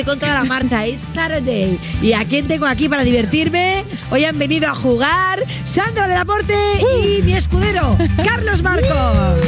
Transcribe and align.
estoy 0.00 0.14
con 0.14 0.20
toda 0.20 0.34
la 0.34 0.44
marcha. 0.44 0.86
Es 0.86 1.00
Saturday. 1.14 1.78
¿Y 2.02 2.12
a 2.12 2.24
quién 2.24 2.46
tengo 2.46 2.66
aquí 2.66 2.88
para 2.88 3.02
divertirme? 3.04 3.84
Hoy 4.10 4.24
han 4.24 4.38
venido 4.38 4.68
a 4.68 4.74
jugar 4.74 5.44
Sandra 5.64 6.06
del 6.06 6.18
Aporte 6.18 6.54
y 7.02 7.22
mi 7.22 7.34
escudero, 7.34 7.96
Carlos 8.24 8.62
Marcos. 8.62 9.40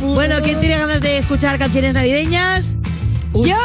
Bueno, 0.00 0.36
¿quién 0.42 0.60
tiene 0.60 0.76
ganas 0.76 1.00
de 1.00 1.18
escuchar 1.18 1.58
canciones 1.58 1.94
navideñas? 1.94 2.76
¡Yo! 3.32 3.56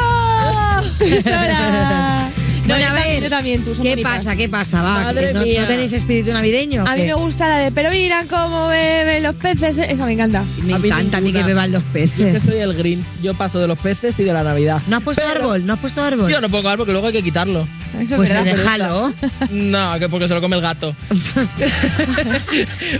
No, 2.66 2.74
Bueno, 2.74 2.84
yo 2.84 2.90
a 2.90 2.94
ver, 2.94 3.02
también, 3.04 3.22
yo 3.22 3.30
también, 3.30 3.64
tú, 3.64 3.74
son 3.74 3.82
¿Qué 3.84 3.90
bonitas. 3.90 4.12
pasa? 4.16 4.36
¿Qué 4.36 4.48
pasa? 4.48 4.82
Va, 4.82 5.00
Madre 5.04 5.28
que 5.28 5.34
no, 5.34 5.40
mía. 5.42 5.60
no 5.62 5.66
tenéis 5.68 5.92
espíritu 5.92 6.32
navideño. 6.32 6.84
A 6.86 6.96
mí 6.96 7.02
me 7.02 7.14
gusta 7.14 7.48
la 7.48 7.58
de, 7.58 7.70
pero 7.72 7.90
mira 7.90 8.24
cómo 8.28 8.68
beben 8.68 9.22
los 9.22 9.34
peces. 9.36 9.78
Esa 9.78 10.04
me 10.06 10.12
encanta. 10.12 10.42
Me 10.64 10.74
A 10.74 10.76
encanta 10.78 11.18
a 11.18 11.20
mí 11.20 11.32
que 11.32 11.42
beban 11.42 11.70
los 11.72 11.82
Yo 11.92 11.98
es 12.00 12.12
que 12.12 12.24
peces. 12.24 12.42
soy 12.42 12.58
el 12.58 12.74
Grinch. 12.74 13.06
Yo 13.22 13.34
paso 13.34 13.58
de 13.60 13.66
los 13.68 13.78
peces 13.78 14.18
y 14.18 14.24
de 14.24 14.32
la 14.32 14.42
Navidad. 14.42 14.82
¿No 14.88 14.96
has 14.96 15.02
puesto 15.02 15.22
Pero 15.26 15.40
árbol? 15.44 15.64
¿No 15.66 15.74
has 15.74 15.78
puesto 15.80 16.02
árbol? 16.02 16.30
Yo 16.30 16.40
no 16.40 16.48
puedo 16.48 16.62
comer 16.64 16.78
porque 16.78 16.92
luego 16.92 17.06
hay 17.06 17.12
que 17.12 17.22
quitarlo. 17.22 17.66
Eso 18.00 18.16
pues 18.16 18.28
déjalo. 18.30 19.12
No, 19.50 19.98
que 19.98 20.08
porque 20.08 20.28
se 20.28 20.34
lo 20.34 20.40
come 20.40 20.56
el 20.56 20.62
gato. 20.62 20.94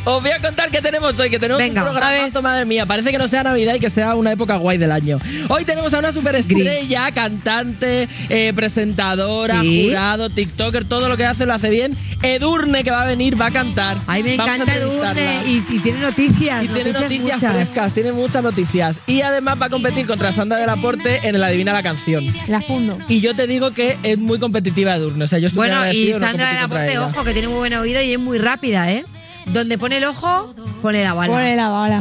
Os 0.05 0.23
voy 0.23 0.31
a 0.31 0.41
contar 0.41 0.71
qué 0.71 0.81
tenemos 0.81 1.19
hoy, 1.19 1.29
que 1.31 1.39
tenemos 1.39 1.63
Venga, 1.63 1.83
un 1.83 1.91
programazo, 1.91 2.41
madre 2.43 2.65
mía. 2.65 2.87
Parece 2.87 3.11
que 3.11 3.19
no 3.19 3.27
sea 3.29 3.43
Navidad 3.43 3.75
y 3.75 3.81
que 3.81 3.91
sea 3.91 4.15
una 4.15 4.33
época 4.33 4.57
guay 4.57 4.79
del 4.79 4.93
año. 4.93 5.19
Hoy 5.49 5.65
tenemos 5.65 5.93
a 5.95 5.99
una 5.99 6.13
superestrella, 6.13 7.11
cantante, 7.13 8.09
eh, 8.29 8.53
presentadora, 8.55 9.56
Sí. 9.63 9.85
jurado, 9.87 10.31
TikToker, 10.31 10.85
todo 10.85 11.09
lo 11.09 11.17
que 11.17 11.25
hace 11.25 11.47
lo 11.47 11.55
hace 11.55 11.71
bien. 11.71 11.97
Edurne, 12.23 12.83
que 12.85 12.91
va 12.91 13.03
a 13.03 13.07
venir, 13.07 13.41
va 13.41 13.47
a 13.47 13.51
cantar. 13.51 13.97
A 14.07 14.15
mí 14.15 14.23
me 14.23 14.37
Vamos 14.37 14.55
encanta. 14.57 14.75
Edurne 14.77 15.41
y, 15.47 15.63
y 15.69 15.79
tiene 15.81 16.01
noticias. 16.01 16.65
Y 16.65 16.69
tiene 16.69 16.93
noticias 16.93 17.35
muchas. 17.41 17.53
frescas, 17.53 17.93
tiene 17.93 18.13
muchas 18.13 18.43
noticias. 18.43 19.01
Y 19.07 19.21
además 19.23 19.57
va 19.61 19.67
a 19.67 19.71
competir 19.71 20.07
contra 20.07 20.33
Sandra 20.33 20.59
del 20.59 20.69
Aporte 20.71 21.21
en 21.29 21.35
el 21.35 21.43
Adivina 21.43 21.73
la 21.73 21.83
canción. 21.83 22.25
La 22.49 22.61
fundo. 22.61 22.99
Y 23.09 23.21
yo 23.21 23.35
te 23.35 23.47
digo 23.47 23.71
que 23.73 23.97
es 24.03 24.19
muy 24.19 24.39
competitiva 24.39 24.95
Edurne. 24.95 25.25
O 25.25 25.29
sea, 25.29 25.39
yo 25.39 25.49
Bueno, 25.55 25.77
y 25.93 26.13
no 26.13 26.19
Sandra 26.19 26.29
de 26.29 26.29
competir 26.29 26.55
la 26.55 26.61
contra 26.61 26.69
Porte, 26.69 26.93
ella. 26.93 27.07
ojo, 27.07 27.25
que 27.25 27.33
tiene 27.33 27.49
muy 27.49 27.59
buen 27.59 27.75
oído 27.75 28.03
y 28.03 28.13
es 28.13 28.19
muy 28.19 28.39
rápida, 28.39 28.91
¿eh? 28.93 29.05
Donde 29.47 29.79
pone 29.79 29.99
el 29.99 30.05
ojo, 30.05 30.53
pone 30.83 31.03
la 31.05 31.15
bala. 31.15 31.33
Pone 31.33 31.57
la 31.57 31.69
bala. 31.69 31.99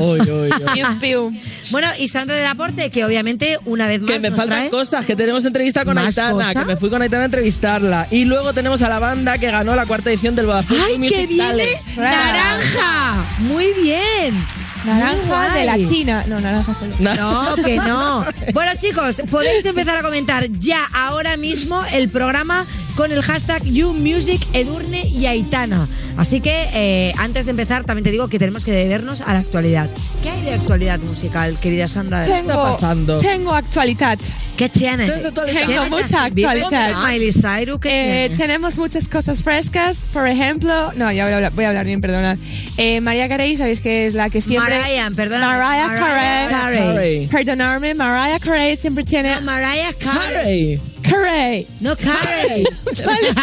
Pium, 0.73 0.99
pium. 0.99 1.39
Bueno, 1.71 1.87
y 1.99 2.07
Sandra 2.07 2.35
del 2.35 2.45
Aporte, 2.47 2.89
que 2.89 3.05
obviamente 3.05 3.57
una 3.65 3.87
vez 3.87 4.01
más 4.01 4.11
Que 4.11 4.19
me 4.19 4.29
nos 4.29 4.37
faltan 4.37 4.63
trae- 4.63 4.69
cosas, 4.69 5.05
que 5.05 5.15
tenemos 5.15 5.45
entrevista 5.45 5.85
con 5.85 5.95
¿Más 5.95 6.17
Aitana, 6.17 6.53
que 6.53 6.65
me 6.65 6.75
fui 6.75 6.89
con 6.89 7.01
Aitana 7.01 7.23
a 7.23 7.25
entrevistarla. 7.25 8.07
Y 8.11 8.25
luego 8.25 8.53
tenemos 8.53 8.81
a 8.81 8.89
la 8.89 8.99
banda 8.99 9.37
que 9.37 9.51
ganó 9.51 9.75
la 9.75 9.85
cuarta 9.85 10.09
edición 10.09 10.35
del 10.35 10.47
Vodafone 10.47 10.81
¡Ay, 10.87 10.99
Music 10.99 11.17
que 11.17 11.27
viene 11.27 11.47
Talent. 11.47 11.97
naranja! 11.97 13.25
Muy 13.39 13.67
bien. 13.81 14.35
Naranja 14.85 15.55
de 15.55 15.65
la. 15.65 15.75
China. 15.77 16.23
No, 16.27 16.39
naranja 16.39 16.73
solo. 16.73 16.93
No, 16.99 17.55
que 17.63 17.77
no. 17.77 18.23
Bueno, 18.53 18.71
chicos, 18.79 19.17
podéis 19.31 19.65
empezar 19.65 19.97
a 19.97 20.01
comentar 20.03 20.47
ya 20.59 20.79
ahora 20.93 21.37
mismo 21.37 21.83
el 21.93 22.09
programa 22.09 22.65
con 22.95 23.11
el 23.11 23.21
hashtag 23.21 23.63
YouMusicEdurne 23.63 25.07
y 25.07 25.25
Aitana. 25.25 25.87
Así 26.17 26.39
que 26.39 26.67
eh, 26.73 27.13
antes 27.17 27.45
de 27.45 27.51
empezar, 27.51 27.83
también 27.83 28.03
te 28.03 28.11
digo 28.11 28.27
que 28.29 28.39
tenemos 28.39 28.63
que 28.63 28.71
debernos 28.71 29.21
a 29.21 29.33
la 29.33 29.39
actualidad. 29.39 29.89
¿Qué 30.23 30.29
hay 30.29 30.41
de 30.41 30.53
actualidad 30.53 30.99
musical, 30.99 31.57
querida 31.59 31.87
Sandra? 31.87 32.21
Tengo, 32.21 32.53
pasando? 32.53 33.17
tengo 33.17 33.53
actualidad. 33.53 34.17
¿Qué 34.55 34.69
tienes? 34.69 35.11
Tengo 35.33 35.89
mucha 35.89 36.23
actualidad. 36.23 37.03
Miley 37.05 37.33
Cyrus, 37.33 37.79
¿qué 37.79 38.25
Eh, 38.25 38.29
tenemos 38.37 38.77
muchas 38.77 39.09
cosas 39.09 39.43
frescas. 39.43 40.05
Por 40.13 40.27
ejemplo, 40.27 40.93
no, 40.95 41.11
ya 41.11 41.25
voy 41.25 41.33
a 41.33 41.35
hablar, 41.35 41.51
voy 41.53 41.65
a 41.65 41.69
hablar 41.69 41.85
bien, 41.85 41.99
perdonad. 41.99 42.37
Eh, 42.77 43.01
María 43.01 43.27
Carey, 43.27 43.57
sabéis 43.57 43.81
que 43.81 44.05
es 44.05 44.13
la 44.13 44.29
que 44.29 44.39
siempre. 44.39 44.79
Mariah, 44.79 45.11
perdona. 45.13 45.47
Mariah 45.47 45.87
Mariah 45.87 46.49
Carey. 46.49 46.87
Carey. 46.87 47.27
Perdonadme, 47.27 47.93
Mariah 47.93 48.39
Carey 48.39 48.77
siempre 48.77 49.03
tiene. 49.03 49.41
Mariah 49.41 49.93
Carey. 49.99 50.33
Carey. 50.33 50.94
Carey. 51.09 51.67
No 51.81 51.95
Carey. 51.97 52.63
Vale. 53.05 53.33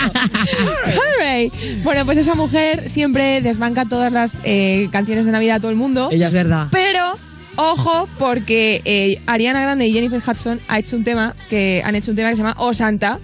Carey. 1.18 1.52
Bueno, 1.82 2.04
pues 2.04 2.18
esa 2.18 2.34
mujer 2.34 2.88
siempre 2.88 3.40
desbanca 3.40 3.84
todas 3.84 4.12
las 4.12 4.36
eh, 4.44 4.88
canciones 4.92 5.26
de 5.26 5.32
Navidad 5.32 5.56
a 5.56 5.60
todo 5.60 5.70
el 5.70 5.76
mundo. 5.76 6.08
Ella 6.10 6.26
es 6.28 6.34
verdad. 6.34 6.68
Pero, 6.70 7.16
ojo, 7.56 8.08
porque 8.18 8.82
eh, 8.84 9.20
Ariana 9.26 9.60
Grande 9.60 9.86
y 9.86 9.92
Jennifer 9.92 10.20
Hudson 10.26 10.60
ha 10.68 10.78
hecho 10.78 10.96
un 10.96 11.04
tema 11.04 11.34
que 11.50 11.82
han 11.84 11.94
hecho 11.94 12.10
un 12.10 12.16
tema 12.16 12.30
que 12.30 12.36
se 12.36 12.42
llama 12.42 12.54
Oh 12.58 12.74
Santa, 12.74 13.18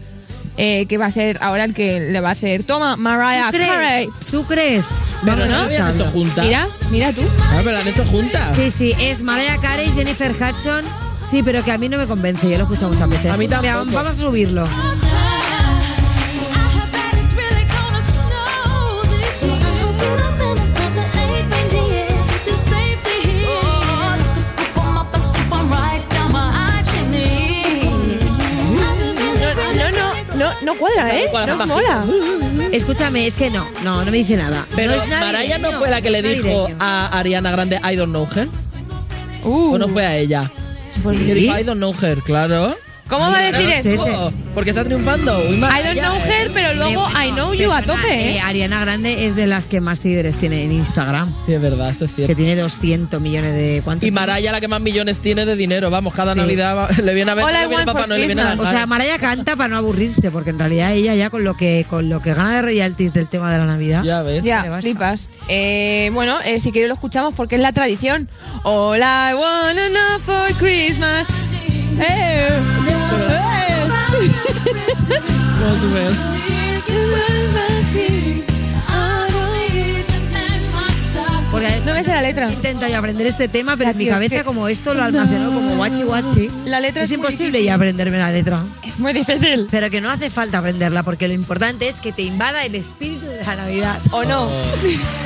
eh, 0.57 0.87
que 0.87 0.99
va 0.99 1.07
a 1.07 1.11
ser 1.11 1.39
ahora 1.41 1.65
el 1.65 1.75
que 1.75 2.01
le 2.01 2.21
va 2.21 2.31
a 2.31 2.33
hacer. 2.33 2.65
Toma, 2.65 2.97
Mariah 2.97 3.51
¿Tú 3.53 3.59
Carey. 3.59 4.07
crees? 4.09 4.27
¿Tú 4.31 4.45
crees? 4.45 4.87
Pero 5.25 5.37
Vamos 5.37 5.51
no 5.51 5.63
escucharlo. 5.65 6.03
hecho 6.05 6.11
juntas. 6.13 6.45
Mira, 6.47 6.69
mira 6.91 7.13
tú. 7.13 7.23
Ah, 7.41 7.57
pero 7.59 7.73
la 7.73 7.81
han 7.81 7.89
hecho 7.89 8.05
juntas. 8.05 8.57
Sí, 8.57 8.71
sí, 8.71 8.95
es 9.01 9.23
Mariah 9.23 9.59
Carey, 9.61 9.91
Jennifer 9.93 10.33
Hudson. 10.33 10.85
Sí, 11.31 11.43
pero 11.43 11.63
que 11.63 11.71
a 11.71 11.77
mí 11.77 11.91
no 11.91 11.99
me 11.99 12.07
convence, 12.07 12.49
yo 12.49 12.57
lo 12.57 12.61
he 12.61 12.63
escuchado 12.63 12.91
muchas 12.91 13.11
veces. 13.11 13.31
A 13.31 13.37
mí 13.37 13.47
tampoco. 13.47 13.93
vamos 13.93 14.07
a 14.07 14.13
subirlo. 14.13 14.67
No, 29.77 29.91
no, 29.91 30.35
no, 30.35 30.61
no 30.63 30.75
cuadra, 30.77 31.15
¿eh? 31.15 31.31
No 31.47 31.67
mola. 31.67 32.07
Escúchame, 32.73 33.27
es 33.27 33.35
que 33.35 33.51
no, 33.51 33.67
no, 33.85 34.03
no 34.03 34.11
me 34.11 34.17
dice 34.17 34.37
nada. 34.37 34.67
Pero 34.75 34.93
no 34.93 35.03
es 35.03 35.09
Mariah 35.09 35.59
no 35.59 35.73
fue 35.73 35.91
la 35.91 36.01
que 36.01 36.11
le 36.11 36.23
dijo 36.23 36.69
a 36.81 37.19
Ariana 37.19 37.51
Grande 37.51 37.81
I 37.85 37.97
don't 37.97 38.13
know 38.13 38.27
her. 38.35 38.49
Uh, 39.45 39.75
¿O 39.75 39.79
no 39.79 39.89
fue 39.89 40.07
a 40.07 40.17
ella? 40.17 40.51
Pues 41.03 41.19
sí. 41.19 41.49
I 41.49 41.63
don't 41.65 41.79
know 41.79 41.93
her, 41.93 42.21
claro. 42.23 42.75
¿Cómo 43.09 43.31
va 43.31 43.39
a 43.39 43.51
decir 43.51 43.71
eso? 43.71 44.33
porque 44.55 44.71
está 44.71 44.85
triunfando. 44.85 45.39
Uy, 45.49 45.57
I 45.57 45.61
don't 45.61 45.99
know 46.01 46.17
eh. 46.17 46.43
her, 46.43 46.51
pero 46.53 46.75
luego 46.75 47.07
I 47.11 47.31
know 47.31 47.55
you 47.55 47.73
a 47.73 47.81
tope, 47.83 48.09
eh, 48.09 48.37
¿eh? 48.37 48.41
Ariana 48.41 48.81
Grande 48.81 49.27
es 49.27 49.37
de 49.37 49.47
las 49.47 49.67
que 49.67 49.81
más 49.81 50.01
seguidores 50.01 50.37
tiene 50.37 50.65
en 50.65 50.73
Instagram. 50.73 51.33
Sí, 51.47 51.53
es 51.53 51.61
verdad, 51.61 51.91
eso 51.91 52.05
es 52.05 52.11
Que 52.11 52.17
cierto. 52.27 52.37
tiene 52.37 52.57
200 52.57 53.21
millones 53.21 53.53
de... 53.53 53.83
¿Cuántos? 53.85 54.09
Y 54.09 54.11
Mariah 54.11 54.51
la 54.53 54.61
que 54.61 54.69
más 54.69 54.81
millones 54.81 55.21
tiene 55.21 55.47
de 55.47 55.55
dinero. 55.57 55.91
Vamos, 55.91 56.13
cada 56.13 56.35
Sí. 56.35 56.41
Navidad 56.41 56.91
le 57.03 57.15
viene 57.15 57.31
a 57.31 57.35
ver 57.35 57.45
I 57.45 57.53
le 57.53 57.59
viene 57.61 57.75
want 57.75 57.87
Papá 57.87 58.07
Noel, 58.07 58.21
le 58.21 58.27
viene 58.27 58.43
a. 58.43 58.55
O 58.59 58.67
sea, 58.67 58.87
Mariah 58.87 59.19
canta 59.19 59.57
para 59.57 59.69
no 59.69 59.77
aburrirse, 59.77 60.31
porque 60.31 60.51
en 60.51 60.59
realidad 60.59 60.93
ella 60.93 61.15
ya 61.15 61.31
con 61.31 61.45
lo 61.45 61.55
que 61.57 61.87
con 61.89 62.09
lo 62.09 62.21
que 62.21 62.35
gana 62.35 62.57
de 62.57 62.63
royalties 62.63 63.15
del 63.15 63.29
tema 63.29 63.51
de 63.53 63.59
la 63.59 63.67
Navidad. 63.67 64.03
Ya 64.03 64.23
ves. 64.23 64.43
Ya, 64.43 64.79
flipas. 64.81 65.31
Eh, 65.49 66.11
bueno, 66.13 66.37
eh, 66.45 66.61
si 66.61 66.73
quieres 66.73 66.89
lo 66.89 66.95
escuchamos 66.95 67.33
porque 67.35 67.55
es 67.55 67.61
la 67.63 67.73
tradición. 67.73 68.29
All 68.65 68.99
I 68.99 69.35
wanna 69.35 69.89
know 69.89 70.19
for 70.21 70.53
Christmas. 70.59 71.27
Hey. 71.99 72.49
Hey. 73.27 73.89
Goes. 76.87 77.75
Porque 81.61 81.81
No 81.85 81.95
me 81.95 82.05
sé 82.05 82.11
la 82.11 82.23
letra. 82.23 82.49
He 82.49 82.53
intentado 82.53 82.91
yo 82.93 82.99
aprender 82.99 83.27
este 83.27 83.49
tema, 83.49 83.73
pero 83.77 83.87
Ya, 83.87 83.91
en 83.93 83.97
mi 83.99 84.05
tío, 84.05 84.13
es 84.13 84.17
cabeza 84.17 84.37
que- 84.39 84.45
como 84.45 84.69
esto 84.69 84.95
lo 84.95 85.03
almacenó 85.03 85.53
como 85.53 85.75
guachi 85.77 86.03
guachi. 86.03 86.51
La 86.67 86.81
letra 86.81 87.03
es 87.03 87.09
es 87.11 87.15
imposible 87.15 87.63
ya 87.65 87.75
aprenderme 87.75 88.19
la 88.19 88.31
letra. 88.31 88.63
Es 88.85 88.99
muy 89.01 89.13
difícil. 89.13 89.67
Pero 89.71 89.91
que 89.91 90.01
no 90.01 90.11
hace 90.11 90.31
falta 90.31 90.59
aprenderla, 90.59 91.03
porque 91.03 91.27
lo 91.29 91.35
importante 91.35 91.89
es 91.89 92.01
que 92.01 92.13
te 92.13 92.23
invada 92.23 92.65
el 92.65 92.75
espíritu 92.75 93.27
de 93.27 93.45
la 93.45 93.57
Navidad. 93.57 93.99
¿O 94.11 94.25
no? 94.25 94.45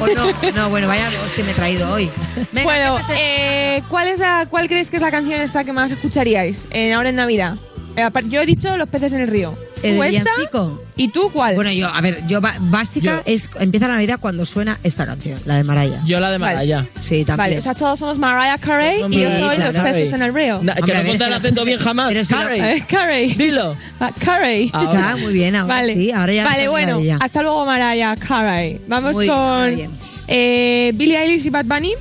¿O 0.01 0.07
no? 0.07 0.53
No, 0.55 0.71
bueno, 0.71 0.87
vaya 0.89 1.11
los 1.23 1.33
que 1.33 1.43
me 1.43 1.51
he 1.53 1.55
traído 1.55 1.91
hoy. 1.93 2.09
Venga, 2.53 2.63
bueno, 2.65 2.99
eh, 3.17 3.83
¿cuál, 3.89 4.09
es 4.09 4.21
la, 4.21 4.47
¿cuál 4.49 4.69
crees 4.69 4.91
que 4.91 4.97
es 4.97 5.03
la 5.03 5.11
canción 5.11 5.41
esta 5.41 5.65
que 5.65 5.73
más 5.73 5.91
escucharíais 5.93 6.65
en, 6.71 6.93
ahora 6.93 7.09
en 7.11 7.17
Navidad? 7.17 7.57
Eh, 7.97 8.09
yo 8.29 8.41
he 8.41 8.47
dicho 8.47 8.77
Los 8.77 8.89
peces 8.89 9.13
en 9.13 9.21
el 9.21 9.29
río. 9.29 9.57
¿El 9.83 9.97
¿Tú 9.97 10.03
esta? 10.05 10.21
villancico? 10.31 10.83
¿Y 10.97 11.09
tú 11.09 11.31
cuál? 11.33 11.57
Bueno, 11.57 11.73
yo, 11.73 11.89
a 11.89 12.01
ver, 12.01 12.25
yo 12.29 12.41
básica 12.41 13.17
Yo- 13.17 13.23
es 13.27 13.51
empieza 13.59 13.89
la 13.89 13.95
Navidad 13.95 14.19
cuando 14.21 14.45
suena 14.45 14.79
esta 14.85 15.05
canción, 15.07 15.41
la 15.45 15.57
de 15.57 15.65
Mariah. 15.65 16.01
Yo 16.07 16.21
la 16.21 16.31
de 16.31 16.39
Vale. 16.39 16.55
Mariah. 16.57 16.87
Sí, 17.03 17.25
también. 17.25 17.37
vale, 17.37 17.59
o 17.59 17.63
sea, 17.63 17.75
todos 17.75 17.99
somos 17.99 18.17
Mariah 18.19 18.59
Carey 18.59 18.99
y 19.11 19.21
yo 19.23 19.29
soy 19.31 19.57
claro. 19.57 19.73
Los 19.73 19.83
peces 19.83 20.13
en 20.13 20.23
el 20.23 20.33
río. 20.33 20.61
Que 20.61 20.71
Hombre, 20.71 20.97
a 20.97 21.03
no 21.03 21.09
contar 21.09 21.29
el 21.29 21.35
acento 21.35 21.65
bien 21.65 21.81
jamás. 21.81 22.15
Carey. 22.29 22.61
Eh, 22.61 22.85
Carey. 22.89 23.35
Dilo. 23.35 23.77
Ah, 23.99 24.13
Carey. 24.25 24.71
Ahora. 24.73 25.01
Está 25.01 25.17
muy 25.17 25.33
bien, 25.33 25.57
ahora 25.57 25.75
Vale, 25.75 25.95
sí, 25.95 26.13
ahora 26.13 26.33
ya 26.33 26.45
no 26.45 26.51
vale 26.51 26.69
bueno, 26.69 27.01
idea. 27.01 27.19
hasta 27.21 27.43
luego 27.43 27.67
Mariah 27.67 28.17
Carey. 28.17 28.81
Vamos 28.87 29.17
Muy 29.17 29.27
con 29.27 29.75
bien. 29.75 29.91
eh, 30.29 30.93
Billie 30.95 31.21
Eilish 31.21 31.45
y 31.47 31.51
Bad 31.51 31.65
Bunny. 31.67 31.93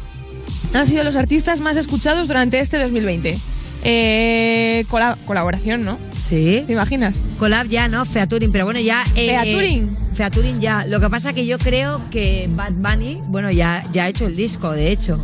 Han 0.75 0.85
sido 0.87 1.03
los 1.03 1.15
artistas 1.15 1.59
más 1.61 1.75
escuchados 1.77 2.27
durante 2.27 2.59
este 2.59 2.77
2020. 2.77 3.37
Eh, 3.83 4.85
cola- 4.89 5.17
colaboración, 5.25 5.83
¿no? 5.83 5.97
Sí. 6.19 6.63
¿Te 6.67 6.73
imaginas? 6.73 7.21
Collab 7.39 7.67
ya, 7.67 7.87
¿no? 7.87 8.05
Featuring, 8.05 8.51
pero 8.51 8.65
bueno, 8.65 8.79
ya... 8.79 9.03
Eh, 9.15 9.37
Featuring. 9.43 9.97
Featuring 10.13 10.59
ya. 10.61 10.85
Lo 10.85 10.99
que 10.99 11.09
pasa 11.09 11.33
que 11.33 11.45
yo 11.45 11.57
creo 11.57 12.01
que 12.11 12.47
Bad 12.53 12.73
Bunny, 12.73 13.19
bueno, 13.27 13.51
ya, 13.51 13.83
ya 13.91 14.03
ha 14.05 14.07
hecho 14.09 14.27
el 14.27 14.35
disco, 14.35 14.71
de 14.71 14.91
hecho. 14.91 15.17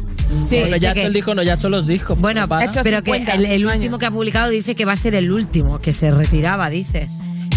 Sí. 0.50 0.60
Bueno, 0.60 0.76
ya 0.78 0.92
ha 0.92 0.94
que- 0.94 1.02
hecho 1.02 1.08
el 1.08 1.14
disco, 1.14 1.36
no, 1.36 1.44
ya 1.44 1.54
ha 1.54 1.56
hecho 1.56 1.70
los 1.70 1.88
discos. 1.88 2.20
Bueno, 2.20 2.48
Para. 2.48 2.64
Ha 2.64 2.66
hecho 2.66 2.82
pero 2.84 3.02
que 3.04 3.14
50 3.14 3.34
el, 3.54 3.66
último 3.66 4.00
que 4.00 4.06
ha 4.08 4.12
publicado 4.12 4.50
dice 4.50 4.76
que 4.76 4.86
va 4.86 4.94
a 4.94 4.98
ser 4.98 5.16
el 5.16 5.32
último, 5.32 5.80
que 5.80 5.94
se 5.94 6.12
retiraba, 6.12 6.70
dice. 6.70 7.08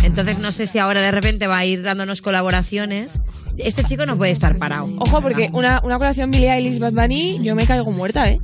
Entonces 0.04 0.38
no 0.38 0.52
sé 0.52 0.66
si 0.66 0.78
ahora 0.78 1.00
de 1.00 1.10
repente 1.10 1.46
va 1.46 1.58
a 1.58 1.64
ir 1.66 1.82
dándonos 1.82 2.22
colaboraciones. 2.22 3.20
Este 3.58 3.84
chico 3.84 4.06
no 4.06 4.16
puede 4.16 4.32
estar 4.32 4.56
parado. 4.58 4.88
Ojo, 4.98 5.20
porque 5.20 5.50
una, 5.52 5.78
una 5.82 5.96
colaboración 5.96 6.30
Billie 6.30 6.50
Eilish 6.52 6.78
Bad 6.78 6.92
Bunny, 6.92 7.40
yo 7.42 7.54
me 7.54 7.66
caigo 7.66 7.90
muerta, 7.90 8.30
¿eh? 8.30 8.40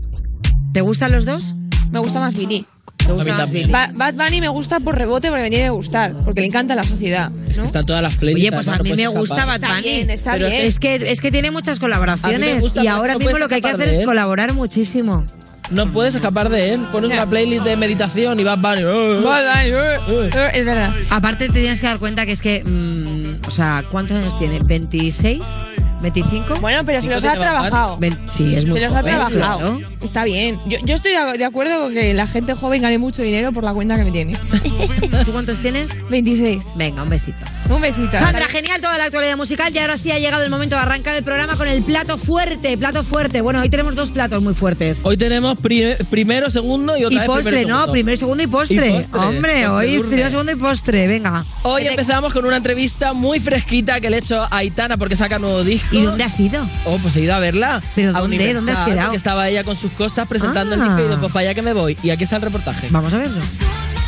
¿Te 0.73 0.81
gustan 0.83 1.13
los 1.13 1.25
dos? 1.25 1.55
Me 1.91 1.99
gusta 1.99 2.21
más 2.21 2.35
Billie. 2.35 2.65
¿Te 2.97 3.13
A 3.13 3.15
gusta? 3.15 3.45
Ba- 3.71 3.91
Bad 3.95 4.15
Bunny 4.15 4.41
me 4.41 4.49
gusta 4.49 4.81
por 4.81 4.97
rebote 4.99 5.29
porque 5.29 5.43
me 5.43 5.51
tiene 5.51 5.65
que 5.67 5.71
gustar, 5.71 6.13
porque 6.25 6.41
le 6.41 6.49
encanta 6.49 6.75
la 6.75 6.83
sociedad. 6.83 7.31
Es 7.49 7.57
¿no? 7.57 7.63
que 7.63 7.67
están 7.69 7.87
todas 7.87 8.03
las 8.03 8.17
playlists. 8.17 8.49
Oye, 8.49 8.53
pues 8.53 8.69
a 8.69 8.79
mí 8.83 8.91
no 8.91 8.97
me 8.97 9.09
gusta 9.09 9.35
escapar. 9.37 9.47
Bad 9.47 9.55
Está 9.57 9.69
Bunny. 9.77 9.83
bien, 9.83 10.11
está 10.11 10.33
Pero 10.33 10.49
bien. 10.49 10.63
Es 10.65 10.81
que, 10.81 10.95
es 10.97 11.21
que 11.21 11.31
tiene 11.31 11.51
muchas 11.53 11.79
colaboraciones 11.79 12.63
gusta, 12.63 12.83
y 12.83 12.87
ahora 12.89 13.13
no 13.13 13.19
mismo 13.21 13.39
lo 13.39 13.49
que 13.49 13.57
hay 13.57 13.61
que 13.63 13.69
hacer 13.69 13.89
es 13.91 14.05
colaborar 14.05 14.53
muchísimo. 14.55 15.25
No 15.71 15.85
puedes 15.93 16.15
escapar 16.15 16.49
de 16.49 16.73
él. 16.75 16.81
Pones 16.93 17.11
una 17.11 17.27
playlist 17.27 17.65
de 17.65 17.77
meditación 17.77 18.39
y 18.41 18.45
Bad 18.45 18.59
Bunny. 18.59 18.83
Bad 18.85 19.55
Bunny, 19.55 19.69
eh, 19.69 20.31
eh, 20.37 20.51
es 20.55 20.65
verdad. 20.65 20.93
Aparte 21.11 21.47
te 21.49 21.61
tienes 21.61 21.81
que 21.81 21.87
dar 21.87 21.99
cuenta 21.99 22.25
que 22.27 22.33
es 22.33 22.41
que, 22.41 22.63
mm, 22.65 23.47
o 23.47 23.51
sea, 23.51 23.83
¿cuántos 23.91 24.17
años 24.17 24.37
tiene? 24.39 24.59
¿26? 24.61 25.43
¿25? 26.03 26.61
Bueno, 26.61 26.83
pero 26.85 27.01
Chico, 27.01 27.15
los 27.15 27.25
ha 27.25 27.35
trabajado. 27.35 27.99
Sí, 28.29 28.55
es 28.55 28.67
muy 28.67 28.79
Se 28.81 28.87
los 28.87 28.95
ha 28.95 29.03
trabajado. 29.03 29.79
Está 30.03 30.25
bien. 30.25 30.59
Yo, 30.67 30.79
yo 30.85 30.95
estoy 30.95 31.13
de 31.39 31.45
acuerdo 31.45 31.81
con 31.85 31.95
que 31.95 32.13
la 32.15 32.27
gente 32.27 32.55
joven 32.55 32.83
gane 32.83 32.99
mucho 32.99 33.23
dinero 33.23 33.53
por 33.53 33.65
la 33.65 33.73
cuenta 33.73 33.97
que 33.97 34.05
me 34.05 34.13
tiene. 34.13 34.37
¿Tú 35.25 35.33
cuántos 35.33 35.61
tienes? 35.61 35.91
26. 36.11 36.65
Venga, 36.77 37.03
un 37.03 37.09
besito. 37.09 37.39
Un 37.71 37.81
besito. 37.81 38.13
Sandra, 38.13 38.47
genial 38.49 38.81
toda 38.81 38.97
la 38.99 39.05
actualidad 39.05 39.37
musical 39.37 39.75
y 39.75 39.79
ahora 39.79 39.97
sí 39.97 40.11
ha 40.11 40.19
llegado 40.19 40.45
el 40.45 40.51
momento 40.51 40.77
de 40.77 40.83
arrancar 40.83 41.17
el 41.17 41.25
programa 41.25 41.57
con 41.57 41.67
el 41.67 41.83
plato 41.83 42.19
fuerte, 42.19 42.77
plato 42.77 43.03
fuerte. 43.03 43.41
Bueno, 43.41 43.61
hoy 43.61 43.69
tenemos 43.71 43.95
dos 43.95 44.11
platos 44.11 44.43
muy 44.43 44.55
fuertes. 44.55 45.01
Hoy 45.03 45.17
tenemos 45.17 45.59
pri- 45.59 45.97
primero, 46.11 46.51
segundo 46.51 46.97
y 46.97 47.05
otra 47.05 47.17
Y 47.17 47.19
vez 47.19 47.27
postre, 47.27 47.53
primero, 47.53 47.69
¿no? 47.69 47.75
segundo. 47.77 47.93
Primero, 47.93 48.17
segundo 48.17 48.43
y 48.43 48.47
postre. 48.47 48.77
Y 48.77 48.93
postre, 48.93 49.21
Hombre, 49.21 49.53
postre 49.53 49.69
hoy 49.69 49.99
primero, 50.03 50.31
segundo 50.31 50.53
y 50.53 50.57
postre. 50.57 51.07
Venga. 51.09 51.45
Hoy 51.63 51.83
¿Qué 51.83 51.89
te- 51.89 51.95
empezamos 51.95 52.33
con 52.33 52.45
una 52.45 52.59
entrevista 52.59 53.13
muy 53.15 53.41
fresquita 53.41 54.01
que 54.01 54.11
le 54.11 54.17
he 54.17 54.21
hecho 54.21 54.43
a 54.43 54.49
Aitana 54.59 54.97
porque 54.97 55.17
saca 55.17 55.39
nuevo 55.39 55.65
disco. 55.65 55.86
¿Y 55.93 56.03
dónde 56.03 56.25
has 56.25 56.39
ido? 56.41 56.67
Oh, 56.85 56.99
pues 56.99 57.15
he 57.17 57.21
ido 57.21 57.35
a 57.35 57.39
verla. 57.39 57.83
¿Pero 57.95 58.17
A 58.17 58.21
dónde? 58.21 58.53
¿Dónde 58.55 58.73
has 58.73 58.81
quedado? 58.81 59.13
estaba 59.13 59.49
ella 59.49 59.65
con 59.65 59.77
sus 59.77 59.93
costas 59.93 60.27
presentando 60.29 60.75
Ah. 60.75 60.79
el 60.79 60.83
disco 60.83 60.99
y 61.01 61.03
digo, 61.05 61.21
pues 61.21 61.33
para 61.33 61.45
allá 61.47 61.55
que 61.55 61.63
me 61.63 61.73
voy. 61.73 61.97
Y 62.03 62.11
aquí 62.11 62.25
está 62.25 62.37
el 62.37 62.43
reportaje. 62.43 62.89
Vamos 62.91 63.13
a 63.15 63.19
verlo. 63.19 63.41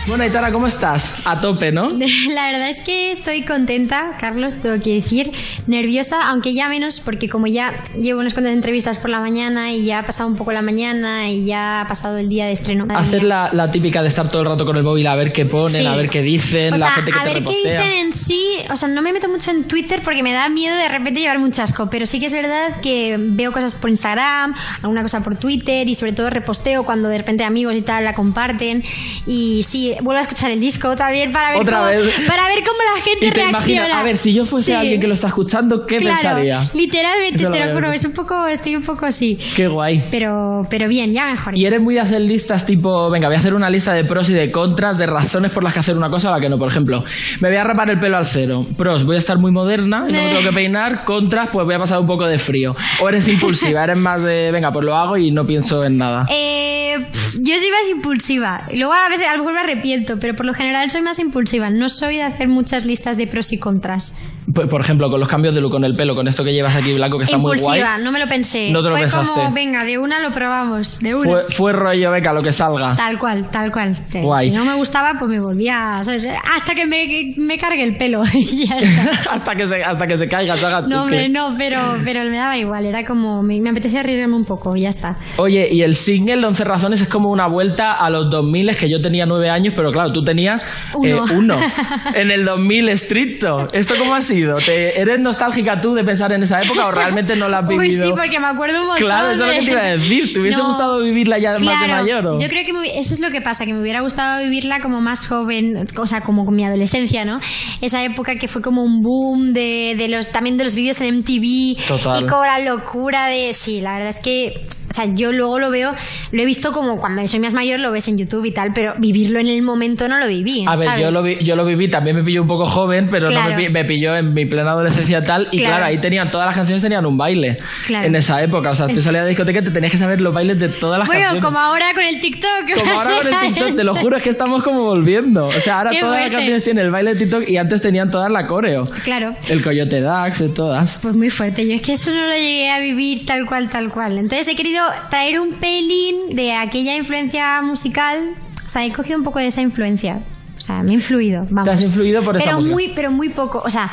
Bueno, 0.08 0.24
Aitana, 0.24 0.50
¿cómo 0.50 0.66
estás? 0.66 1.26
A 1.26 1.38
tope, 1.38 1.70
¿no? 1.70 1.88
La 2.34 2.50
verdad 2.50 2.70
es 2.70 2.80
que 2.80 3.12
estoy 3.12 3.44
contenta, 3.44 4.16
Carlos, 4.18 4.54
tengo 4.56 4.82
que 4.82 4.94
decir, 4.94 5.30
nerviosa, 5.66 6.30
aunque 6.30 6.54
ya 6.54 6.70
menos, 6.70 7.00
porque 7.00 7.28
como 7.28 7.46
ya 7.46 7.74
llevo 8.00 8.20
unas 8.20 8.32
cuantas 8.32 8.54
entrevistas 8.54 8.96
por 8.98 9.10
la 9.10 9.20
mañana 9.20 9.70
y 9.70 9.84
ya 9.84 9.98
ha 9.98 10.06
pasado 10.06 10.30
un 10.30 10.36
poco 10.36 10.52
la 10.52 10.62
mañana 10.62 11.30
y 11.30 11.44
ya 11.44 11.82
ha 11.82 11.86
pasado 11.88 12.16
el 12.16 12.30
día 12.30 12.46
de 12.46 12.52
estreno. 12.52 12.86
Hacer 12.88 13.22
la, 13.22 13.50
la 13.52 13.70
típica 13.70 14.00
de 14.02 14.08
estar 14.08 14.30
todo 14.30 14.40
el 14.40 14.48
rato 14.48 14.64
con 14.64 14.78
el 14.78 14.82
móvil 14.82 15.06
a 15.08 15.14
ver 15.14 15.30
qué 15.30 15.44
ponen, 15.44 15.82
Sí. 15.82 15.86
a 15.86 15.94
ver 15.96 16.08
qué 16.08 16.22
dicen, 16.22 16.72
O 16.72 16.78
la 16.78 16.86
sea, 16.86 16.94
gente 16.94 17.12
que 17.12 17.18
a 17.18 17.22
te 17.24 17.28
ver 17.28 17.34
qué 17.34 17.40
repostea. 17.40 17.82
dicen 17.82 17.92
en 18.06 18.12
sí, 18.14 18.44
o 18.70 18.76
sea, 18.76 18.88
no 18.88 19.02
me 19.02 19.12
meto 19.12 19.28
mucho 19.28 19.50
en 19.50 19.64
Twitter 19.64 20.00
porque 20.02 20.22
me 20.22 20.32
da 20.32 20.48
miedo 20.48 20.74
de 20.74 20.88
repente 20.88 21.20
llevarme 21.20 21.44
un 21.44 21.52
chasco, 21.52 21.90
pero 21.90 22.06
sí 22.06 22.18
que 22.18 22.26
es 22.26 22.32
verdad 22.32 22.80
que 22.80 23.16
veo 23.18 23.52
cosas 23.52 23.74
por 23.74 23.90
Instagram, 23.90 24.54
alguna 24.82 25.02
cosa 25.02 25.20
por 25.22 25.36
Twitter 25.36 25.86
y 25.86 25.94
sobre 25.94 26.12
todo 26.12 26.30
reposteo 26.30 26.82
cuando 26.82 27.08
de 27.10 27.18
repente 27.18 27.44
amigos 27.44 27.74
y 27.76 27.82
tal 27.82 28.04
la 28.04 28.14
comparten 28.14 28.82
y 29.26 29.66
sí, 29.68 29.94
vuelvo 30.02 30.18
a 30.18 30.22
escuchar 30.22 30.50
el 30.50 30.60
disco 30.60 30.94
también 30.96 31.30
para 31.32 31.52
ver 31.52 31.60
Otra 31.62 31.78
cómo, 31.78 31.90
vez. 31.90 32.20
para 32.26 32.48
ver 32.48 32.58
cómo 32.64 32.78
la 32.94 33.00
gente 33.02 33.26
Y 33.26 33.30
te 33.30 33.34
reacciona. 33.34 33.58
imaginas, 33.74 33.92
a 33.92 34.02
ver, 34.02 34.16
si 34.16 34.32
yo 34.34 34.44
fuese 34.44 34.72
Sí. 34.72 34.76
alguien 34.76 35.00
que 35.00 35.06
lo 35.08 35.14
está 35.14 35.28
escuchando, 35.28 35.86
¿qué 35.86 35.98
Claro, 35.98 36.16
pensaría? 36.20 36.62
Literalmente, 36.74 37.40
Eso 37.42 37.50
te 37.50 37.60
lo 37.60 37.66
lo 37.66 37.74
juro, 37.74 37.92
es 37.92 38.04
un 38.04 38.12
poco, 38.12 38.46
estoy 38.46 38.76
un 38.76 38.82
poco 38.82 39.06
así. 39.06 39.38
Qué 39.56 39.68
guay. 39.68 40.02
Pero, 40.10 40.62
pero 40.70 40.88
bien, 40.88 41.12
ya 41.12 41.26
mejor. 41.30 41.56
Y 41.56 41.64
eres 41.66 41.80
muy 41.80 41.94
de 41.94 42.00
hacer 42.00 42.20
listas 42.20 42.64
tipo, 42.66 43.10
venga, 43.10 43.28
voy 43.28 43.36
a 43.36 43.38
hacer 43.38 43.54
una 43.54 43.70
lista 43.70 43.92
de 43.92 44.04
pros 44.04 44.28
y 44.30 44.34
de 44.34 44.50
contras, 44.50 44.98
de 44.98 45.06
razones 45.06 45.52
por 45.52 45.62
las 45.64 45.72
que 45.74 45.80
hacer 45.80 45.96
una 45.96 46.10
cosa 46.10 46.30
o 46.30 46.34
la 46.34 46.40
que 46.40 46.48
no. 46.48 46.58
Por 46.58 46.68
ejemplo, 46.68 47.02
me 47.40 47.48
voy 47.48 47.56
a 47.58 47.64
rapar 47.64 47.90
el 47.90 48.00
pelo 48.00 48.16
al 48.16 48.26
cero. 48.26 48.66
Pros, 48.76 49.04
voy 49.04 49.16
a 49.16 49.18
estar 49.18 49.38
muy 49.38 49.50
moderna 49.52 50.04
y 50.08 50.12
no 50.12 50.18
me 50.22 50.28
tengo 50.30 50.42
que 50.42 50.52
peinar. 50.54 51.04
Contras, 51.04 51.48
pues 51.52 51.64
voy 51.64 51.74
a 51.74 51.78
pasar 51.78 51.98
un 52.00 52.06
poco 52.06 52.26
de 52.26 52.38
frío. 52.38 52.74
O 53.02 53.08
eres 53.08 53.28
impulsiva, 53.28 53.84
eres 53.84 53.98
más 53.98 54.22
de, 54.22 54.50
venga, 54.52 54.70
pues 54.72 54.84
lo 54.84 54.94
hago 54.96 55.16
y 55.16 55.30
no 55.30 55.44
pienso 55.46 55.84
en 55.84 55.98
nada. 55.98 56.24
Eh, 56.30 56.94
pf, 57.10 57.38
yo 57.42 57.54
soy 57.58 57.70
más 57.70 57.88
impulsiva. 57.90 58.62
Luego 58.72 58.92
a 58.92 59.08
veces 59.08 59.26
a 59.26 59.32
lo 59.32 59.38
mejor 59.38 59.54
me 59.54 59.60
arrepiento, 59.60 59.87
pero 60.20 60.34
por 60.34 60.46
lo 60.46 60.54
general 60.54 60.90
soy 60.90 61.02
más 61.02 61.18
impulsiva. 61.18 61.70
No 61.70 61.88
soy 61.88 62.16
de 62.16 62.22
hacer 62.22 62.48
muchas 62.48 62.84
listas 62.84 63.16
de 63.16 63.26
pros 63.26 63.52
y 63.52 63.58
contras. 63.58 64.14
Por, 64.52 64.68
por 64.68 64.80
ejemplo, 64.80 65.10
con 65.10 65.20
los 65.20 65.28
cambios 65.28 65.54
de 65.54 65.60
look 65.60 65.72
con 65.72 65.84
el 65.84 65.94
pelo, 65.94 66.14
con 66.14 66.26
esto 66.26 66.42
que 66.42 66.52
llevas 66.52 66.74
aquí 66.74 66.92
blanco 66.94 67.18
que 67.18 67.24
está 67.24 67.36
muy 67.36 67.58
guay. 67.58 67.80
impulsiva, 67.80 67.98
no 67.98 68.10
me 68.10 68.18
lo 68.18 68.26
pensé. 68.26 68.70
No 68.72 68.82
te 68.82 68.88
lo 68.88 68.94
Fue 68.94 69.02
pensaste. 69.02 69.32
como, 69.32 69.52
venga, 69.52 69.84
de 69.84 69.98
una 69.98 70.20
lo 70.20 70.30
probamos, 70.32 70.98
de 71.00 71.14
una. 71.14 71.24
Fue, 71.24 71.44
fue 71.48 71.72
rollo, 71.72 72.10
venga, 72.10 72.32
lo 72.32 72.40
que 72.40 72.52
salga. 72.52 72.94
Tal 72.96 73.18
cual, 73.18 73.48
tal 73.50 73.70
cual. 73.70 73.94
Guay. 74.12 74.48
Si 74.48 74.54
no 74.54 74.64
me 74.64 74.74
gustaba, 74.74 75.14
pues 75.18 75.30
me 75.30 75.40
volvía, 75.40 76.00
¿sabes? 76.02 76.26
Hasta 76.54 76.74
que 76.74 76.86
me, 76.86 77.34
me 77.36 77.58
cargue 77.58 77.82
el 77.82 77.96
pelo 77.96 78.22
y 78.34 78.66
ya 78.66 78.78
está. 78.78 79.10
hasta, 79.32 79.54
que 79.54 79.66
se, 79.66 79.82
hasta 79.82 80.06
que 80.06 80.16
se 80.16 80.28
caiga, 80.28 80.56
se 80.56 80.66
haga 80.66 80.82
No, 80.82 81.02
hombre, 81.02 81.28
no, 81.28 81.54
pero, 81.56 81.80
pero 82.04 82.24
me 82.24 82.36
daba 82.36 82.56
igual. 82.56 82.86
Era 82.86 83.04
como, 83.04 83.42
me, 83.42 83.60
me 83.60 83.70
apetecía 83.70 84.02
reírme 84.02 84.34
un 84.36 84.44
poco 84.44 84.74
y 84.76 84.82
ya 84.82 84.88
está. 84.88 85.16
Oye, 85.36 85.68
y 85.70 85.82
el 85.82 85.94
single 85.94 86.36
de 86.36 86.46
11 86.46 86.64
razones 86.64 87.00
es 87.00 87.08
como 87.08 87.30
una 87.30 87.48
vuelta 87.48 87.92
a 87.92 88.08
los 88.10 88.30
2000 88.30 88.76
que 88.76 88.90
yo 88.90 89.00
tenía 89.00 89.26
9 89.26 89.50
años, 89.50 89.74
pero 89.78 89.92
claro, 89.92 90.12
tú 90.12 90.24
tenías 90.24 90.66
eh, 91.04 91.14
Uno. 91.36 91.56
En 92.14 92.32
el 92.32 92.44
2000 92.44 92.88
estricto. 92.88 93.68
¿Esto 93.72 93.94
cómo 93.96 94.14
ha 94.16 94.20
sido? 94.22 94.56
¿Te, 94.58 95.00
¿Eres 95.00 95.20
nostálgica 95.20 95.80
tú 95.80 95.94
de 95.94 96.02
pensar 96.02 96.32
en 96.32 96.42
esa 96.42 96.60
época 96.60 96.86
o 96.88 96.90
realmente 96.90 97.36
no 97.36 97.48
la 97.48 97.58
has 97.60 97.68
Uy, 97.68 97.78
vivido? 97.78 98.06
sí, 98.06 98.12
porque 98.16 98.40
me 98.40 98.46
acuerdo 98.48 98.80
un 98.82 98.88
montón. 98.88 99.06
Claro, 99.06 99.30
eso 99.30 99.44
es 99.44 99.54
lo 99.54 99.60
que 99.60 99.66
te 99.66 99.70
iba 99.70 99.80
a 99.80 99.84
decir. 99.96 100.32
¿Te 100.32 100.40
hubiese 100.40 100.58
No. 100.58 100.66
gustado 100.68 101.00
vivirla 101.00 101.38
ya 101.38 101.58
más 101.60 101.80
de 101.80 101.88
mayor? 101.88 102.26
o? 102.26 102.40
Yo 102.40 102.48
creo 102.48 102.64
que 102.66 102.72
me 102.72 102.98
eso 102.98 103.14
es 103.14 103.20
lo 103.20 103.30
que 103.30 103.40
pasa, 103.40 103.64
que 103.66 103.72
me 103.72 103.80
hubiera 103.80 104.00
gustado 104.00 104.42
vivirla 104.42 104.80
como 104.80 105.00
más 105.00 105.26
joven, 105.28 105.84
o 105.96 106.06
sea, 106.06 106.20
como 106.22 106.44
con 106.44 106.56
mi 106.56 106.64
adolescencia, 106.64 107.24
¿no? 107.24 107.38
Esa 107.80 108.02
época 108.02 108.34
que 108.36 108.48
fue 108.48 108.60
como 108.62 108.82
un 108.82 109.00
boom 109.00 109.52
de, 109.52 109.94
de 109.96 110.08
los 110.08 110.30
también 110.30 110.56
de 110.56 110.64
los 110.64 110.74
vídeos 110.74 111.00
en 111.00 111.18
MTV 111.18 111.86
Total. 111.86 112.22
y 112.24 112.26
como 112.26 112.44
la 112.44 112.58
locura 112.58 113.26
de 113.26 113.52
sí, 113.54 113.80
la 113.80 113.92
verdad 113.94 114.08
es 114.10 114.20
que 114.20 114.54
o 114.88 114.92
sea, 114.92 115.06
yo 115.14 115.32
luego 115.32 115.58
lo 115.58 115.70
veo, 115.70 115.92
lo 116.32 116.42
he 116.42 116.46
visto 116.46 116.72
como 116.72 116.96
cuando 116.98 117.26
soy 117.28 117.40
más 117.40 117.52
mayor 117.52 117.80
lo 117.80 117.92
ves 117.92 118.08
en 118.08 118.18
YouTube 118.18 118.44
y 118.46 118.52
tal, 118.52 118.72
pero 118.74 118.94
vivirlo 118.98 119.40
en 119.40 119.48
el 119.48 119.62
momento 119.62 120.08
no 120.08 120.18
lo 120.18 120.26
viví. 120.26 120.64
A 120.66 120.76
ver, 120.76 121.00
yo 121.00 121.10
lo, 121.10 121.22
vi- 121.22 121.38
yo 121.44 121.56
lo 121.56 121.64
viví, 121.64 121.88
también 121.88 122.16
me 122.16 122.24
pilló 122.24 122.42
un 122.42 122.48
poco 122.48 122.66
joven, 122.66 123.08
pero 123.10 123.30
no 123.30 123.42
me, 123.42 123.56
pi- 123.56 123.68
me 123.68 123.84
pilló 123.84 124.16
en 124.16 124.32
mi 124.34 124.46
plena 124.46 124.70
adolescencia 124.70 125.20
tal. 125.22 125.48
Y 125.52 125.58
claro. 125.58 125.76
Claro. 125.76 125.84
ahí 125.86 125.98
tenían, 125.98 126.30
todas 126.30 126.46
las 126.46 126.56
canciones 126.56 126.82
tenían 126.82 127.04
un 127.06 127.16
baile. 127.18 127.58
Claro. 127.86 128.06
En 128.06 128.16
esa 128.16 128.42
época. 128.42 128.70
O 128.70 128.74
sea, 128.74 128.86
tú 128.88 129.00
salías 129.00 129.24
de 129.24 129.28
discoteca 129.30 129.60
y 129.60 129.64
te 129.64 129.70
tenías 129.70 129.92
que 129.92 129.98
saber 129.98 130.20
los 130.20 130.32
bailes 130.34 130.58
de 130.58 130.68
todas 130.68 130.98
las 130.98 131.06
Bueno, 131.06 131.20
canciones. 131.22 131.44
como 131.44 131.58
ahora 131.58 131.86
con 131.94 132.02
el 132.04 132.20
TikTok. 132.20 132.48
Como 132.78 132.92
ahora 133.00 133.10
con 133.22 133.26
el 133.34 133.40
TikTok, 133.54 133.76
te 133.76 133.84
lo 133.84 133.94
juro, 133.96 134.16
es 134.16 134.22
que 134.22 134.30
estamos 134.30 134.62
como 134.64 134.82
volviendo. 134.84 135.46
O 135.46 135.52
sea, 135.52 135.78
ahora 135.78 135.90
Qué 135.90 136.00
todas 136.00 136.20
las 136.22 136.30
canciones 136.30 136.64
tienen 136.64 136.84
el 136.86 136.90
baile 136.90 137.14
de 137.14 137.20
TikTok 137.20 137.48
y 137.48 137.56
antes 137.58 137.82
tenían 137.82 138.10
todas 138.10 138.30
la 138.30 138.46
coreo. 138.46 138.84
Claro. 139.04 139.34
El 139.48 139.62
Coyote 139.62 140.00
Dax, 140.00 140.38
de 140.38 140.48
todas. 140.48 140.98
Pues 141.02 141.14
muy 141.16 141.30
fuerte. 141.30 141.66
Yo 141.66 141.74
es 141.74 141.82
que 141.82 141.92
eso 141.92 142.10
no 142.10 142.26
lo 142.26 142.32
llegué 142.34 142.70
a 142.70 142.80
vivir 142.80 143.26
tal 143.26 143.44
cual, 143.46 143.68
tal 143.68 143.90
cual. 143.90 144.18
Entonces 144.18 144.48
he 144.48 144.56
querido 144.56 144.77
traer 145.10 145.40
un 145.40 145.54
pelín 145.54 146.34
de 146.36 146.52
aquella 146.54 146.96
influencia 146.96 147.60
musical. 147.62 148.34
O 148.66 148.68
sea, 148.68 148.84
he 148.84 148.92
cogido 148.92 149.18
un 149.18 149.24
poco 149.24 149.38
de 149.38 149.46
esa 149.46 149.60
influencia. 149.62 150.20
O 150.56 150.60
sea, 150.60 150.82
me 150.82 150.90
ha 150.90 150.94
influido. 150.94 151.42
Vamos. 151.50 151.64
Te 151.64 151.70
has 151.70 151.80
influido 151.80 152.22
por 152.22 152.36
esa 152.36 152.44
pero 152.44 152.56
música. 152.58 152.74
muy, 152.74 152.92
pero 152.94 153.10
muy 153.10 153.28
poco. 153.28 153.62
O 153.64 153.70
sea, 153.70 153.90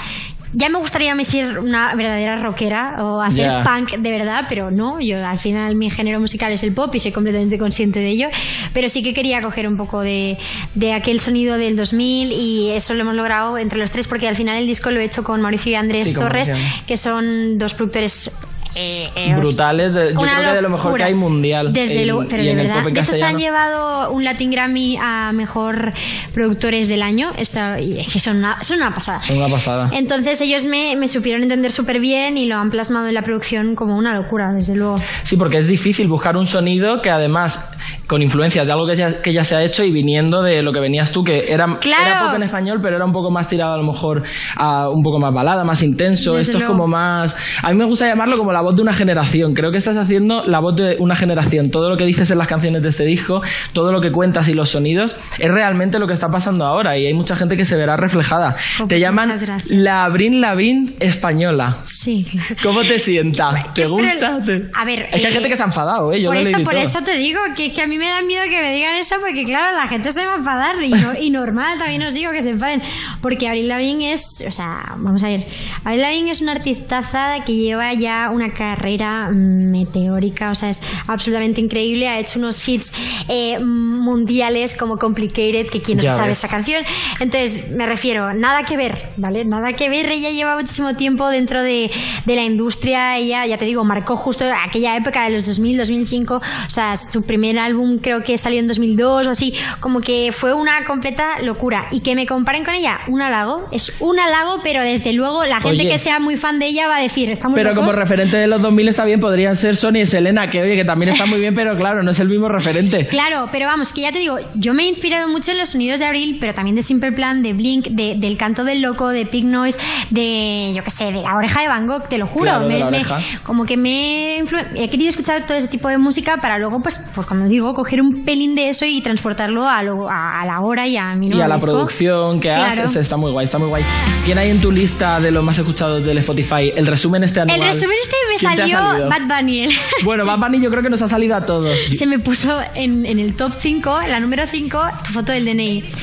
ya 0.57 0.69
me 0.69 0.79
gustaría 0.79 1.11
a 1.11 1.15
mí 1.15 1.25
ser 1.25 1.59
una 1.59 1.93
verdadera 1.95 2.37
rockera 2.37 3.03
o 3.03 3.21
hacer 3.21 3.51
punk 3.63 3.97
de 3.97 4.11
verdad, 4.11 4.45
pero 4.49 4.71
no. 4.71 4.99
Yo 5.01 5.25
al 5.25 5.37
final 5.37 5.75
mi 5.75 5.89
género 5.89 6.19
musical 6.19 6.51
es 6.53 6.63
el 6.63 6.71
pop 6.73 6.93
y 6.95 6.99
soy 6.99 7.11
completamente 7.11 7.57
consciente 7.57 7.99
de 7.99 8.09
ello. 8.09 8.27
Pero 8.73 8.87
sí 8.89 9.03
que 9.03 9.13
quería 9.13 9.41
coger 9.41 9.67
un 9.67 9.75
poco 9.77 10.01
de, 10.01 10.37
de 10.73 10.93
aquel 10.93 11.19
sonido 11.19 11.57
del 11.57 11.75
2000 11.75 12.31
y 12.31 12.71
eso 12.71 12.93
lo 12.93 13.01
hemos 13.01 13.15
logrado 13.15 13.57
entre 13.57 13.79
los 13.79 13.91
tres 13.91 14.07
porque 14.07 14.27
al 14.27 14.35
final 14.35 14.57
el 14.57 14.65
disco 14.65 14.91
lo 14.91 14.99
he 15.01 15.03
hecho 15.03 15.23
con 15.23 15.41
Mauricio 15.41 15.73
y 15.73 15.75
Andrés 15.75 16.07
Sí, 16.09 16.13
Torres, 16.13 16.51
que 16.87 16.95
son 16.97 17.57
dos 17.57 17.73
productores 17.73 18.31
eh, 18.75 19.07
eh, 19.15 19.35
Brutales. 19.37 19.93
de- 19.93 20.13
yo 20.13 20.19
creo 20.19 20.41
que 20.43 20.55
de 20.55 20.61
lo 20.61 20.69
mejor 20.69 20.85
locura. 20.91 21.05
que 21.05 21.09
hay 21.11 21.15
mundial. 21.17 21.71
Desde 21.73 22.01
en- 22.01 22.07
luego, 22.09 22.25
pero 22.29 22.43
de 22.43 22.55
verdad. 22.55 22.83
De 22.83 22.91
hecho, 23.01 23.11
se 23.13 23.23
han 23.23 23.37
llevado 23.37 24.11
un 24.11 24.23
Latin 24.23 24.51
Grammy 24.51 24.97
a 25.01 25.31
mejor 25.33 25.93
productores 26.33 26.87
del 26.87 27.01
año. 27.01 27.31
Esta, 27.37 27.79
y 27.79 27.99
es 27.99 28.11
que 28.11 28.19
son 28.19 28.37
una, 28.37 28.61
son 28.63 28.77
una 28.77 28.93
pasada. 28.93 29.19
Son 29.21 29.37
una 29.37 29.47
pasada. 29.47 29.89
Entonces 29.93 30.39
ellos 30.41 30.65
me, 30.65 30.95
me 30.95 31.07
supieron 31.07 31.43
entender 31.43 31.71
súper 31.71 31.99
bien 31.99 32.37
y 32.37 32.45
lo 32.45 32.55
han 32.57 32.69
plasmado 32.69 33.07
en 33.07 33.13
la 33.13 33.21
producción 33.21 33.75
como 33.75 33.95
una 33.97 34.13
locura, 34.13 34.51
desde 34.53 34.75
luego. 34.75 34.99
Sí, 35.23 35.37
porque 35.37 35.59
es 35.59 35.67
difícil 35.67 36.07
buscar 36.07 36.35
un 36.37 36.45
sonido 36.47 37.01
que 37.01 37.09
además, 37.09 37.71
con 38.07 38.21
influencias 38.21 38.65
de 38.65 38.71
algo 38.71 38.85
que 38.87 38.95
ya, 38.95 39.21
que 39.21 39.33
ya 39.33 39.43
se 39.43 39.55
ha 39.55 39.63
hecho 39.63 39.83
y 39.83 39.91
viniendo 39.91 40.41
de 40.43 40.61
lo 40.61 40.73
que 40.73 40.79
venías 40.79 41.11
tú, 41.11 41.23
que 41.23 41.51
era, 41.51 41.65
Claro. 41.79 42.03
era 42.05 42.25
pop 42.25 42.35
en 42.35 42.43
español, 42.43 42.79
pero 42.81 42.95
era 42.97 43.05
un 43.05 43.13
poco 43.13 43.31
más 43.31 43.47
tirado 43.47 43.73
a 43.73 43.77
lo 43.77 43.83
mejor 43.83 44.23
a 44.57 44.89
un 44.89 45.01
poco 45.01 45.19
más 45.19 45.33
balada, 45.33 45.63
más 45.63 45.81
intenso. 45.83 46.35
Desde 46.35 46.51
Esto 46.51 46.63
es 46.63 46.69
como 46.69 46.87
más... 46.87 47.35
A 47.63 47.69
mí 47.71 47.77
me 47.77 47.85
gusta 47.85 48.07
llamarlo 48.07 48.37
como 48.37 48.51
la 48.51 48.61
voz 48.65 48.75
de 48.75 48.81
una 48.81 48.91
generación. 48.93 49.53
Creo 49.53 49.71
que 49.71 49.77
estás 49.77 49.95
haciendo 49.95 50.43
la 50.43 50.59
voz 50.59 50.75
de 50.75 50.97
una 50.99 51.15
generación. 51.15 51.71
Todo 51.71 51.89
lo 51.89 51.95
que 51.97 52.05
dices 52.05 52.29
en 52.31 52.37
las 52.37 52.47
canciones 52.47 52.81
de 52.81 52.89
este 52.89 53.05
disco, 53.05 53.41
todo 53.71 53.91
lo 53.93 54.01
que 54.01 54.11
cuentas 54.11 54.47
y 54.49 54.53
los 54.53 54.69
sonidos, 54.69 55.15
es 55.39 55.49
realmente 55.49 55.99
lo 55.99 56.07
que 56.07 56.13
está 56.13 56.27
pasando 56.27 56.65
ahora. 56.65 56.97
Y 56.97 57.05
hay 57.05 57.13
mucha 57.13 57.35
gente 57.37 57.55
que 57.55 57.63
se 57.63 57.77
verá 57.77 57.95
reflejada. 57.95 58.55
Oh, 58.79 58.83
te 58.87 58.95
pues 58.95 59.01
llaman 59.01 59.27
muchas 59.29 59.43
gracias. 59.43 59.69
la 59.71 60.03
Abril 60.03 60.41
Lavín 60.41 60.93
española. 60.99 61.77
Sí. 61.85 62.25
¿Cómo 62.61 62.81
te 62.81 62.99
sienta? 62.99 63.67
¿Te 63.73 63.85
gusta? 63.85 64.39
¿Te- 64.45 64.69
a 64.75 64.83
ver, 64.85 65.03
Es 65.11 65.21
que 65.21 65.27
hay 65.27 65.31
eh, 65.31 65.31
gente 65.31 65.49
que 65.49 65.55
se 65.57 65.63
ha 65.63 65.67
enfadado, 65.67 66.11
¿eh? 66.11 66.21
Yo 66.21 66.29
por 66.29 66.37
he 66.37 66.41
eso, 66.49 66.63
por 66.63 66.75
eso 66.75 67.01
te 67.03 67.15
digo 67.17 67.39
que, 67.55 67.71
que 67.71 67.81
a 67.81 67.87
mí 67.87 67.97
me 67.97 68.07
da 68.07 68.21
miedo 68.23 68.43
que 68.49 68.59
me 68.61 68.73
digan 68.75 68.95
eso 68.95 69.15
porque 69.21 69.43
claro, 69.45 69.75
la 69.77 69.87
gente 69.87 70.11
se 70.11 70.25
va 70.25 70.33
a 70.33 70.37
enfadar 70.37 70.81
y, 70.83 70.89
no- 70.89 71.13
y 71.19 71.29
normal 71.29 71.77
también 71.77 72.01
os 72.03 72.13
digo 72.13 72.31
que 72.31 72.41
se 72.41 72.49
enfaden 72.49 72.81
porque 73.21 73.47
Avril 73.47 73.67
Lavigne 73.67 74.13
es, 74.13 74.43
o 74.47 74.51
sea, 74.51 74.93
vamos 74.97 75.23
a 75.23 75.27
ver, 75.27 75.45
Avril 75.83 76.01
Lavigne 76.01 76.31
es 76.31 76.41
una 76.41 76.53
artistaza 76.53 77.43
que 77.45 77.53
lleva 77.55 77.93
ya 77.93 78.29
una 78.33 78.49
carrera 78.55 79.29
mm, 79.29 79.69
meteórica, 79.69 80.49
o 80.49 80.55
sea, 80.55 80.69
es 80.69 80.81
absolutamente 81.07 81.61
increíble, 81.61 82.07
ha 82.07 82.19
hecho 82.19 82.39
unos 82.39 82.67
hits 82.67 82.91
eh, 83.27 83.59
mundiales 83.59 84.73
como 84.73 84.97
Complicated, 84.97 85.67
que 85.67 85.81
quien 85.81 85.99
no 85.99 86.03
sabe 86.05 86.31
esta 86.31 86.47
canción, 86.47 86.83
entonces 87.19 87.69
me 87.69 87.85
refiero, 87.85 88.33
nada 88.33 88.63
que 88.63 88.77
ver, 88.77 88.97
¿vale? 89.17 89.45
Nada 89.45 89.73
que 89.73 89.89
ver, 89.89 90.09
ella 90.09 90.29
lleva 90.29 90.55
muchísimo 90.55 90.95
tiempo 90.95 91.27
dentro 91.27 91.61
de, 91.61 91.91
de 92.25 92.35
la 92.35 92.43
industria, 92.43 93.17
ella, 93.17 93.45
ya 93.45 93.57
te 93.57 93.65
digo, 93.65 93.83
marcó 93.83 94.15
justo 94.15 94.45
aquella 94.65 94.97
época 94.97 95.25
de 95.25 95.35
los 95.35 95.45
2000, 95.45 95.77
2005, 95.77 96.35
o 96.35 96.69
sea, 96.69 96.95
su 96.95 97.21
primer 97.21 97.59
álbum 97.59 97.99
creo 97.99 98.23
que 98.23 98.37
salió 98.37 98.59
en 98.59 98.67
2002 98.67 99.27
o 99.27 99.29
así, 99.29 99.53
como 99.79 100.01
que 100.01 100.31
fue 100.31 100.53
una 100.53 100.85
completa 100.85 101.39
locura. 101.41 101.87
Y 101.91 101.99
que 101.99 102.15
me 102.15 102.25
comparen 102.25 102.63
con 102.63 102.73
ella, 102.73 102.99
un 103.07 103.21
halago, 103.21 103.67
es 103.71 103.93
un 103.99 104.19
halago, 104.19 104.59
pero 104.63 104.81
desde 104.81 105.13
luego 105.13 105.43
la 105.45 105.59
gente 105.59 105.83
Oye. 105.83 105.89
que 105.89 105.97
sea 105.97 106.19
muy 106.19 106.37
fan 106.37 106.59
de 106.59 106.67
ella 106.67 106.87
va 106.87 106.97
a 106.97 107.01
decir, 107.01 107.29
estamos 107.29 107.55
Pero 107.55 107.69
como 107.69 107.87
locos". 107.87 107.99
referente 107.99 108.44
de 108.45 108.49
los 108.51 108.61
2000 108.61 108.87
está 108.87 109.05
bien, 109.05 109.19
podrían 109.19 109.55
ser 109.55 109.75
Sony 109.75 109.97
y 110.01 110.05
Selena, 110.05 110.49
que 110.49 110.61
oye, 110.61 110.75
que 110.75 110.85
también 110.85 111.11
está 111.11 111.25
muy 111.25 111.39
bien, 111.39 111.53
pero 111.55 111.75
claro, 111.75 112.03
no 112.03 112.11
es 112.11 112.19
el 112.19 112.29
mismo 112.29 112.47
referente. 112.49 113.07
Claro, 113.15 113.47
pero 113.51 113.65
vamos, 113.65 113.91
que 113.93 114.01
ya 114.01 114.11
te 114.11 114.19
digo, 114.19 114.37
yo 114.55 114.73
me 114.73 114.83
he 114.83 114.87
inspirado 114.87 115.27
mucho 115.29 115.51
en 115.51 115.57
los 115.57 115.69
sonidos 115.69 115.99
de 115.99 116.05
Abril, 116.05 116.37
pero 116.39 116.53
también 116.53 116.75
de 116.75 116.83
Simple 116.83 117.11
Plan, 117.11 117.41
de 117.41 117.53
Blink, 117.53 117.87
de- 117.87 118.15
del 118.17 118.37
canto 118.37 118.63
del 118.63 118.81
loco, 118.81 119.09
de 119.09 119.25
Pig 119.25 119.45
Noise, 119.45 119.77
de, 120.09 120.73
yo 120.75 120.83
qué 120.83 120.91
sé, 120.91 121.05
de 121.05 121.21
la 121.21 121.35
oreja 121.35 121.61
de 121.61 121.67
Van 121.67 121.87
Gogh, 121.87 122.07
te 122.07 122.17
lo 122.17 122.27
juro. 122.27 122.45
Claro, 122.45 122.67
Me- 122.67 122.83
me- 122.91 123.05
como 123.43 123.65
que 123.65 123.77
me 123.77 124.39
he, 124.39 124.89
querido 124.89 125.09
escuchar 125.09 125.45
todo 125.47 125.57
ese 125.57 125.67
tipo 125.67 125.87
de 125.89 125.97
música 125.97 126.37
para 126.37 126.57
luego, 126.59 126.81
pues, 126.81 126.99
pues 127.13 127.25
como 127.25 127.47
digo, 127.47 127.73
coger 127.73 128.01
un 128.01 128.23
pelín 128.25 128.55
de 128.55 128.69
eso 128.69 128.85
y 128.85 129.01
transportarlo 129.01 129.67
a, 129.67 129.81
lo- 129.83 130.09
a, 130.09 130.41
a 130.41 130.45
la 130.45 130.59
hora 130.61 130.87
y 130.87 130.97
a 130.97 131.15
mi 131.15 131.27
Y 131.27 131.29
nuevo 131.29 131.45
a 131.45 131.47
la 131.47 131.55
disco. 131.55 131.71
producción 131.71 132.39
que 132.39 132.49
Claro. 132.49 132.83
haces, 132.83 132.97
está 132.97 133.17
muy 133.17 133.31
guay, 133.31 133.45
está 133.45 133.57
muy 133.57 133.69
guay. 133.69 133.83
¿Quién 134.25 134.37
hay 134.37 134.49
en 134.51 134.59
tu 134.61 134.71
lista 134.71 135.19
de 135.19 135.31
los 135.31 135.43
más 135.43 135.57
escuchados 135.57 136.03
del 136.05 136.17
Spotify? 136.19 136.71
El 136.75 136.85
resumen 136.87 137.23
este 137.23 137.39
anual. 137.39 137.59
El 137.59 137.67
resumen 137.67 137.95
este 138.03 138.15
me 138.43 138.55
¿Quién 138.55 138.55
te 138.55 138.61
ha 138.61 138.67
salió 138.67 138.77
salido? 138.77 139.09
Bad 139.09 139.37
Bunny. 139.41 139.67
Bueno, 140.03 140.25
Bad 140.25 140.39
Bunny 140.39 140.61
yo 140.61 140.69
creo 140.69 140.83
que 140.83 140.89
nos 140.89 141.01
ha 141.01 141.07
salido 141.07 141.35
a 141.35 141.45
todos. 141.45 141.75
se 141.97 142.05
me 142.05 142.19
puso 142.19 142.59
en, 142.75 143.05
en 143.05 143.19
el 143.19 143.35
top 143.35 143.53
5, 143.57 143.99
la 144.09 144.19
número 144.19 144.43
5, 144.47 144.81
tu 145.05 145.11
foto 145.13 145.31
del 145.31 145.45
DNI. 145.45 145.83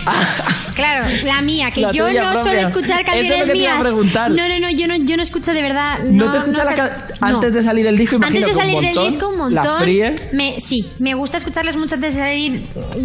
Claro, 0.74 1.04
la 1.24 1.42
mía, 1.42 1.70
que 1.70 1.82
La 1.82 1.92
yo 1.92 2.06
no 2.10 2.32
propia. 2.32 2.42
suelo 2.42 2.66
escuchar 2.66 3.00
Eso 3.00 3.00
es 3.00 3.06
canciones 3.06 3.38
lo 3.40 3.44
que 3.46 3.52
te 3.52 3.58
iba 3.58 3.70
a 3.72 3.74
mías. 3.74 3.82
preguntar. 3.82 4.30
No, 4.30 4.48
no, 4.48 4.58
no, 4.58 4.70
yo 4.70 4.88
no, 4.88 4.96
yo 4.96 5.16
no 5.18 5.22
escucho 5.22 5.52
de 5.52 5.60
verdad. 5.60 5.98
¿No, 6.04 6.24
No, 6.24 6.32
te 6.32 6.38
escuchas 6.38 6.64
no, 6.64 6.70
la 6.70 6.74
ca- 6.74 7.06
antes 7.20 7.52
de 7.52 7.62
salir 7.62 7.86
el 7.86 7.98
disco? 7.98 8.16
Imagino 8.16 8.38
Antes 8.38 8.54
de 8.56 8.60
salir 8.62 8.76
del 8.76 8.84
montón, 8.94 9.04
disco, 9.12 9.28
un 9.28 9.36
montón. 9.36 9.64
La 9.66 9.78
fríe. 9.80 10.14
Me, 10.32 10.58
sí, 10.60 10.88
me 10.98 11.12
gusta 11.12 11.36
escucharles 11.36 11.76
mucho 11.76 11.96
antes 11.96 12.14
de 12.14 12.20
salir, 12.20 12.62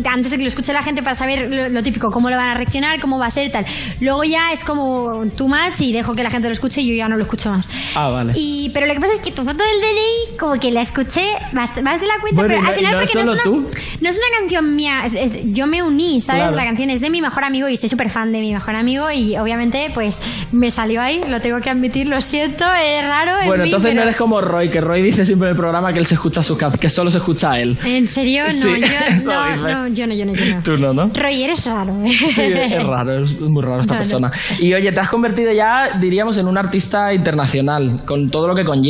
antes 0.09 0.31
de 0.31 0.37
que 0.37 0.43
lo 0.43 0.47
escuche 0.49 0.71
la 0.71 0.81
gente 0.81 1.03
para 1.03 1.15
saber 1.17 1.51
lo, 1.51 1.67
lo 1.67 1.83
típico, 1.83 2.09
cómo 2.09 2.29
lo 2.29 2.37
van 2.37 2.47
a 2.51 2.53
reaccionar, 2.53 3.01
cómo 3.01 3.19
va 3.19 3.25
a 3.25 3.31
ser, 3.31 3.51
tal. 3.51 3.65
Luego 3.99 4.23
ya 4.23 4.53
es 4.53 4.63
como 4.63 5.25
too 5.35 5.49
much 5.49 5.81
y 5.81 5.91
dejo 5.91 6.13
que 6.13 6.23
la 6.23 6.29
gente 6.29 6.47
lo 6.47 6.53
escuche 6.53 6.79
y 6.81 6.87
yo 6.87 6.95
ya 6.95 7.09
no 7.09 7.17
lo 7.17 7.23
escucho 7.23 7.49
más. 7.51 7.69
Ah, 7.95 8.07
vale. 8.09 8.31
Y, 8.37 8.69
pero 8.73 8.85
lo 8.87 8.93
que 8.93 9.01
pasa 9.01 9.06
es 9.13 9.19
que 9.19 9.31
tu 9.31 9.43
foto 9.43 9.57
del 9.63 9.81
DNI, 9.81 10.37
como 10.37 10.59
que 10.59 10.71
la 10.71 10.81
escuché 10.81 11.21
más, 11.53 11.69
más 11.83 11.99
de 12.01 12.07
la 12.07 12.19
cuenta, 12.19 12.41
Bueno, 12.41 12.47
pero 12.49 12.61
no- 12.61 12.69
al 12.69 12.75
final 12.75 12.91
no 12.93 12.99
porque 12.99 13.13
no, 13.15 13.33
es 13.33 13.45
una, 13.45 13.57
no 14.01 14.09
es 14.09 14.17
una 14.17 14.39
canción 14.39 14.75
mía, 14.75 15.01
es- 15.05 15.13
es- 15.13 15.41
yo 15.53 15.67
me 15.67 15.83
uní, 15.83 16.19
¿sabes? 16.21 16.43
Claro. 16.43 16.55
La 16.57 16.63
canción 16.65 16.89
es 16.89 17.01
de 17.01 17.09
mi 17.09 17.21
mejor 17.21 17.43
amigo 17.43 17.67
y 17.69 17.73
estoy 17.75 17.89
súper 17.89 18.09
fan 18.09 18.31
de 18.31 18.39
mi 18.39 18.53
mejor 18.53 18.75
amigo 18.75 19.09
y 19.11 19.37
obviamente 19.37 19.89
pues 19.93 20.19
me 20.51 20.71
salió 20.71 21.01
ahí, 21.01 21.21
lo 21.29 21.41
tengo 21.41 21.59
que 21.59 21.69
admitir, 21.69 22.07
lo 22.07 22.21
siento, 22.21 22.65
es 22.65 23.07
raro. 23.07 23.39
en 23.41 23.47
Bueno, 23.47 23.63
mí, 23.63 23.69
entonces 23.69 23.91
no 23.93 23.95
pero- 23.99 24.03
eres 24.09 24.15
como 24.15 24.41
Roy, 24.41 24.69
que 24.69 24.81
Roy 24.81 25.01
dice 25.01 25.25
siempre 25.25 25.47
en 25.47 25.51
el 25.51 25.57
programa 25.57 25.91
que 25.93 25.99
él 25.99 26.05
se 26.05 26.15
escucha 26.15 26.41
sus 26.43 26.57
que 26.79 26.89
solo 26.89 27.09
se 27.11 27.17
escucha 27.17 27.51
a 27.51 27.59
él. 27.59 27.77
¿En 27.85 28.07
serio? 28.07 28.43
No, 28.47 28.51
Sí, 28.53 28.81
yo, 28.81 29.31
no, 29.31 29.55
no, 29.55 29.87
yo 29.89 30.07
no, 30.07 30.13
yo 30.13 30.25
no, 30.25 30.33
yo 30.33 30.55
no. 30.55 30.63
Tú 30.63 30.77
no, 30.77 30.93
¿no? 30.93 31.11
Roy, 31.13 31.43
eres 31.43 31.65
raro. 31.67 31.93
¿eh? 32.05 32.09
Sí, 32.09 32.41
es 32.41 32.83
raro, 32.87 33.23
es 33.23 33.39
muy 33.39 33.61
raro 33.63 33.81
esta 33.81 33.93
No, 33.93 33.99
no. 33.99 34.03
persona. 34.03 34.31
Y 34.59 34.73
oye, 34.73 34.91
te 34.91 34.99
has 34.99 35.09
convertido 35.09 35.51
ya, 35.51 35.97
diríamos, 35.99 36.37
en 36.37 36.47
un 36.47 36.57
artista 36.57 37.13
internacional, 37.13 38.03
con 38.05 38.29
todo 38.31 38.47
lo 38.47 38.55
que 38.55 38.65
conlleva. 38.65 38.87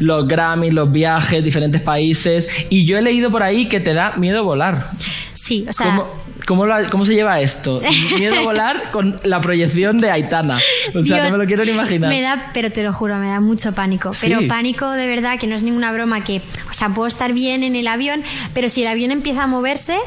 Los 0.00 0.26
Grammys, 0.26 0.74
los 0.74 0.90
viajes, 0.90 1.44
diferentes 1.44 1.80
países. 1.80 2.48
Y 2.70 2.86
yo 2.86 2.98
he 2.98 3.02
leído 3.02 3.30
por 3.30 3.42
ahí 3.42 3.66
que 3.66 3.80
te 3.80 3.94
da 3.94 4.16
miedo 4.16 4.44
volar. 4.44 4.90
Sí, 5.32 5.64
o 5.68 5.72
sea... 5.72 5.86
¿Cómo, 5.86 6.27
cómo, 6.48 6.66
lo- 6.66 6.88
cómo 6.90 7.04
se 7.04 7.12
lleva 7.14 7.38
esto? 7.40 7.80
Miedo 8.18 8.38
a 8.38 8.42
volar 8.42 8.90
con 8.90 9.14
la 9.22 9.40
proyección 9.40 9.98
de 9.98 10.10
Aitana. 10.10 10.58
O 10.98 11.02
sea, 11.02 11.24
no 11.24 11.32
me 11.32 11.38
lo 11.38 11.44
quiero 11.44 11.64
ni 11.64 11.70
imaginar. 11.72 12.08
Me 12.10 12.22
da, 12.22 12.50
pero 12.54 12.72
te 12.72 12.82
lo 12.82 12.92
juro, 12.92 13.16
me 13.18 13.28
da 13.28 13.38
mucho 13.40 13.72
pánico. 13.72 14.12
Sí. 14.14 14.26
Pero 14.28 14.48
pánico 14.48 14.90
de 14.90 15.06
verdad, 15.06 15.38
que 15.38 15.46
no 15.46 15.54
es 15.54 15.62
ninguna 15.62 15.92
broma, 15.92 16.24
que, 16.24 16.40
o 16.70 16.74
sea, 16.74 16.88
puedo 16.88 17.06
estar 17.06 17.32
bien 17.34 17.62
en 17.62 17.76
el 17.76 17.86
avión, 17.86 18.22
pero 18.54 18.68
si 18.68 18.82
el 18.82 18.88
avión 18.88 19.10
empieza 19.10 19.42
a 19.44 19.46
moverse, 19.46 19.98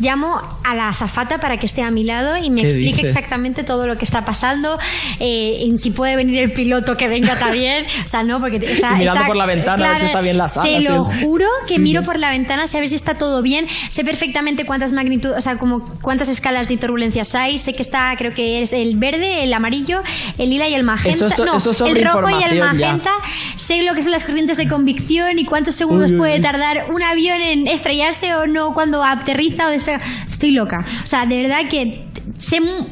llamo 0.00 0.40
a 0.64 0.74
la 0.74 0.88
azafata 0.88 1.38
para 1.38 1.58
que 1.58 1.66
esté 1.66 1.82
a 1.82 1.90
mi 1.90 2.04
lado 2.04 2.36
y 2.42 2.48
me 2.50 2.62
¿Qué 2.62 2.68
explique 2.68 3.02
exactamente 3.02 3.62
todo 3.62 3.86
lo 3.86 3.96
que 3.98 4.04
está 4.04 4.24
pasando, 4.24 4.78
eh, 5.20 5.70
si 5.76 5.90
puede 5.90 6.16
venir 6.16 6.38
el 6.38 6.52
piloto 6.52 6.96
que 6.96 7.08
venga 7.08 7.36
también. 7.38 7.86
O 8.04 8.08
sea, 8.08 8.22
no, 8.22 8.40
porque 8.40 8.56
está. 8.56 8.92
Y 8.94 8.98
mirando 9.00 9.20
está- 9.20 9.26
por 9.26 9.36
la 9.36 9.46
ventana 9.46 9.86
a 9.86 9.88
ver 9.90 10.00
si 10.00 10.06
está 10.06 10.20
bien 10.22 10.38
la 10.38 10.48
sala, 10.48 10.68
Te 10.70 10.80
lo 10.80 11.04
juro 11.04 11.46
que 11.68 11.74
Sí, 11.74 11.80
miro 11.80 12.02
por 12.02 12.18
la 12.18 12.30
ventana, 12.30 12.64
a 12.64 12.78
ver 12.78 12.88
si 12.88 12.94
está 12.94 13.14
todo 13.14 13.42
bien, 13.42 13.66
sé 13.90 14.04
perfectamente 14.04 14.64
cuántas 14.64 14.92
magnitudes, 14.92 15.36
o 15.36 15.40
sea, 15.40 15.56
como 15.56 15.81
cuántas 16.00 16.28
escalas 16.28 16.68
de 16.68 16.76
turbulencias 16.76 17.34
hay, 17.34 17.58
sé 17.58 17.74
que 17.74 17.82
está, 17.82 18.14
creo 18.16 18.32
que 18.32 18.62
es 18.62 18.72
el 18.72 18.96
verde, 18.96 19.42
el 19.44 19.52
amarillo, 19.54 20.00
el 20.38 20.50
lila 20.50 20.68
y 20.68 20.74
el 20.74 20.82
magenta, 20.84 21.26
Eso 21.26 21.26
es- 21.26 21.38
no, 21.50 21.56
eso 21.56 21.70
es 21.70 21.80
el 21.80 21.86
rojo 21.86 22.28
y 22.30 22.34
el 22.34 22.40
sobreinformación 22.50 22.58
ya. 22.58 22.64
magenta, 22.66 23.10
sé 23.56 23.82
lo 23.82 23.94
que 23.94 24.02
son 24.02 24.12
las 24.12 24.24
corrientes 24.24 24.56
de 24.56 24.68
convicción 24.68 25.38
y 25.38 25.44
cuántos 25.44 25.74
segundos 25.74 26.10
Uy, 26.10 26.16
uy, 26.16 26.18
puede 26.18 26.34
uy. 26.36 26.40
tardar 26.40 26.86
un 26.92 27.02
avión 27.02 27.40
en 27.40 27.66
estrellarse 27.68 28.34
o 28.34 28.46
no 28.46 28.72
cuando 28.74 29.02
aterriza 29.04 29.66
o 29.66 29.70
despega. 29.70 30.00
Estoy 30.26 30.52
loca. 30.52 30.84
O 31.02 31.06
sea, 31.06 31.26
de 31.26 31.40
verdad 31.42 31.68
que 31.70 32.04
sé 32.38 32.60
mu- 32.60 32.86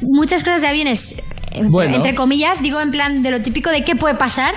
muchas 0.00 0.42
cosas 0.42 0.60
de 0.62 0.68
aviones, 0.68 1.12
eh, 1.52 1.62
Bueno. 1.64 1.94
entre 1.96 2.14
comillas, 2.14 2.62
digo 2.62 2.80
en 2.80 2.90
plan 2.90 3.22
de 3.22 3.30
lo 3.30 3.42
típico 3.42 3.70
de 3.70 3.84
qué 3.84 3.94
puede 3.96 4.14
pasar. 4.14 4.54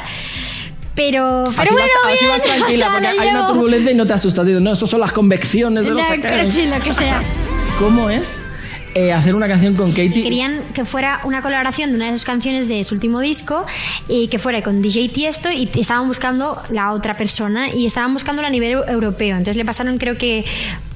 Pero, 0.95 1.43
pero 1.55 1.71
bueno, 1.73 1.87
vas, 2.05 2.13
bien, 2.19 2.31
vas 2.31 2.41
tranquila, 2.43 2.73
o 2.73 2.89
sea, 2.89 2.91
porque 2.91 3.07
hay 3.07 3.29
una 3.29 3.47
turbulencia 3.49 3.91
y 3.91 3.95
no 3.95 4.07
te 4.07 4.13
asustas. 4.13 4.45
Dices, 4.47 4.61
no, 4.61 4.73
estos 4.73 4.89
son 4.89 4.99
las 4.99 5.11
convecciones 5.11 5.83
de 5.83 5.89
No, 5.89 5.95
los 5.97 6.05
sé 6.07 6.15
qué". 6.15 6.21
pero 6.21 6.51
sí, 6.51 6.65
lo 6.65 6.79
que 6.79 6.91
sea. 6.91 7.21
¿Cómo 7.79 8.09
es 8.09 8.41
eh, 8.95 9.13
hacer 9.13 9.35
una 9.35 9.47
canción 9.47 9.75
con 9.75 9.91
Katie? 9.91 10.23
Querían 10.23 10.61
que 10.73 10.83
fuera 10.85 11.19
una 11.25 11.41
colaboración 11.41 11.91
de 11.91 11.95
una 11.97 12.07
de 12.07 12.13
sus 12.13 12.25
canciones 12.25 12.67
de 12.67 12.83
su 12.83 12.95
último 12.95 13.19
disco 13.19 13.65
y 14.07 14.27
que 14.29 14.39
fuera 14.39 14.63
con 14.63 14.81
DJ 14.81 15.09
Tiesto 15.09 15.51
y 15.51 15.69
estaban 15.79 16.07
buscando 16.07 16.59
la 16.71 16.93
otra 16.93 17.13
persona 17.15 17.69
y 17.71 17.85
estaban 17.85 18.13
buscándolo 18.13 18.47
a 18.47 18.51
nivel 18.51 18.77
eu- 18.77 18.89
europeo. 18.89 19.31
Entonces 19.37 19.57
le 19.57 19.65
pasaron, 19.65 19.97
creo 19.99 20.17
que, 20.17 20.43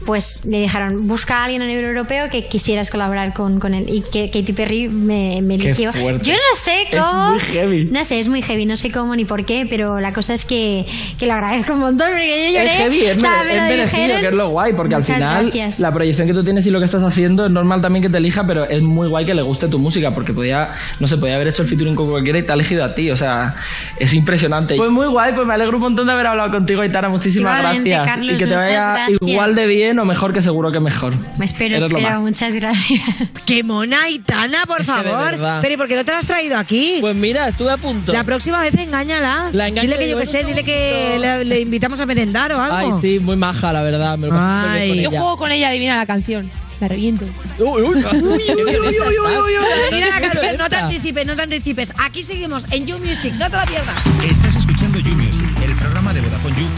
pues 0.05 0.46
le 0.46 0.60
dijeron, 0.62 1.08
busca 1.08 1.38
a 1.39 1.43
alguien 1.46 1.62
a 1.62 1.67
nivel 1.67 1.86
europeo 1.86 2.29
que 2.29 2.48
quisieras 2.48 2.89
colaborar 2.89 3.34
con, 3.34 3.60
con 3.60 3.74
él 3.74 3.86
y 3.88 4.01
que 4.01 4.29
Katy 4.31 4.53
Perry 4.53 4.89
me, 4.89 5.41
me 5.41 5.55
eligió. 5.55 5.91
Yo 5.93 6.34
no 6.34 6.55
sé 6.55 6.84
Es 6.91 7.00
cómo... 7.01 7.31
muy 7.31 7.39
heavy. 7.39 7.86
No 7.91 8.03
sé, 8.03 8.20
es 8.20 8.27
muy 8.27 8.41
heavy, 8.41 8.65
no 8.65 8.77
sé 8.77 8.91
cómo 8.91 9.15
ni 9.15 9.25
por 9.25 9.46
qué, 9.46 9.67
pero 9.70 10.00
la 10.00 10.12
cosa 10.13 10.34
es 10.34 10.46
que, 10.46 10.86
que 11.20 11.25
lo 11.25 11.34
agradezco 11.34 11.74
un 11.74 11.79
montón 11.79 12.10
porque 12.10 12.27
yo 12.51 12.60
lloré. 12.60 12.72
Es 12.74 12.77
heavy, 12.77 13.01
es, 13.05 13.17
O 13.17 13.20
sea, 13.20 13.43
me 13.43 13.55
es 13.55 13.62
merecido, 13.63 14.20
que 14.20 14.27
es 14.27 14.34
lo 14.34 14.50
guay, 14.50 14.74
porque 14.74 14.96
Muchas 14.96 15.10
al 15.10 15.15
final 15.15 15.43
gracias. 15.46 15.79
la 15.79 15.91
proyección 15.91 16.27
que 16.27 16.34
tú 16.34 16.43
tienes 16.43 16.65
y 16.65 16.72
lo 16.72 16.79
que 16.79 16.86
estás 16.86 17.03
haciendo 17.03 17.46
es 17.46 17.51
normal 17.51 17.81
también 17.81 18.03
que 18.03 18.10
te 18.10 18.17
elija, 18.17 18.46
pero 18.46 18.65
es 18.65 18.81
muy 18.81 19.08
guay 19.08 19.25
que 19.25 19.34
le 19.34 19.41
guste 19.41 19.67
tu 19.67 19.79
música, 19.79 20.12
porque 20.12 20.34
podía, 20.34 20.70
no 21.00 21.08
sé, 21.08 21.17
podía 21.17 21.36
haber 21.36 21.50
hecho 21.50 21.62
el 21.62 21.67
featuring 21.67 21.96
con 21.96 22.10
cualquiera 22.10 22.39
y 22.39 22.43
te 22.43 22.51
ha 22.51 22.55
elegido 22.55 22.84
a 22.84 22.93
ti, 22.96 23.12
o 23.12 23.15
sea, 23.17 23.55
es 24.00 24.13
impresionante. 24.13 24.75
Pues 24.77 24.89
muy 24.91 25.08
guay, 25.08 25.34
pues 25.34 25.48
me 25.48 25.53
alegro 25.53 25.77
un 25.77 25.84
montón 25.84 26.08
de 26.08 26.13
haber 26.13 26.27
hablado 26.27 26.51
contigo, 26.51 26.81
Aitana, 26.81 27.10
muchísimas 27.10 27.60
Igualmente, 27.60 27.89
gracias. 27.89 28.15
Carlos, 28.15 28.36
y 28.36 28.38
que 28.38 28.46
te 28.48 28.55
vaya 28.55 28.93
gracias. 28.93 29.20
igual 29.22 29.55
de 29.55 29.67
bien 29.67 29.91
o 30.00 30.06
mejor 30.06 30.34
que 30.34 30.42
seguro 30.42 30.72
que 30.72 30.80
mejor. 30.80 31.14
Me 31.38 31.46
espero, 31.46 31.76
Eres 31.78 31.92
espero, 31.92 32.22
muchas 32.22 32.54
gracias. 32.56 33.02
¡Qué 33.46 33.64
mona, 33.64 34.04
Aitana, 34.04 34.66
por 34.68 34.82
Es 34.82 34.88
que 34.88 35.04
de 35.04 35.12
favor! 35.12 35.38
Pero 35.62 35.74
¿y 35.74 35.78
por 35.78 35.88
qué 35.88 35.96
no 35.96 36.06
te 36.06 36.12
la 36.12 36.20
has 36.20 36.28
traído 36.28 36.58
aquí? 36.58 36.98
Pues 37.02 37.16
mira, 37.16 37.48
estuve 37.48 37.72
a 37.72 37.78
punto. 37.78 38.14
La 38.14 38.24
próxima 38.24 38.62
vez 38.62 38.76
engáñala. 38.76 39.50
La 39.54 39.68
engaño 39.68 39.90
dile 39.90 39.98
que 39.98 40.08
y 40.08 40.12
yo 40.12 40.18
que 40.18 40.26
sé, 40.26 40.38
"Ven 40.38 40.46
un 40.48 40.52
dile 40.52 40.64
que 40.64 41.18
le, 41.20 41.46
le 41.46 41.60
invitamos 41.60 42.00
a 42.00 42.06
merendar 42.06 42.52
o 42.54 42.62
algo. 42.62 42.76
Ay, 42.76 43.02
sí, 43.02 43.20
muy 43.20 43.36
maja, 43.36 43.72
la 43.74 43.82
verdad. 43.82 44.18
Me 44.18 44.28
lo 44.28 44.34
pasé 44.34 44.88
muy 44.88 44.98
bien 44.98 45.04
Yo 45.04 45.10
juego 45.12 45.38
con 45.38 45.52
ella, 45.52 45.70
adivina 45.70 45.96
la 45.96 46.06
canción. 46.06 46.50
La 46.80 46.88
reviento. 46.88 47.26
Uy, 47.60 47.84
uy, 47.84 47.84
Uy, 47.84 47.94
uy, 47.94 48.04
uy, 48.04 48.76
uy, 48.76 48.76
uy, 48.76 48.98
uy, 48.98 49.54
uy. 49.60 49.92
Mira, 49.92 50.08
Carlos, 50.20 50.58
no 50.58 50.68
te 50.68 50.78
anticipes, 50.78 51.28
no 51.28 51.36
te 51.36 51.44
anticipes. 51.44 51.94
Aquí 52.00 52.24
seguimos 52.24 52.66
en 52.72 52.88
You 52.88 52.98
Music, 52.98 53.34
no 53.38 53.48
te 53.52 53.56
la 53.58 53.66
pierdas. 53.68 53.96
Estás 54.28 54.56
escuchando 54.56 54.98
You 55.00 55.14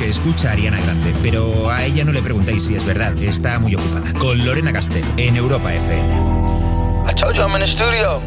que 0.03 0.10
escucha 0.10 0.50
a 0.50 0.51
Ariana 0.51 0.81
Grande, 0.81 1.13
pero 1.24 1.69
a 1.69 1.83
ella 1.86 2.03
no 2.03 2.12
le 2.12 2.22
preguntéis 2.22 2.63
si 2.63 2.75
es 2.75 2.86
verdad, 2.86 3.17
está 3.19 3.57
muy 3.57 3.75
ocupada. 3.75 4.12
Con 4.19 4.45
Lorena 4.45 4.74
Castell, 4.74 5.05
en 5.15 5.38
Europa 5.38 5.74
FM. 5.74 7.07
I 7.07 7.13
told 7.15 7.36
you 7.36 7.41
I'm 7.41 7.55
in 7.55 7.62
the 7.62 7.67
studio. 7.67 8.19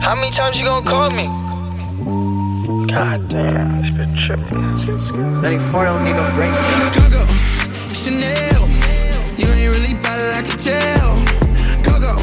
How 0.00 0.14
many 0.14 0.30
times 0.30 0.56
you 0.56 0.64
gonna 0.64 0.88
call 0.88 1.10
me? 1.10 1.26
God 2.86 3.28
damn, 3.28 3.82
this 3.82 3.90
bitch 3.90 4.24
tripping. 4.24 4.76
94 5.42 5.84
don't 5.84 6.04
need 6.04 6.14
no 6.14 6.32
brakes. 6.32 6.60
Coco, 6.94 7.26
Chanel, 7.92 8.68
you 9.36 9.48
ain't 9.48 9.74
really 9.74 9.94
bad, 10.02 10.38
I 10.38 10.42
can 10.46 10.58
tell. 10.58 11.10
Coco, 11.82 12.18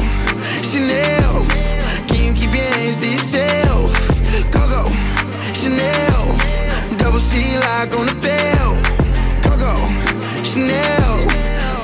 Chanel, 0.62 1.44
can 2.08 2.24
you 2.24 2.32
keep 2.32 2.54
your 2.54 2.64
hands 2.72 2.96
to 2.96 3.06
yourself? 3.06 3.92
Coco, 4.50 4.88
Chanel, 5.52 6.96
double 6.96 7.20
C 7.20 7.58
lock 7.58 7.98
on 7.98 8.06
the 8.06 8.14
bell. 8.22 8.37
Chanel, 10.58 11.18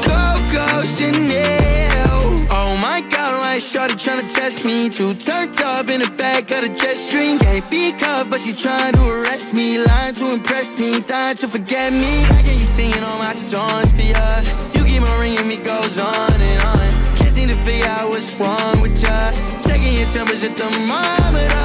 Coco, 0.02 0.82
Chanel. 0.82 2.18
Oh 2.50 2.76
my 2.82 3.00
God, 3.08 3.32
why 3.40 3.54
is 3.54 3.70
Shorty 3.70 3.94
tryna 3.94 4.26
test 4.34 4.64
me? 4.64 4.90
Too 4.90 5.12
turned 5.12 5.56
up 5.62 5.88
in 5.88 6.00
the 6.00 6.10
back 6.18 6.50
of 6.50 6.62
the 6.62 6.70
jet 6.74 6.96
stream. 6.96 7.38
Can't 7.38 7.70
be 7.70 7.92
cuffed, 7.92 8.30
but 8.30 8.40
she 8.40 8.52
trying 8.52 8.94
to 8.94 9.06
arrest 9.06 9.54
me. 9.54 9.78
Lying 9.78 10.14
to 10.16 10.32
impress 10.32 10.76
me, 10.80 11.00
dying 11.02 11.36
to 11.36 11.46
forget 11.46 11.92
me. 11.92 12.22
How 12.22 12.42
can 12.42 12.58
you 12.58 12.66
singing 12.74 13.04
all 13.04 13.18
my 13.18 13.32
songs 13.32 13.92
for 13.92 14.02
ya? 14.02 14.42
You 14.74 14.84
keep 14.84 15.08
on 15.08 15.20
ringing 15.20 15.46
me, 15.46 15.56
goes 15.58 15.96
on 15.96 16.40
and 16.42 16.62
on. 16.64 17.14
Can't 17.14 17.30
seem 17.30 17.48
to 17.50 17.54
figure 17.54 17.86
out 17.86 18.08
what's 18.08 18.34
wrong 18.40 18.80
with 18.82 19.00
ya. 19.00 19.30
Checking 19.62 19.94
your 19.94 20.08
temperature 20.08 20.52
thermometer. 20.52 21.64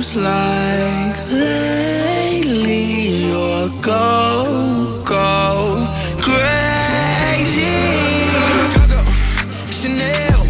Like 0.00 1.30
lately 1.30 2.86
you're 3.26 3.68
go, 3.82 5.02
go 5.04 5.86
crazy. 6.18 7.62
Chanel, 9.70 10.40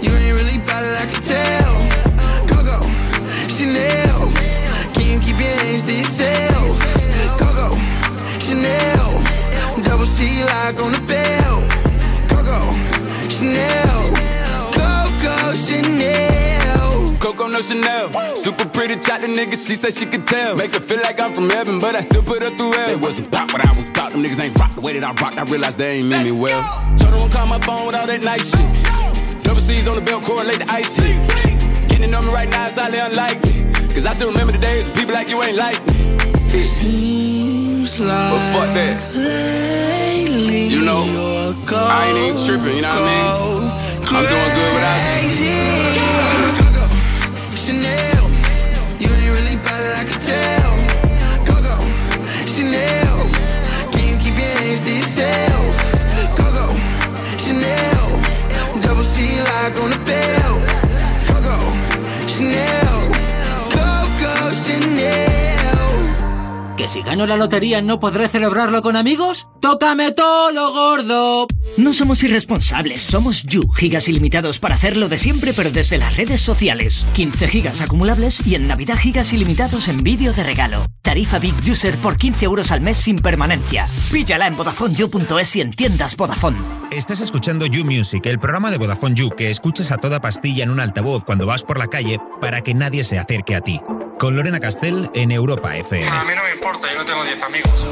you 0.00 0.12
ain't 0.12 0.34
really 0.38 0.58
bad, 0.58 0.84
I 1.02 1.06
can 1.12 1.20
tell. 1.20 1.74
Chanel, 3.50 4.30
can 4.94 5.06
you 5.12 5.18
keep 5.18 5.38
your 5.40 5.56
hands 5.58 5.82
to 5.82 5.92
yourself? 5.92 6.78
Chanel, 8.40 9.20
double 9.82 10.06
C 10.06 10.44
lock 10.44 10.80
on 10.80 10.92
the 10.92 11.00
bell. 11.08 11.15
No 17.56 17.62
Chanel. 17.62 18.12
Super 18.36 18.68
pretty 18.68 18.96
chocolate 18.96 19.30
nigga, 19.30 19.56
she 19.56 19.74
say 19.74 19.90
she 19.90 20.06
could 20.06 20.26
tell. 20.26 20.56
Make 20.56 20.74
her 20.74 20.80
feel 20.80 21.00
like 21.00 21.20
I'm 21.20 21.32
from 21.32 21.48
heaven, 21.48 21.80
but 21.80 21.94
I 21.94 22.00
still 22.02 22.22
put 22.22 22.42
her 22.42 22.50
through 22.50 22.72
hell. 22.72 22.88
They 22.88 22.96
wasn't 22.96 23.28
about 23.28 23.52
what 23.52 23.66
I 23.66 23.72
was 23.72 23.88
about. 23.88 24.12
Them 24.12 24.22
niggas 24.22 24.40
ain't 24.40 24.58
rock 24.58 24.72
the 24.74 24.80
way 24.80 24.98
that 24.98 25.04
I 25.04 25.12
rocked. 25.22 25.38
I 25.38 25.44
realized 25.44 25.78
they 25.78 25.98
ain't 25.98 26.08
mean 26.08 26.24
me 26.24 26.32
well. 26.32 26.62
Told 26.98 27.12
her 27.12 27.16
don't 27.16 27.32
call 27.32 27.46
my 27.46 27.60
phone 27.60 27.86
with 27.86 27.96
all 27.96 28.06
that 28.06 28.22
nice 28.22 28.50
shit. 28.50 29.42
Double 29.42 29.60
C's 29.60 29.88
on 29.88 29.96
the 29.96 30.02
belt, 30.02 30.24
correlate 30.24 30.58
the 30.58 30.70
ice 30.70 30.94
hit. 30.96 31.16
Getting 31.88 32.12
on 32.14 32.26
me 32.26 32.32
right 32.32 32.48
now 32.48 32.66
is 32.66 32.72
highly 32.72 32.98
unlikely. 32.98 33.52
Cause 33.94 34.06
I 34.06 34.12
still 34.12 34.28
remember 34.28 34.52
the 34.52 34.58
days 34.58 34.84
when 34.86 34.94
people 34.94 35.14
like 35.14 35.30
you 35.30 35.42
ain't 35.42 35.56
like 35.56 35.80
me. 35.86 35.94
Seems 36.52 37.98
like 37.98 38.32
But 38.32 38.52
fuck 38.52 38.68
that. 38.74 39.14
lately 39.14 40.68
You 40.68 40.84
know, 40.84 41.04
you're 41.04 41.66
go, 41.66 41.76
I 41.76 42.08
ain't 42.08 42.18
even 42.18 42.36
tripping, 42.36 42.76
you 42.76 42.82
know 42.82 42.92
what 42.92 43.00
I 43.00 43.08
mean? 43.08 43.86
I'm 44.12 44.24
doing 44.28 44.50
good 44.56 44.70
without 44.76 46.10
you. 46.12 46.15
C 59.66 59.72
lock 59.72 59.82
on 59.82 60.65
si 66.96 67.02
gano 67.02 67.26
la 67.26 67.36
lotería 67.36 67.82
no 67.82 68.00
podré 68.00 68.26
celebrarlo 68.26 68.80
con 68.80 68.96
amigos? 68.96 69.48
¡Tócame 69.60 70.12
todo 70.12 70.50
lo 70.50 70.72
gordo! 70.72 71.46
No 71.76 71.92
somos 71.92 72.22
irresponsables, 72.22 73.02
somos 73.02 73.42
You, 73.42 73.70
gigas 73.70 74.08
ilimitados 74.08 74.58
para 74.58 74.76
hacerlo 74.76 75.10
de 75.10 75.18
siempre 75.18 75.52
pero 75.52 75.70
desde 75.70 75.98
las 75.98 76.16
redes 76.16 76.40
sociales. 76.40 77.06
15 77.12 77.48
gigas 77.48 77.82
acumulables 77.82 78.46
y 78.46 78.54
en 78.54 78.66
Navidad 78.66 78.96
gigas 78.96 79.34
ilimitados 79.34 79.88
en 79.88 80.02
vídeo 80.02 80.32
de 80.32 80.42
regalo. 80.42 80.86
Tarifa 81.02 81.38
Big 81.38 81.54
User 81.70 81.98
por 81.98 82.16
15 82.16 82.46
euros 82.46 82.70
al 82.70 82.80
mes 82.80 82.96
sin 82.96 83.16
permanencia. 83.16 83.86
Píllala 84.10 84.46
en 84.46 84.56
VodafoneYou.es 84.56 85.56
y 85.56 85.60
en 85.60 85.74
tiendas 85.74 86.16
Vodafone. 86.16 86.56
Estás 86.90 87.20
escuchando 87.20 87.66
You 87.66 87.84
Music, 87.84 88.24
el 88.24 88.38
programa 88.38 88.70
de 88.70 88.78
Vodafone 88.78 89.14
You 89.14 89.30
que 89.36 89.50
escuchas 89.50 89.92
a 89.92 89.98
toda 89.98 90.22
pastilla 90.22 90.64
en 90.64 90.70
un 90.70 90.80
altavoz 90.80 91.24
cuando 91.24 91.44
vas 91.44 91.62
por 91.62 91.78
la 91.78 91.88
calle 91.88 92.18
para 92.40 92.62
que 92.62 92.72
nadie 92.72 93.04
se 93.04 93.18
acerque 93.18 93.54
a 93.54 93.60
ti. 93.60 93.82
Con 94.18 94.34
Lorena 94.34 94.60
Castell 94.60 95.10
en 95.14 95.30
Europa 95.30 95.76
FM. 95.76 96.06
A 96.06 96.24
mí 96.24 96.32
no 96.34 96.42
me 96.42 96.52
importa, 96.52 96.90
yo 96.90 96.98
no 96.98 97.04
tengo 97.04 97.22
10 97.22 97.42
amigos. 97.42 97.86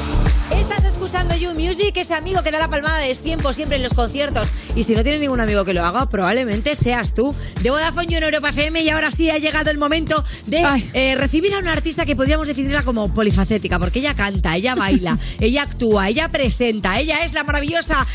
Estás 0.51 0.83
escuchando 0.85 1.35
You 1.35 1.53
Music, 1.53 1.95
ese 1.95 2.15
amigo 2.15 2.41
que 2.41 2.49
da 2.49 2.57
la 2.57 2.67
palmada 2.67 2.97
de 2.97 3.13
tiempo 3.15 3.53
siempre 3.53 3.77
en 3.77 3.83
los 3.83 3.93
conciertos. 3.93 4.47
Y 4.75 4.83
si 4.83 4.95
no 4.95 5.03
tienes 5.03 5.21
ningún 5.21 5.39
amigo 5.39 5.63
que 5.65 5.73
lo 5.73 5.85
haga, 5.85 6.07
probablemente 6.09 6.75
seas 6.75 7.13
tú. 7.13 7.35
De 7.61 7.69
Vodafone 7.69 8.07
You 8.07 8.17
en 8.17 8.23
Europa 8.23 8.49
FM. 8.49 8.81
Y 8.81 8.89
ahora 8.89 9.11
sí 9.11 9.29
ha 9.29 9.37
llegado 9.37 9.69
el 9.69 9.77
momento 9.77 10.23
de 10.47 10.63
eh, 10.93 11.15
recibir 11.15 11.53
a 11.53 11.59
una 11.59 11.73
artista 11.73 12.05
que 12.05 12.15
podríamos 12.15 12.47
definirla 12.47 12.81
como 12.81 13.13
polifacética. 13.13 13.77
Porque 13.77 13.99
ella 13.99 14.15
canta, 14.15 14.55
ella 14.55 14.73
baila, 14.73 15.19
ella 15.39 15.63
actúa, 15.63 16.09
ella 16.09 16.27
presenta. 16.29 16.99
Ella 16.99 17.23
es 17.23 17.33
la 17.33 17.43
maravillosa 17.43 18.05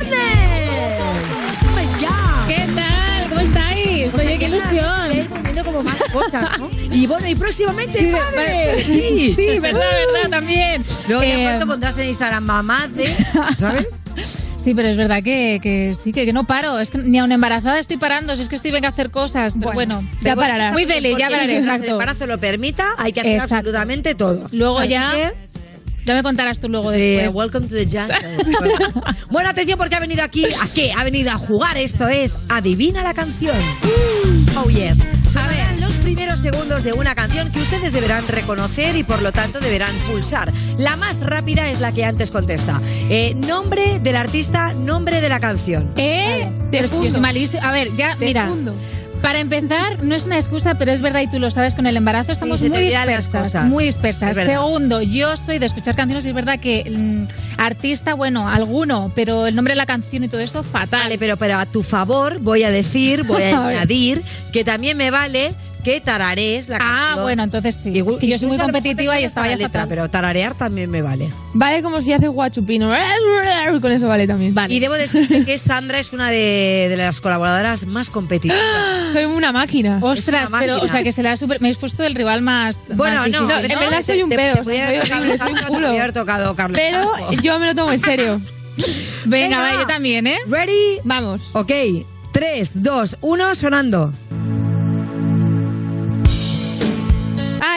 Edurne. 0.00 0.16
¡Ya! 2.00 2.44
¿Qué 2.48 2.72
tal? 2.74 2.91
¿Cómo 4.10 4.22
estáis? 4.22 4.28
Oye, 4.28 4.38
qué 4.38 4.44
ilusión. 4.46 5.16
Ir 5.16 5.26
poniendo 5.26 5.64
como 5.64 5.82
más 5.82 5.96
cosas, 6.12 6.58
¿no? 6.58 6.70
Y 6.92 7.06
bueno, 7.06 7.28
y 7.28 7.34
próximamente 7.34 7.98
Sí, 7.98 8.10
padre. 8.12 8.84
sí, 8.84 9.34
sí, 9.36 9.58
verdad, 9.58 9.80
verdad, 10.14 10.30
también. 10.30 10.84
Luego 11.08 11.22
ya 11.22 11.28
Eh, 11.38 11.48
pronto 11.48 11.66
pondrás 11.66 11.98
en 11.98 12.08
Instagram 12.08 12.44
mamá 12.44 12.88
de, 12.88 13.06
¿sabes? 13.58 14.02
Sí, 14.62 14.74
pero 14.74 14.86
es 14.86 14.96
verdad 14.96 15.24
que, 15.24 15.58
que 15.60 15.92
sí, 16.00 16.12
que, 16.12 16.24
que 16.24 16.32
no 16.32 16.44
paro. 16.46 16.78
Es 16.78 16.90
que 16.90 16.98
ni 16.98 17.18
aun 17.18 17.32
embarazada 17.32 17.80
estoy 17.80 17.96
parando. 17.96 18.36
Si 18.36 18.42
es 18.44 18.48
que 18.48 18.54
estoy 18.54 18.70
venga 18.70 18.86
a 18.86 18.90
hacer 18.92 19.10
cosas. 19.10 19.54
Pero 19.58 19.72
bueno, 19.72 20.04
ya 20.20 20.36
pararás. 20.36 20.72
Muy 20.72 20.86
feliz, 20.86 21.16
ya 21.18 21.28
pararé. 21.28 21.56
Exacto. 21.58 21.86
el 21.86 21.90
embarazo 21.94 22.28
lo 22.28 22.38
permita, 22.38 22.94
hay 22.96 23.12
que 23.12 23.18
hacer 23.22 23.32
Exacto. 23.32 23.56
absolutamente 23.56 24.14
todo. 24.14 24.46
Luego 24.52 24.78
Así 24.78 24.90
ya. 24.92 25.10
que- 25.12 25.51
Ya 26.04 26.14
me 26.14 26.22
contarás 26.22 26.58
tú 26.60 26.68
luego 26.68 26.90
Sí, 26.92 26.98
después. 26.98 27.34
welcome 27.34 27.68
to 27.68 27.74
the 27.74 27.84
jungle. 27.86 28.16
bueno, 29.30 29.50
atención 29.50 29.78
porque 29.78 29.94
ha 29.94 30.00
venido 30.00 30.22
aquí. 30.24 30.44
¿A 30.44 30.66
qué? 30.74 30.92
Ha 30.92 31.04
venido 31.04 31.30
a 31.30 31.34
jugar. 31.38 31.76
Esto 31.78 32.08
es 32.08 32.34
Adivina 32.48 33.02
la 33.02 33.14
canción. 33.14 33.56
Oh, 34.56 34.68
yes. 34.68 34.98
A 35.36 35.46
ver, 35.46 35.80
los 35.80 35.94
primeros 35.96 36.40
segundos 36.40 36.84
de 36.84 36.92
una 36.92 37.14
canción 37.14 37.50
que 37.52 37.60
ustedes 37.60 37.92
deberán 37.92 38.26
reconocer 38.28 38.96
y 38.96 39.02
por 39.04 39.22
lo 39.22 39.32
tanto 39.32 39.60
deberán 39.60 39.94
pulsar. 40.10 40.52
La 40.78 40.96
más 40.96 41.20
rápida 41.20 41.70
es 41.70 41.80
la 41.80 41.92
que 41.92 42.04
antes 42.04 42.30
contesta. 42.30 42.80
Eh, 43.08 43.34
nombre 43.36 43.98
del 44.00 44.16
artista, 44.16 44.72
nombre 44.74 45.20
de 45.20 45.28
la 45.28 45.40
canción. 45.40 45.92
¿Eh? 45.96 46.48
Soy 46.88 47.10
malísima. 47.12 47.68
A 47.68 47.72
ver, 47.72 47.94
ya, 47.96 48.16
mira. 48.20 48.50
Para 49.22 49.38
empezar, 49.38 50.02
no 50.02 50.14
es 50.16 50.24
una 50.24 50.36
excusa, 50.36 50.74
pero 50.76 50.90
es 50.90 51.00
verdad 51.00 51.20
y 51.20 51.28
tú 51.28 51.38
lo 51.38 51.50
sabes, 51.50 51.76
con 51.76 51.86
el 51.86 51.96
embarazo 51.96 52.32
estamos 52.32 52.60
te 52.60 52.68
muy 52.68 52.80
dispersas. 52.80 53.64
Muy 53.66 53.84
dispersas. 53.84 54.34
Segundo, 54.34 55.00
yo 55.00 55.36
soy 55.36 55.58
de 55.60 55.66
escuchar 55.66 55.94
canciones 55.94 56.26
y 56.26 56.30
es 56.30 56.34
verdad 56.34 56.58
que 56.58 56.84
mm, 56.90 57.60
artista, 57.60 58.14
bueno, 58.14 58.48
alguno, 58.48 59.12
pero 59.14 59.46
el 59.46 59.54
nombre 59.54 59.72
de 59.72 59.76
la 59.76 59.86
canción 59.86 60.24
y 60.24 60.28
todo 60.28 60.40
eso, 60.40 60.64
fatal. 60.64 61.02
Vale, 61.02 61.18
pero, 61.18 61.36
pero 61.36 61.56
a 61.58 61.66
tu 61.66 61.82
favor 61.82 62.42
voy 62.42 62.64
a 62.64 62.70
decir, 62.70 63.22
voy 63.22 63.44
a 63.44 63.68
añadir 63.68 64.20
que 64.52 64.64
también 64.64 64.96
me 64.96 65.10
vale 65.10 65.54
que 65.82 66.00
tararees 66.00 66.68
la 66.68 66.78
canción. 66.78 66.98
Ah, 67.18 67.22
bueno, 67.22 67.42
entonces 67.42 67.74
sí. 67.82 67.92
Es 67.96 68.16
que 68.16 68.26
yo 68.26 68.38
soy 68.38 68.48
muy 68.48 68.56
te 68.56 68.62
competitiva 68.62 69.18
y 69.20 69.24
estaba 69.24 69.46
la 69.46 69.52
ya 69.52 69.56
letra, 69.58 69.68
fatal. 69.82 69.88
pero 69.88 70.08
tararear 70.10 70.54
también 70.54 70.90
me 70.90 71.02
vale. 71.02 71.30
Vale 71.54 71.82
como 71.82 72.00
si 72.00 72.12
hace 72.12 72.28
guachupino. 72.28 72.90
Con 73.80 73.90
eso 73.92 74.08
vale 74.08 74.26
también. 74.26 74.54
Y 74.68 74.78
debo 74.80 74.94
decirte 74.94 75.44
que 75.44 75.58
Sandra 75.58 75.98
es 75.98 76.12
una 76.12 76.30
de, 76.30 76.86
de 76.90 76.96
las 76.96 77.20
colaboradoras 77.20 77.86
más 77.86 78.10
competitivas. 78.10 78.60
Soy 79.12 79.24
una 79.24 79.52
máquina. 79.52 79.98
Ostras, 80.02 80.50
una 80.50 80.58
pero, 80.60 80.72
o 80.74 80.76
máquina. 80.76 80.92
sea, 80.92 81.02
que 81.02 81.12
se 81.12 81.22
le 81.22 81.28
ha 81.30 81.36
super... 81.36 81.60
Me 81.60 81.68
habéis 81.68 81.78
puesto 81.78 82.04
el 82.04 82.14
rival 82.14 82.42
más. 82.42 82.78
Bueno, 82.94 83.20
más 83.20 83.30
no, 83.30 83.46
difícil. 83.46 83.48
no, 83.48 83.60
en 83.60 83.80
verdad 83.80 83.96
te- 83.98 84.02
soy 84.04 84.22
un 84.22 84.30
te- 84.30 84.36
pedo, 84.36 84.54
te 84.54 84.62
podía 84.62 84.86
soy 84.86 84.96
haber 84.96 85.00
horrible, 85.12 85.32
tocado 85.38 85.50
soy 85.50 85.52
un 85.62 85.68
culo. 85.68 85.86
te 85.86 85.90
hubiera 85.90 86.12
tocado 86.12 86.54
Carlos 86.54 86.80
Pero 86.80 87.10
yo 87.42 87.58
me 87.58 87.66
lo 87.66 87.74
tomo 87.74 87.92
en 87.92 87.98
serio. 87.98 88.40
Venga, 88.76 89.26
Venga, 89.26 89.56
vale, 89.58 89.74
va. 89.76 89.80
yo 89.82 89.86
también, 89.86 90.26
¿eh? 90.26 90.38
¿Ready? 90.46 90.98
Vamos. 91.04 91.50
Ok. 91.54 91.72
3, 92.32 92.70
2, 92.82 93.16
1, 93.20 93.54
sonando. 93.54 94.12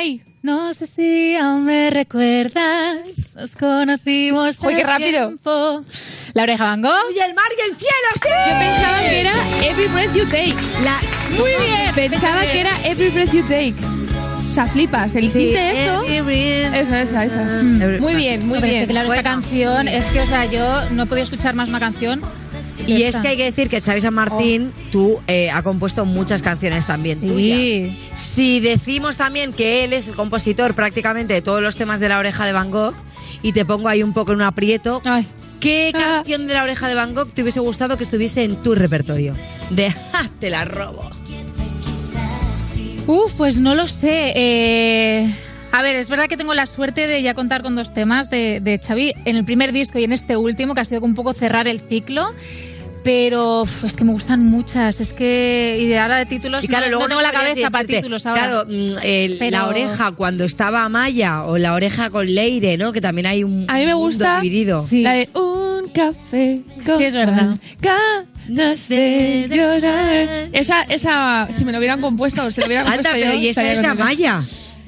¡Ay! 0.05 0.21
No 0.43 0.71
sé 0.75 0.85
si 0.85 1.35
aún 1.35 1.65
me 1.65 1.89
recuerdas. 1.89 2.99
Nos 3.35 3.55
conocimos. 3.55 4.57
Uy, 4.61 4.75
qué 4.75 4.83
rápido. 4.83 5.27
tiempo. 5.27 5.83
La 6.33 6.43
oreja 6.43 6.63
Van 6.65 6.81
Gogh. 6.83 6.91
¡Y 7.15 7.19
el 7.19 7.33
mar 7.33 7.45
y 7.57 7.69
el 7.71 7.75
cielo, 7.75 8.09
sí! 8.13 8.29
Yo 8.51 8.59
pensaba 8.59 8.99
que 9.09 9.21
era 9.21 9.33
Every 9.65 9.87
Breath 9.87 10.13
You 10.15 10.25
Take. 10.25 10.55
La... 10.83 10.99
Muy 11.35 11.49
bien. 11.49 11.95
Pensaba 12.11 12.41
que 12.41 12.61
era 12.61 12.69
Every 12.85 13.09
Breath 13.09 13.31
You 13.31 13.41
Take. 13.43 13.73
O 14.39 14.43
sea, 14.43 14.67
flipas. 14.67 15.15
El 15.15 15.29
Sí, 15.31 15.53
eso. 15.55 16.03
Esa, 16.07 17.01
esa, 17.01 17.25
esa. 17.25 17.41
Every- 17.61 17.99
Muy 17.99 18.13
bien, 18.15 18.45
muy 18.47 18.59
es 18.59 18.63
bien. 18.63 18.81
que, 18.85 18.91
claro, 18.91 19.11
esta 19.11 19.29
Bueno. 19.31 19.41
canción 19.41 19.87
es 19.87 20.05
que, 20.05 20.21
o 20.21 20.27
sea, 20.27 20.45
yo 20.45 20.63
no 20.91 21.07
podido 21.07 21.23
escuchar 21.23 21.55
más 21.55 21.67
una 21.69 21.79
canción 21.79 22.21
Y 22.87 23.03
es 23.03 23.15
que 23.15 23.27
hay 23.29 23.37
que 23.37 23.45
decir 23.45 23.69
que 23.69 23.81
Xavi 23.81 24.01
San 24.01 24.13
Martín, 24.13 24.71
tú 24.91 25.19
eh, 25.27 25.49
ha 25.51 25.63
compuesto 25.63 26.05
muchas 26.05 26.41
canciones 26.41 26.85
también 26.85 27.19
Sí. 27.19 27.97
Si 28.13 28.59
decimos 28.59 29.17
también 29.17 29.53
que 29.53 29.83
él 29.83 29.93
es 29.93 30.07
el 30.07 30.15
compositor 30.15 30.73
prácticamente 30.75 31.33
de 31.33 31.41
todos 31.41 31.61
los 31.61 31.75
temas 31.75 31.99
de 31.99 32.09
la 32.09 32.19
oreja 32.19 32.45
de 32.45 32.53
Van 32.53 32.71
Gogh, 32.71 32.93
y 33.41 33.53
te 33.53 33.65
pongo 33.65 33.87
ahí 33.89 34.01
un 34.03 34.13
poco 34.13 34.31
en 34.31 34.37
un 34.37 34.41
aprieto, 34.43 35.01
¿qué 35.59 35.91
canción 35.93 36.47
de 36.47 36.53
la 36.53 36.63
oreja 36.63 36.87
de 36.87 36.95
Van 36.95 37.13
Gogh 37.13 37.31
te 37.31 37.41
hubiese 37.41 37.59
gustado 37.59 37.97
que 37.97 38.03
estuviese 38.03 38.43
en 38.43 38.55
tu 38.55 38.75
repertorio? 38.75 39.35
De 39.69 39.91
¡Ja! 39.91 40.29
te 40.39 40.49
la 40.49 40.65
robo. 40.65 41.09
Uf, 43.07 43.33
pues 43.37 43.59
no 43.59 43.75
lo 43.75 43.87
sé. 43.87 44.33
eh, 44.35 45.35
A 45.77 45.81
ver, 45.81 45.97
es 45.97 46.09
verdad 46.09 46.27
que 46.27 46.37
tengo 46.37 46.53
la 46.53 46.67
suerte 46.67 47.05
de 47.05 47.21
ya 47.21 47.33
contar 47.33 47.61
con 47.61 47.75
dos 47.75 47.93
temas 47.93 48.29
de, 48.29 48.61
de 48.61 48.79
Xavi 48.79 49.11
en 49.25 49.35
el 49.35 49.43
primer 49.43 49.73
disco 49.73 49.99
y 49.99 50.05
en 50.05 50.13
este 50.13 50.37
último, 50.37 50.73
que 50.73 50.79
ha 50.79 50.85
sido 50.85 51.01
un 51.01 51.15
poco 51.15 51.33
cerrar 51.33 51.67
el 51.67 51.81
ciclo. 51.81 52.33
Pero 53.03 53.63
uf, 53.63 53.83
es 53.83 53.93
que 53.93 54.03
me 54.05 54.13
gustan 54.13 54.45
muchas. 54.45 55.01
Es 55.01 55.11
que. 55.11 55.77
Y 55.81 55.85
de 55.87 55.99
ahora 55.99 56.15
de 56.17 56.25
títulos. 56.25 56.63
Y 56.63 56.67
claro, 56.69 56.85
no, 56.85 56.89
luego 56.91 57.03
no 57.03 57.09
tengo 57.09 57.21
la 57.21 57.31
cabeza 57.33 57.69
para 57.69 57.85
títulos 57.85 58.25
ahora. 58.25 58.41
Claro, 58.41 58.65
mm, 58.67 58.97
el- 59.03 59.35
Pero- 59.37 59.51
la 59.51 59.67
oreja 59.67 60.11
cuando 60.13 60.43
estaba 60.45 60.85
Amaya 60.85 61.43
o 61.43 61.57
la 61.57 61.73
oreja 61.73 62.09
con 62.09 62.25
Leire, 62.33 62.77
¿no? 62.77 62.93
Que 62.93 63.01
también 63.01 63.27
hay 63.27 63.43
un 63.43 63.65
A 63.67 63.73
mí 63.73 63.79
me 63.85 63.93
mundo 63.93 63.97
gusta 64.07 64.39
dividido. 64.41 64.87
la 64.91 65.13
de 65.13 65.29
un 65.35 65.89
café 65.93 66.61
con 66.85 66.97
Sí, 66.99 67.03
es 67.03 67.13
verdad. 67.13 67.57
ganas 67.79 68.87
de 68.89 69.47
llorar. 69.51 70.49
Esa, 70.53 70.81
esa, 70.83 71.47
si 71.51 71.63
me 71.65 71.71
lo 71.73 71.77
hubieran 71.79 71.99
compuesto, 72.01 72.49
si 72.49 72.61
lo 72.61 72.65
hubieran 72.67 72.85
Anda, 72.87 72.95
compuesto 73.11 73.19
pero 73.21 73.33
yo, 73.35 73.39
y 73.39 73.47
esa 73.49 73.71
es 73.71 73.81
de. 73.81 73.87
Amaya. 73.87 74.41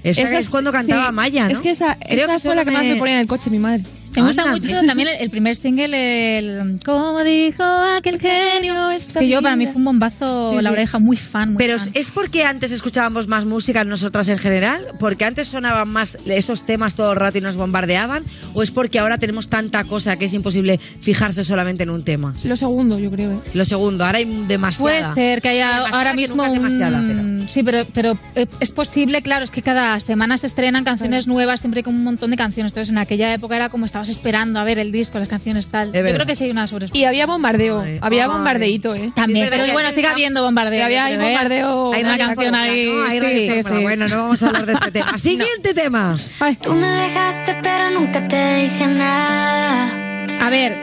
Esa, 0.09 0.23
Esa 0.23 0.37
es 0.37 0.49
cuando 0.49 0.71
cantaba 0.71 1.03
sí, 1.03 1.07
Amaya, 1.09 1.45
¿no? 1.45 1.53
Es 1.53 1.59
que 1.59 1.69
esa, 1.69 1.97
esa 2.01 2.39
fue 2.39 2.55
la 2.55 2.65
que 2.65 2.71
más 2.71 2.83
me 2.83 2.95
ponía 2.95 3.15
en 3.15 3.21
el 3.21 3.27
coche 3.27 3.49
mi 3.49 3.59
madre. 3.59 3.83
Me 4.21 4.27
gusta 4.27 4.43
Anda, 4.43 4.53
mucho 4.55 4.85
también 4.85 5.09
el, 5.09 5.21
el 5.21 5.29
primer 5.29 5.55
single, 5.55 6.37
el. 6.39 6.79
Como 6.83 7.23
dijo 7.23 7.63
aquel 7.63 8.19
genio. 8.19 8.89
Que 9.17 9.27
yo, 9.29 9.41
para 9.41 9.55
mí 9.55 9.65
fue 9.65 9.75
un 9.75 9.85
bombazo 9.85 10.51
Sí, 10.51 10.55
la 10.57 10.61
sí. 10.61 10.67
oreja, 10.73 10.99
muy 10.99 11.17
fan. 11.17 11.49
Muy 11.53 11.57
Pero 11.57 11.77
fan. 11.79 11.89
es 11.93 12.11
porque 12.11 12.43
antes 12.43 12.71
escuchábamos 12.71 13.27
más 13.27 13.45
música 13.45 13.83
nosotras 13.83 14.27
en 14.29 14.37
general, 14.37 14.81
porque 14.99 15.25
antes 15.25 15.47
sonaban 15.47 15.89
más 15.89 16.17
esos 16.25 16.65
temas 16.65 16.95
todo 16.95 17.11
el 17.13 17.17
rato 17.19 17.37
y 17.37 17.41
nos 17.41 17.55
bombardeaban, 17.57 18.23
o 18.53 18.63
es 18.63 18.71
porque 18.71 18.99
ahora 18.99 19.17
tenemos 19.17 19.49
tanta 19.49 19.83
cosa 19.83 20.17
que 20.17 20.25
es 20.25 20.33
imposible 20.33 20.77
fijarse 20.77 21.43
solamente 21.43 21.83
en 21.83 21.89
un 21.89 22.03
tema. 22.03 22.33
Lo 22.43 22.55
segundo, 22.55 22.97
yo 22.99 23.11
creo. 23.11 23.31
¿eh? 23.33 23.39
Lo 23.53 23.65
segundo, 23.65 24.05
ahora 24.05 24.17
hay 24.19 24.25
demasiada. 24.47 25.13
Puede 25.13 25.13
ser 25.13 25.41
que 25.41 25.49
haya 25.49 25.67
Demasiada 25.67 25.97
ahora 25.97 26.11
que 26.11 26.17
mismo 26.17 26.35
nunca 26.37 26.47
es 26.47 26.53
demasiada, 26.53 26.99
un- 26.99 27.47
Sí, 27.47 27.63
pero, 27.63 27.85
pero 27.93 28.19
eh, 28.35 28.45
es 28.59 28.71
posible, 28.71 29.21
claro, 29.21 29.43
es 29.43 29.51
que 29.51 29.61
cada 29.61 29.97
semana 30.01 30.37
se 30.37 30.47
estrenan 30.47 30.83
canciones 30.83 31.27
nuevas, 31.27 31.61
siempre 31.61 31.81
con 31.83 31.95
un 31.95 32.03
montón 32.03 32.31
de 32.31 32.37
canciones. 32.37 32.71
Entonces, 32.73 32.91
en 32.91 32.97
aquella 32.97 33.33
época 33.33 33.55
era 33.55 33.69
como 33.69 33.85
estabas 33.85 34.06
esperando 34.09 34.59
a 34.59 34.63
ver 34.63 34.79
el 34.79 34.91
disco, 34.91 35.17
las 35.19 35.29
canciones 35.29 35.69
tal. 35.69 35.91
Yo 35.93 36.01
creo 36.01 36.25
que 36.25 36.35
sí 36.35 36.43
hay 36.45 36.51
una 36.51 36.67
sobre 36.67 36.87
Y 36.93 37.03
había 37.05 37.25
bombardeo, 37.25 37.83
había 38.01 38.23
Ay. 38.25 38.29
bombardeíto, 38.29 38.95
¿eh? 38.95 39.11
También, 39.15 39.47
Sí, 39.47 39.51
pero 39.55 39.71
bueno, 39.73 39.91
sigue 39.91 40.07
habiendo 40.07 40.41
bombardeo. 40.43 40.83
Había 40.85 41.11
¿eh? 41.11 41.17
bombardeo. 41.17 41.93
Hay 41.93 42.03
una 42.03 42.13
Hay 42.13 42.19
canción 42.19 42.55
ahí. 42.55 42.89
¿no? 42.89 43.03
Hay 43.03 43.11
sí, 43.11 43.19
Radio 43.19 43.39
sí, 43.41 43.47
Fórmula. 43.63 43.77
sí. 43.77 43.83
Bueno, 43.83 44.07
no 44.07 44.17
vamos 44.17 44.43
a 44.43 44.47
hablar 44.47 44.65
de 44.65 44.73
este 44.73 44.91
tema. 44.91 45.17
Siguiente 45.17 45.73
tema. 45.73 46.15
Tú 46.61 46.73
me 46.73 46.87
dejaste, 46.87 47.57
pero 47.63 47.89
nunca 47.91 48.27
te 48.27 48.55
dije 48.63 48.87
nada. 48.87 50.45
A 50.45 50.49
ver, 50.49 50.75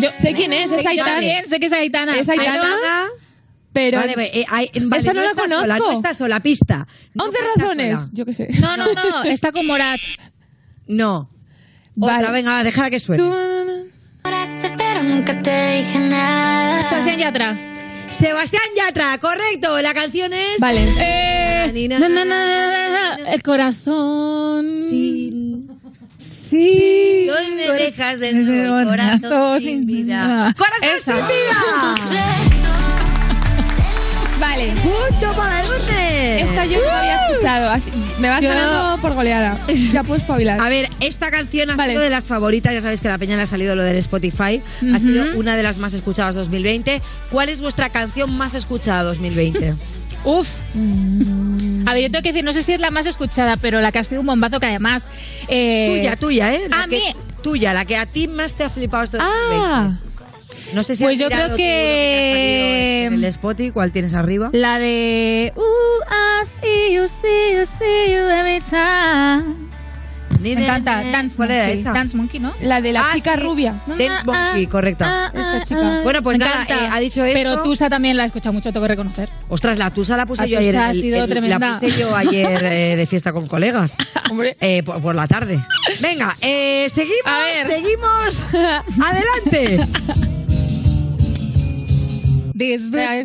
yo 0.00 0.08
sé 0.20 0.34
quién 0.34 0.52
es, 0.52 0.72
es 0.72 0.84
Aitana. 0.86 1.10
también 1.12 1.46
sé 1.46 1.60
que 1.60 1.66
es 1.66 1.72
Aitana. 1.72 2.18
Es 2.18 2.28
Aitana. 2.28 3.06
pero- 3.72 3.98
Vale, 3.98 4.14
eh, 4.40 4.44
hay- 4.50 4.70
vale, 4.84 4.98
Esta 4.98 5.12
no 5.12 5.22
la 5.22 5.30
está 5.30 5.42
sola, 5.48 5.74
conozco. 5.76 5.84
no 5.86 5.92
está 5.92 6.14
sola, 6.14 6.40
pista. 6.40 6.86
No 7.14 7.24
11 7.24 7.38
está 7.38 7.50
razones. 7.62 7.98
sola. 7.98 8.10
Yo 8.12 8.24
qué 8.26 8.32
sé. 8.32 8.48
No, 8.60 8.76
no, 8.76 8.86
no, 8.92 9.22
está 9.24 9.52
con 9.52 9.66
Morat. 9.66 10.00
No. 10.88 11.30
Otra, 11.98 12.16
Vale. 12.16 12.30
venga, 12.32 12.62
déjala 12.64 12.90
que 12.90 12.98
suene. 12.98 13.22
Pero 14.76 15.02
nunca 15.02 15.40
te 15.42 15.76
dije 15.78 15.98
nada. 15.98 16.82
Sebastián 16.82 17.18
Yatra. 17.18 17.56
Sebastián 18.10 18.62
Yatra, 18.76 19.18
correcto. 19.18 19.80
La 19.80 19.94
canción 19.94 20.32
es. 20.32 20.58
Vale. 20.60 20.80
Eh, 20.98 21.88
na, 21.88 22.08
na, 22.08 22.24
na, 22.24 23.16
el 23.32 23.42
corazón. 23.42 24.70
Sin- 24.72 25.68
Sí. 26.50 27.28
Hoy 27.30 27.54
me 27.54 27.68
dejas 27.80 28.18
de 28.18 28.32
nuevo 28.32 28.80
el 28.80 28.88
corazón 28.88 29.60
sin 29.60 29.86
vida. 29.86 30.52
¡Corazón 30.58 30.96
Esa. 30.96 31.14
sin 31.14 31.26
vida! 31.28 32.59
Vale. 34.40 34.72
¡Punto 34.82 35.36
para 35.36 35.62
Lourdes! 35.62 36.42
Esta 36.42 36.64
yo 36.64 36.78
no 36.80 36.86
la 36.86 36.98
había 37.00 37.26
escuchado. 37.26 37.68
así- 37.70 37.92
me 38.18 38.28
vas 38.28 38.42
Yo- 38.42 38.48
ganando 38.48 39.00
por 39.02 39.14
goleada. 39.14 39.58
Ya 39.92 40.02
puedes 40.02 40.22
espabilar. 40.22 40.60
A 40.60 40.68
ver, 40.68 40.88
esta 41.00 41.30
canción 41.30 41.70
ha 41.70 41.76
Vale. 41.76 41.92
sido 41.92 42.02
de 42.02 42.10
las 42.10 42.24
favoritas. 42.24 42.72
Ya 42.72 42.80
sabéis 42.80 43.00
que 43.00 43.08
a 43.08 43.12
la 43.12 43.18
peña 43.18 43.36
le 43.36 43.42
ha 43.42 43.46
salido 43.46 43.74
lo 43.74 43.82
del 43.82 43.96
Spotify. 43.96 44.62
Ha 44.94 44.98
sido 44.98 45.36
una 45.38 45.56
de 45.56 45.62
las 45.62 45.78
más 45.78 45.92
escuchadas 45.94 46.34
2020. 46.34 47.02
¿Cuál 47.30 47.48
es 47.50 47.60
vuestra 47.60 47.90
canción 47.90 48.34
más 48.36 48.54
escuchada 48.54 49.02
2020? 49.02 49.74
Uf. 50.24 50.48
A 51.86 51.94
ver, 51.94 52.02
yo 52.02 52.10
tengo 52.10 52.22
que 52.22 52.32
decir, 52.32 52.44
no 52.44 52.52
sé 52.52 52.62
si 52.62 52.72
es 52.72 52.80
la 52.80 52.90
más 52.90 53.06
escuchada, 53.06 53.56
pero 53.56 53.80
la 53.80 53.90
que 53.92 53.98
ha 53.98 54.04
sido 54.04 54.20
un 54.20 54.26
bombazo 54.26 54.60
que 54.60 54.66
además. 54.66 55.06
eh, 55.48 55.96
tuya, 55.98 56.16
tuya, 56.16 56.54
¿eh? 56.54 56.60
La 56.68 56.82
a 56.82 56.86
que- 56.86 56.96
mí- 56.96 57.14
Tuya, 57.42 57.72
la 57.72 57.86
que 57.86 57.96
a 57.96 58.04
ti 58.04 58.28
más 58.28 58.52
te 58.54 58.64
ha 58.64 58.68
flipado 58.70 59.02
este 59.04 59.16
Ah. 59.18 59.94
2020. 60.72 60.74
No 60.74 60.82
sé 60.82 60.96
si 60.96 61.04
Pues 61.04 61.18
yo 61.18 61.28
creo 61.28 61.56
que- 61.56 63.04
en 63.06 63.14
el 63.14 63.24
Spotify, 63.24 63.70
¿cuál 63.70 63.92
tienes 63.92 64.14
arriba? 64.14 64.50
La 64.52 64.78
de. 64.78 65.52
Uh, 65.56 65.60
I 65.62 66.46
see 66.60 66.94
you, 66.94 67.06
see 67.06 67.56
you, 67.56 67.66
see 67.78 68.12
you 68.14 68.28
every 68.28 68.60
time. 68.60 69.70
Me 70.40 70.52
encanta. 70.52 71.02
Dance 71.12 71.36
¿Cuál 71.36 71.50
era 71.50 71.64
Monkey. 71.66 71.80
esa? 71.80 71.92
Dance 71.92 72.16
Monkey, 72.16 72.40
¿no? 72.40 72.54
La 72.62 72.80
de 72.80 72.92
la 72.92 73.00
Ah, 73.02 73.14
chica 73.14 73.34
sí. 73.34 73.40
rubia. 73.40 73.74
Dance 73.86 74.24
Monkey, 74.24 74.66
correcto. 74.68 75.04
Esta 75.34 75.64
chica. 75.64 76.00
Bueno, 76.02 76.22
pues 76.22 76.38
Me 76.38 76.46
nada, 76.46 76.62
encanta. 76.62 76.84
eh, 76.86 76.88
ha 76.92 76.98
dicho 76.98 77.22
esto. 77.26 77.34
Pero 77.38 77.62
Tusa 77.62 77.90
también 77.90 78.16
la 78.16 78.22
he 78.24 78.26
escuchado 78.28 78.54
mucho, 78.54 78.72
tengo 78.72 78.84
que 78.84 78.88
reconocer. 78.88 79.28
Ostras, 79.48 79.78
la 79.78 79.90
tusa 79.90 80.16
la 80.16 80.24
puse 80.24 80.42
La 80.44 80.48
yo 80.48 80.58
ayer. 80.60 80.72
tusa 80.74 80.86
ha 80.86 80.90
el- 80.92 81.00
sido 81.02 81.24
el- 81.24 81.28
tremenda. 81.30 81.58
La 81.58 81.78
puse 81.78 81.98
yo 81.98 82.16
ayer 82.16 82.64
eh, 82.64 82.96
de 82.96 83.06
fiesta 83.06 83.32
con 83.32 83.48
colegas. 83.48 83.96
Hombre. 84.30 84.56
Eh, 84.62 84.82
por, 84.82 85.02
por 85.02 85.14
la 85.14 85.26
tarde. 85.28 85.60
Venga, 86.00 86.34
eh, 86.40 86.86
seguimos. 86.88 87.26
A 87.26 87.38
ver. 87.40 87.66
Seguimos. 87.66 88.38
Adelante. 89.04 90.29
This 92.60 92.82
is 92.82 92.90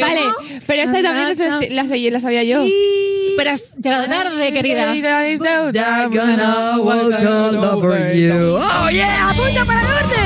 Vale, 0.00 0.20
pero 0.66 0.82
esta 0.82 1.02
también 1.02 1.28
la, 1.70 1.84
la 2.10 2.20
sabía 2.20 2.42
yo. 2.42 2.64
Pero 3.36 3.50
has 3.52 3.62
llegado 3.76 4.06
tarde, 4.08 4.52
querida. 4.52 4.92
Oh, 8.58 8.90
yeah, 8.90 9.30
apunta 9.30 9.64
para 9.64 9.80
el 9.82 9.86
norte. 9.86 10.16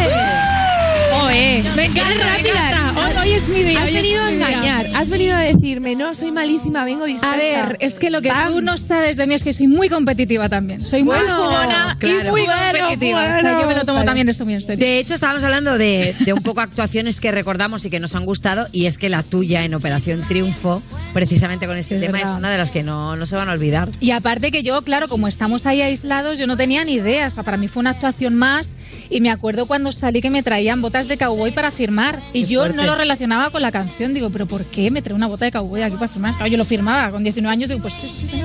Oe, 1.23 1.63
me 1.77 1.85
encanta, 1.85 2.13
Eres 2.13 2.25
me 2.25 2.31
rápida. 2.33 2.71
encanta. 2.71 2.90
Hoy, 3.21 3.33
es 3.33 3.47
mi 3.49 3.63
día. 3.63 3.83
Has 3.83 3.93
venido 3.93 4.23
a 4.23 4.29
día. 4.31 4.49
engañar, 4.49 4.87
has 4.95 5.11
venido 5.11 5.35
a 5.37 5.41
decirme, 5.41 5.95
no, 5.95 6.15
soy 6.15 6.33
malísima, 6.33 6.85
vengo 6.85 7.05
dispersa. 7.05 7.35
A 7.35 7.37
ver, 7.67 7.77
es 7.81 7.95
que 7.95 8.09
lo 8.11 8.23
que 8.23 8.29
Bam. 8.31 8.53
tú 8.53 8.61
no 8.63 8.77
sabes 8.79 9.17
de 9.19 9.27
mí 9.27 9.35
es 9.35 9.43
que 9.43 9.53
soy 9.53 9.69
muy 9.69 9.89
competitiva 9.91 10.49
también. 10.49 10.87
Soy 10.87 11.03
muy 11.05 11.17
Bueno, 11.17 11.37
jugona 11.37 11.99
y 12.01 12.07
muy 12.07 12.43
Bueno, 12.47 12.53
competitiva. 12.79 13.29
O 13.29 13.33
sea, 13.33 13.43
bueno. 13.43 13.61
yo 13.61 13.67
me 13.69 13.75
lo 13.75 13.81
tomo 13.85 13.97
Vale. 13.97 14.07
también 14.07 14.29
esto 14.31 14.45
muy 14.45 14.55
en 14.55 14.63
serio. 14.63 14.85
De 14.85 14.99
hecho, 14.99 15.15
estábamos 15.15 15.45
hablando 15.45 15.77
de, 15.77 16.15
de 16.21 16.33
un 16.33 16.43
poco 16.43 16.61
actuaciones 16.63 17.21
que 17.21 17.31
recordamos 17.31 17.85
y 17.85 17.91
que 17.91 18.01
nos 18.01 18.15
han 18.15 18.25
gustado, 18.25 18.67
y 18.73 18.87
es 18.87 18.97
que 18.97 19.09
la 19.11 19.23
tuya 19.23 19.65
en 19.65 19.75
Operación 19.75 20.23
Triunfo, 20.27 20.83
precisamente 21.13 21.67
con 21.67 21.77
este 21.77 21.97
Es 21.97 22.01
tema, 22.01 22.19
verdad. 22.19 22.33
es 22.33 22.39
una 22.39 22.51
de 22.51 22.59
las 22.59 22.71
que 22.71 22.83
no, 22.83 23.17
no 23.17 23.27
se 23.27 23.37
van 23.37 23.49
a 23.49 23.53
olvidar. 23.53 23.91
Y 24.01 24.13
aparte 24.13 24.51
que 24.51 24.63
yo, 24.63 24.81
claro, 24.83 25.09
como 25.09 25.29
estamos 25.29 25.67
ahí 25.67 25.83
aislados, 25.83 26.39
yo 26.39 26.47
no 26.47 26.57
tenía 26.57 26.85
ni 26.85 26.95
idea. 26.95 27.27
O 27.27 27.31
sea, 27.31 27.43
para 27.43 27.59
mí 27.59 27.69
fue 27.69 27.81
una 27.81 27.91
actuación 27.91 28.35
más. 28.37 28.71
Y 29.11 29.21
me 29.21 29.29
acuerdo 29.31 29.67
cuando 29.67 29.91
salí 29.93 30.23
que 30.23 30.31
me 30.31 30.43
traían 30.43 30.81
botas 30.81 31.09
de 31.09 31.19
cowboy 31.19 31.51
para 31.51 31.71
firmar. 31.73 32.21
Y 32.33 32.45
Qué 32.45 32.53
yo 32.53 32.61
fuerte. 32.61 32.77
no 32.77 32.85
lo 32.85 32.95
relacionaba 32.95 33.51
con 33.51 33.61
la 33.61 33.73
canción. 33.73 34.15
Digo, 34.15 34.31
¿pero 34.31 34.47
por 34.47 34.65
qué 34.65 34.91
me 34.93 35.03
trae 35.03 35.17
una 35.17 35.27
bota 35.27 35.45
de 35.45 35.51
cowboy 35.53 35.83
aquí 35.83 35.97
para 35.97 36.09
firmar? 36.09 36.35
Claro, 36.35 36.47
yo 36.47 36.57
lo 36.57 36.65
firmaba 36.65 37.11
con 37.11 37.23
19 37.25 37.53
años. 37.53 37.69
Digo, 37.69 37.83
pues 37.83 37.97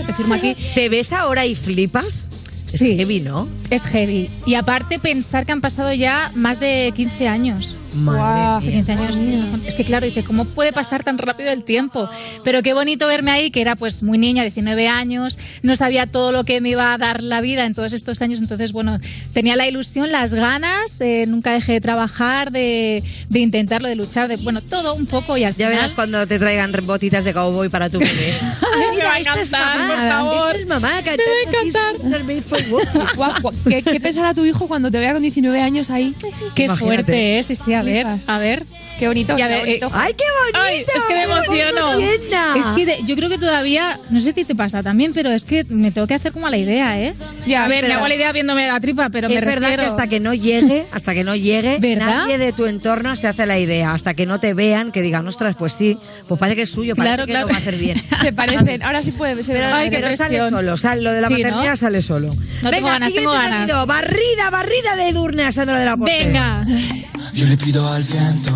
te 0.06 0.14
firmo 0.14 0.34
aquí. 0.34 0.56
¿Te 0.74 0.90
ves 0.90 1.14
ahora 1.14 1.46
y 1.46 1.54
flipas? 1.56 2.26
Es 2.74 2.80
Sí. 2.80 2.98
heavy, 2.98 3.20
¿no? 3.22 3.48
Es 3.70 3.84
heavy. 3.84 4.30
Y 4.48 4.56
aparte 4.56 4.98
pensar 4.98 5.46
que 5.46 5.52
han 5.52 5.62
pasado 5.62 5.94
ya 5.94 6.32
más 6.36 6.60
de 6.60 6.92
15 6.96 7.28
años. 7.28 7.78
Madre 7.96 8.70
mía. 8.70 8.84
15 8.84 8.92
años. 8.92 9.18
Es 9.66 9.76
que 9.76 9.84
claro, 9.84 10.06
dice, 10.06 10.24
¿cómo 10.24 10.46
puede 10.46 10.72
pasar 10.74 11.04
tan 11.04 11.18
rápido 11.18 11.52
el 11.52 11.64
tiempo? 11.64 12.10
Pero 12.44 12.62
qué 12.64 12.74
bonito 12.74 13.08
verme 13.08 13.32
ahí, 13.32 13.52
que 13.52 13.62
era 13.62 13.76
pues 13.76 14.04
muy 14.04 14.18
niña, 14.18 14.44
19 14.44 14.88
años, 14.88 15.38
no 15.64 15.76
sabía 15.76 16.08
todo 16.08 16.32
lo 16.32 16.44
que 16.44 16.62
me 16.62 16.70
iba 16.70 16.94
a 16.94 16.98
dar 16.98 17.24
la 17.24 17.42
vida 17.42 17.66
en 17.66 17.74
todos 17.74 17.94
estos 17.94 18.22
años, 18.22 18.40
entonces 18.40 18.72
bueno, 18.72 19.00
tenía 19.34 19.56
la 19.56 19.68
ilusión, 19.68 20.12
las 20.12 20.34
ganas, 20.34 21.00
eh, 21.00 21.26
nunca 21.28 21.52
dejé 21.54 21.74
de 21.74 21.82
trabajar, 21.82 22.52
de, 22.52 23.04
de 23.30 23.40
intentarlo, 23.40 23.88
de 23.88 23.96
luchar, 23.96 24.28
de 24.28 24.38
bueno, 24.38 24.62
todo 24.62 24.96
un 24.96 25.06
poco 25.06 25.38
y 25.38 25.44
al 25.44 25.54
Ya 25.54 25.68
final... 25.68 25.74
verás 25.76 25.94
cuando 25.94 26.26
te 26.28 26.38
traigan 26.40 26.72
botitas 26.84 27.24
de 27.24 27.34
cowboy 27.34 27.70
para 27.70 27.90
tu 27.90 28.00
bebé. 28.00 28.34
Ay, 28.92 28.98
Me 28.98 29.04
va 29.04 29.14
a 29.14 29.20
esta 29.20 29.42
es 29.42 29.52
mamá, 29.52 29.88
por 29.88 30.10
favor. 30.10 30.56
Esta 30.56 30.60
es 30.60 30.68
mamá 30.68 30.92
¿Qué, 33.68 33.82
¿Qué 33.84 34.00
pensará 34.00 34.34
tu 34.34 34.46
hijo 34.46 34.68
cuando 34.68 34.92
te 34.92 35.00
vea 35.00 35.14
con 35.14 35.22
19 35.22 35.62
años 35.62 35.90
ahí? 35.90 36.14
Qué 36.54 36.66
Imagínate. 36.66 36.78
fuerte 36.78 37.40
es, 37.40 37.46
sí, 37.48 37.56
sí, 37.56 37.74
a 37.74 37.82
ver, 37.86 38.08
a 38.28 38.38
ver. 38.38 38.64
Qué 39.00 39.10
bonito. 39.10 39.38
Y 39.38 39.42
a 39.42 39.48
qué 39.50 39.54
ver, 39.54 39.60
bonito. 39.66 39.88
eh, 39.88 39.92
¡Ay, 39.94 40.14
qué 40.14 40.24
bonito! 40.40 40.60
Ay, 40.64 40.78
es 40.78 41.04
que 41.04 41.14
me 41.14 41.22
¡Qué 41.22 41.28
bonito 41.28 41.54
emociono. 41.54 42.00
Es 42.56 42.66
que 42.78 42.86
de- 42.86 43.04
yo 43.06 43.16
creo 43.18 43.28
que 43.30 43.38
todavía, 43.38 44.00
no 44.10 44.22
sé 44.22 44.32
si 44.32 44.46
te 44.46 44.56
pasa 44.56 44.82
también, 44.84 45.12
pero 45.14 45.32
es 45.32 45.44
que 45.44 45.66
me 45.66 45.92
tengo 45.92 46.08
que 46.08 46.14
hacer 46.14 46.32
como 46.32 46.48
a 46.48 46.50
la 46.50 46.56
idea, 46.58 46.98
¿eh? 47.02 47.14
Ya, 47.46 47.66
a 47.66 47.68
ver, 47.68 47.86
me 47.88 47.94
hago 47.94 48.08
la 48.08 48.16
idea 48.16 48.32
viéndome 48.32 48.66
la 48.68 48.80
tripa, 48.80 49.10
pero 49.10 49.28
me 49.28 49.36
es 49.36 49.44
verdad 49.44 49.76
que 49.76 49.82
hasta 49.86 50.08
que 50.08 50.22
no 50.22 50.34
llegue, 50.34 50.86
hasta 50.94 51.14
que 51.14 51.26
no 51.26 51.36
llegue, 51.36 51.78
¿Verdad? 51.82 52.06
nadie 52.20 52.38
de 52.38 52.54
tu 52.54 52.68
entorno 52.68 53.18
se 53.18 53.28
hace 53.28 53.46
la 53.46 53.60
idea. 53.60 53.92
Hasta 53.94 54.14
que 54.14 54.26
no 54.26 54.40
te 54.40 54.54
vean, 54.54 54.92
que 54.94 55.02
digan, 55.02 55.28
ostras, 55.28 55.58
pues 55.58 55.74
sí, 55.74 55.98
pues 56.30 56.40
parece 56.40 56.56
que 56.56 56.62
es 56.62 56.70
suyo, 56.70 56.96
parece 56.96 57.16
Claro, 57.16 57.26
que 57.28 57.32
claro. 57.34 57.48
lo 57.48 57.52
va 57.52 57.58
a 57.58 57.60
hacer 57.60 57.76
bien. 57.76 58.02
Se 58.22 58.32
parecen. 58.32 58.82
Ahora 58.82 59.02
sí 59.02 59.12
puede 59.12 59.44
ser. 59.44 59.58
Pero, 59.58 59.76
Ay, 59.76 59.90
pero 59.90 60.16
sale 60.16 60.40
solo, 60.50 60.78
sale, 60.78 61.02
lo 61.02 61.12
de 61.12 61.20
la 61.22 61.28
Sí, 61.28 61.34
maternidad 61.34 61.72
¿no? 61.72 61.76
sale 61.76 62.02
solo. 62.02 62.34
No 62.64 62.70
tengo 62.70 62.88
ganas, 62.88 63.14
tengo 63.14 63.32
ganas. 63.32 63.60
sonido, 63.70 63.86
barrida, 63.86 64.50
barrida 64.52 64.96
de 64.96 65.10
Edurne 65.10 65.44
a 65.44 65.52
Sandra 65.52 65.78
de 65.80 65.86
la 65.86 65.98
Porte. 65.98 66.18
Venga. 66.18 66.66
Yo 67.34 67.46
le 67.48 67.58
pido 67.58 67.75
al 67.84 68.04
viento 68.04 68.52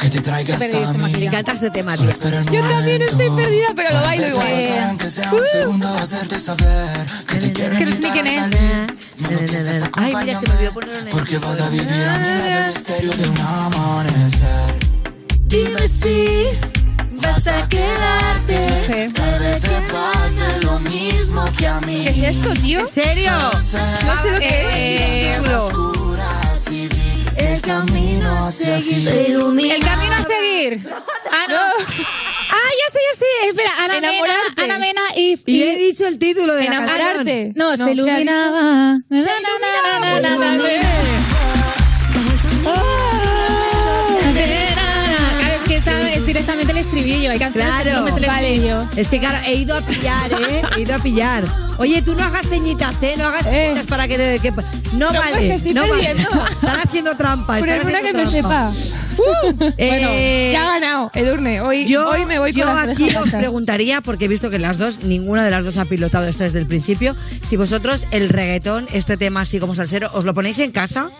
que 0.00 0.08
te 0.08 0.20
traiga 0.20 0.54
hasta 0.54 0.92
mí. 0.94 1.12
Me 1.12 1.24
encanta 1.26 1.52
este 1.52 1.70
tema, 1.70 1.96
tío. 1.96 2.08
Yo 2.50 2.60
también 2.62 3.02
estoy 3.02 3.30
perdida, 3.30 3.68
pero 3.76 3.92
lo 3.92 4.00
bailo 4.00 4.28
igual. 4.28 4.46
Aunque 4.88 5.10
sea 5.10 5.32
un 5.32 5.42
segundo 5.52 5.88
hacerte 5.88 6.40
saber 6.40 7.06
que 7.26 7.36
te 7.36 7.52
quiero 7.52 7.76
que 7.76 7.84
no 7.84 7.92
sé 7.92 7.98
ni 7.98 8.10
quién 8.10 8.26
es. 8.26 8.48
Ay, 9.94 10.14
mira, 10.14 10.40
se 10.40 10.46
me 10.46 10.54
olvidó 10.54 10.72
ponerlo 10.72 10.98
en 10.98 11.06
el... 11.08 11.12
Porque 11.12 11.38
vas 11.38 11.60
a 11.60 11.68
vivir 11.68 11.88
a 11.88 12.18
mi 12.18 12.26
lado 12.26 12.66
el 12.68 12.74
misterio 12.74 13.10
de 13.12 13.28
un 13.28 13.38
amanecer. 13.38 14.74
Dime 15.46 15.88
si 15.88 16.46
vas 17.20 17.46
a 17.46 17.68
quedarte. 17.68 19.10
Tal 19.14 19.40
vez 19.40 19.60
te 19.60 19.80
pase 19.92 20.60
lo 20.62 20.78
mismo 20.78 21.44
que 21.58 21.66
a 21.66 21.80
mí. 21.80 22.04
¿Qué 22.04 22.28
es 22.28 22.36
esto, 22.36 22.54
tío? 22.54 22.80
¿En 22.80 22.88
serio? 22.88 23.32
No 23.32 23.52
sé 23.60 24.32
lo 24.32 24.38
que 24.38 25.34
es. 25.34 25.97
El 27.38 27.60
camino 27.60 28.46
hacia 28.46 28.76
ti. 28.78 29.06
El 29.06 29.84
camino 29.84 30.14
a 30.14 30.22
seguir. 30.22 30.80
Ah, 31.30 31.46
no. 31.48 31.56
Ah, 31.56 32.70
ya 32.80 32.92
sé, 32.92 32.98
ya 33.12 33.18
sé. 33.18 33.48
Espera, 33.48 33.72
Ana 33.78 33.94
Mena, 33.94 34.08
Enamorarte. 34.10 34.62
Ana 34.62 34.78
Mena 34.78 35.00
y... 35.16 35.38
Y 35.46 35.62
he 35.62 35.76
dicho 35.76 36.06
el 36.06 36.18
título 36.18 36.54
de 36.54 36.64
la 36.64 36.70
canción. 36.70 36.94
Enamorarte. 36.96 37.52
No, 37.54 37.76
se 37.76 37.90
iluminaba. 37.92 39.00
Se 39.10 39.16
iluminaba. 39.16 41.17
El 46.78 46.84
estribillo. 46.86 47.30
Hay 47.30 47.38
canciones 47.38 47.74
que 47.82 47.90
no 47.92 48.02
me 48.02 48.12
sé 48.12 48.18
el 48.18 48.24
estribillo. 48.24 48.88
Es 48.96 49.08
que 49.08 49.18
claro, 49.20 49.38
he 49.46 49.54
ido 49.54 49.76
a 49.76 49.80
pillar, 49.82 50.32
¿eh? 50.32 50.62
He 50.76 50.80
ido 50.82 50.94
a 50.94 50.98
pillar. 50.98 51.44
Oye, 51.78 52.02
tú 52.02 52.14
no 52.16 52.24
hagas 52.24 52.48
ceñitas, 52.48 53.00
¿eh? 53.02 53.14
No 53.16 53.26
hagas 53.26 53.46
Eh. 53.46 53.50
ceñitas 53.66 53.86
para 53.86 54.08
que... 54.08 54.38
que- 54.42 54.50
no, 54.92 55.12
No, 55.12 55.18
vale. 55.18 55.36
pues, 55.36 55.50
estoy 55.50 55.74
no 55.74 55.82
vale. 55.82 55.92
perdiendo. 55.94 56.28
Están 56.50 56.80
haciendo 56.80 57.16
trampa. 57.16 57.58
Poner 57.58 57.84
una 57.84 58.00
que 58.00 58.12
no 58.12 58.26
sepa. 58.30 58.72
Uh, 59.18 59.52
bueno, 59.52 59.74
Eh, 59.78 60.50
ya 60.52 60.62
ha 60.68 60.78
ganado 60.78 61.10
Edurne. 61.12 61.60
Hoy, 61.60 61.86
Yo, 61.86 62.08
hoy 62.08 62.24
me 62.24 62.38
voy 62.38 62.52
con 62.52 62.60
yo 62.60 62.66
las 62.72 62.88
aquí 62.90 63.08
os 63.16 63.32
preguntaría, 63.32 64.00
porque 64.00 64.26
he 64.26 64.28
visto 64.28 64.48
que 64.48 64.60
las 64.60 64.78
dos, 64.78 65.00
ninguna 65.02 65.44
de 65.44 65.50
las 65.50 65.64
dos 65.64 65.76
ha 65.76 65.84
pilotado 65.86 66.28
esto 66.28 66.44
desde 66.44 66.60
el 66.60 66.66
principio, 66.68 67.16
si 67.42 67.56
vosotros 67.56 68.06
el 68.12 68.28
reggaetón, 68.28 68.86
este 68.92 69.16
tema 69.16 69.40
así 69.40 69.58
como 69.58 69.74
salsero, 69.74 70.08
¿os 70.14 70.24
lo 70.24 70.34
ponéis 70.34 70.60
en 70.60 70.70
casa? 70.70 71.10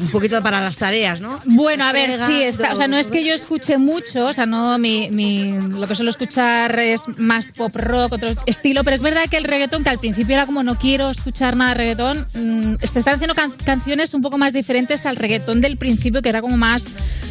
Un 0.00 0.08
poquito 0.08 0.42
para 0.42 0.60
las 0.60 0.76
tareas, 0.76 1.20
¿no? 1.20 1.40
Bueno, 1.44 1.84
a 1.84 1.92
ver, 1.92 2.18
sí, 2.26 2.42
está, 2.42 2.72
o 2.72 2.76
sea, 2.76 2.88
no 2.88 2.96
es 2.96 3.06
que 3.06 3.24
yo 3.24 3.32
escuche 3.32 3.78
mucho, 3.78 4.26
o 4.26 4.32
sea, 4.32 4.44
no, 4.44 4.76
mi, 4.78 5.08
mi, 5.10 5.52
lo 5.52 5.86
que 5.86 5.94
suelo 5.94 6.10
escuchar 6.10 6.78
es 6.80 7.02
más 7.16 7.46
pop 7.56 7.74
rock, 7.76 8.12
otro 8.14 8.30
estilo, 8.46 8.82
pero 8.82 8.96
es 8.96 9.02
verdad 9.02 9.22
que 9.30 9.36
el 9.36 9.44
reggaetón, 9.44 9.84
que 9.84 9.90
al 9.90 9.98
principio 9.98 10.34
era 10.34 10.46
como 10.46 10.62
no 10.62 10.76
quiero 10.76 11.10
escuchar 11.10 11.56
nada 11.56 11.70
de 11.70 11.74
reggaetón, 11.76 12.26
mm, 12.34 12.74
se 12.82 12.98
están 12.98 13.14
haciendo 13.14 13.34
can- 13.34 13.52
canciones 13.64 14.14
un 14.14 14.22
poco 14.22 14.36
más 14.36 14.52
diferentes 14.52 15.06
al 15.06 15.16
reggaetón 15.16 15.60
del 15.60 15.76
principio, 15.76 16.22
que 16.22 16.28
era 16.28 16.40
como 16.40 16.56
más 16.56 16.84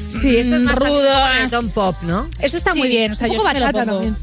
Sí, 0.10 0.38
esto 0.38 0.56
es 0.56 0.62
mm, 0.62 0.66
más 0.66 0.76
rudo. 0.78 1.28
reggaetón 1.34 1.70
pop, 1.70 1.96
¿no? 2.04 2.30
Eso 2.40 2.56
está 2.56 2.74
muy 2.76 2.88
bien, 2.88 3.12
o 3.12 3.16
sea, 3.16 3.28
un 3.28 3.34
yo 3.34 3.40
sí 3.42 3.46
me 3.54 3.60
lo 3.60 3.72
pongo. 3.72 3.86
también. 3.86 4.16